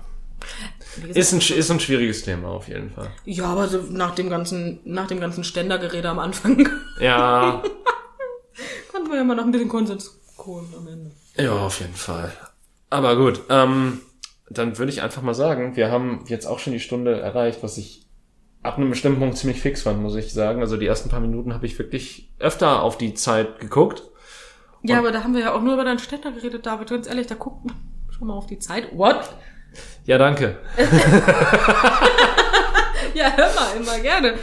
gesagt, 0.95 1.17
ist 1.17 1.33
ein, 1.33 1.59
ist 1.59 1.71
ein 1.73 1.81
schwieriges 1.81 2.23
Thema 2.23 2.51
auf 2.51 2.69
jeden 2.69 2.93
Fall. 2.93 3.11
Ja, 3.25 3.47
aber 3.47 3.67
so 3.67 3.79
nach 3.79 4.15
dem 4.15 4.31
ganzen, 4.31 4.79
nach 4.85 5.09
dem 5.09 5.19
ganzen 5.19 5.43
Ständergerede 5.43 6.09
am 6.09 6.21
Anfang 6.21 6.69
Ja, 7.01 7.65
konnten 8.93 9.11
wir 9.11 9.17
ja 9.17 9.25
mal 9.25 9.35
noch 9.35 9.45
ein 9.45 9.51
bisschen 9.51 9.69
Konsens 9.69 10.21
holen 10.39 10.73
am 10.79 10.87
Ende. 10.87 11.11
Ja, 11.37 11.53
auf 11.53 11.81
jeden 11.81 11.97
Fall. 11.97 12.33
Aber 12.91 13.17
gut, 13.17 13.41
ähm, 13.49 14.03
dann 14.51 14.79
würde 14.79 14.93
ich 14.93 15.03
einfach 15.03 15.23
mal 15.23 15.35
sagen, 15.35 15.75
wir 15.75 15.91
haben 15.91 16.25
jetzt 16.29 16.47
auch 16.47 16.61
schon 16.61 16.75
die 16.75 16.81
Stunde 16.81 17.19
erreicht, 17.19 17.65
was 17.65 17.77
ich 17.77 18.06
ab 18.67 18.77
einem 18.77 18.91
bestimmten 18.91 19.21
Punkt 19.21 19.39
ziemlich 19.39 19.61
fix 19.61 19.83
fand, 19.83 20.01
muss 20.01 20.15
ich 20.17 20.33
sagen. 20.33 20.61
Also 20.61 20.77
die 20.77 20.87
ersten 20.87 21.09
paar 21.09 21.21
Minuten 21.21 21.55
habe 21.55 21.67
ich 21.67 21.79
wirklich 21.79 22.31
öfter 22.39 22.83
auf 22.83 22.99
die 22.99 23.15
Zeit 23.15 23.61
geguckt. 23.61 24.03
Ja, 24.83 24.99
aber 24.99 25.11
da 25.11 25.25
haben 25.25 25.35
wir 25.35 25.41
ja 25.41 25.55
auch 25.55 25.63
nur 25.63 25.75
über 25.75 25.85
deinen 25.85 25.99
Ständer 25.99 26.33
geredet, 26.33 26.67
David. 26.67 26.91
Ganz 26.91 27.09
ehrlich, 27.09 27.27
da 27.27 27.35
guckt 27.35 27.71
schon 28.11 28.29
mal 28.29 28.35
auf 28.35 28.47
die 28.47 28.59
Zeit. 28.59 28.89
What? 28.97 29.21
Ja, 30.05 30.19
danke. 30.19 30.59
Ja, 33.17 33.33
hör 33.35 33.49
mal, 33.55 33.77
immer 33.77 33.99
gerne. 34.01 34.35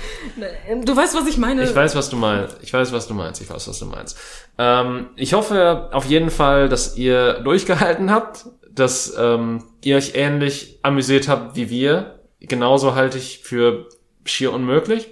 Du 0.84 0.96
weißt, 0.96 1.16
was 1.16 1.28
ich 1.28 1.38
meine. 1.38 1.64
Ich 1.64 1.76
weiß, 1.76 1.96
was 1.96 2.10
du 2.10 2.16
meinst. 2.16 2.58
Ich 2.64 2.74
weiß, 2.74 2.92
was 2.92 3.08
du 3.08 3.14
meinst. 3.14 3.40
Ich 3.40 3.50
weiß, 3.50 3.68
was 3.68 3.78
du 3.78 3.86
meinst. 3.86 4.18
Ähm, 4.58 5.10
ich 5.16 5.34
hoffe 5.34 5.90
auf 5.92 6.06
jeden 6.06 6.32
Fall, 6.32 6.70
dass 6.70 6.98
ihr 6.98 7.34
durchgehalten 7.42 8.10
habt, 8.10 8.48
dass 8.72 9.14
ähm, 9.16 9.64
ihr 9.84 9.98
euch 9.98 10.14
ähnlich 10.16 10.80
amüsiert 10.82 11.28
habt 11.28 11.56
wie 11.56 11.70
wir. 11.70 12.20
Genauso 12.40 12.96
halte 12.96 13.20
ich 13.20 13.40
für 13.44 13.90
schier 14.26 14.54
unmöglich. 14.54 15.08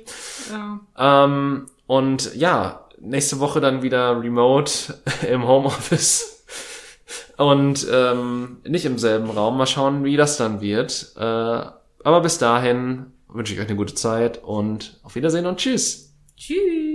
Ja. 0.51 1.25
Ähm, 1.25 1.67
und 1.87 2.35
ja, 2.35 2.87
nächste 2.99 3.39
Woche 3.39 3.61
dann 3.61 3.81
wieder 3.81 4.21
remote 4.21 4.99
im 5.29 5.47
Homeoffice 5.47 6.45
und 7.37 7.87
ähm, 7.91 8.57
nicht 8.67 8.85
im 8.85 8.97
selben 8.97 9.29
Raum. 9.29 9.57
Mal 9.57 9.67
schauen, 9.67 10.03
wie 10.03 10.17
das 10.17 10.37
dann 10.37 10.61
wird. 10.61 11.13
Äh, 11.17 11.21
aber 11.21 12.21
bis 12.21 12.37
dahin 12.37 13.07
wünsche 13.27 13.53
ich 13.53 13.59
euch 13.59 13.67
eine 13.67 13.77
gute 13.77 13.95
Zeit 13.95 14.43
und 14.43 14.99
auf 15.03 15.15
Wiedersehen 15.15 15.45
und 15.45 15.57
tschüss. 15.57 16.13
Tschüss. 16.37 16.90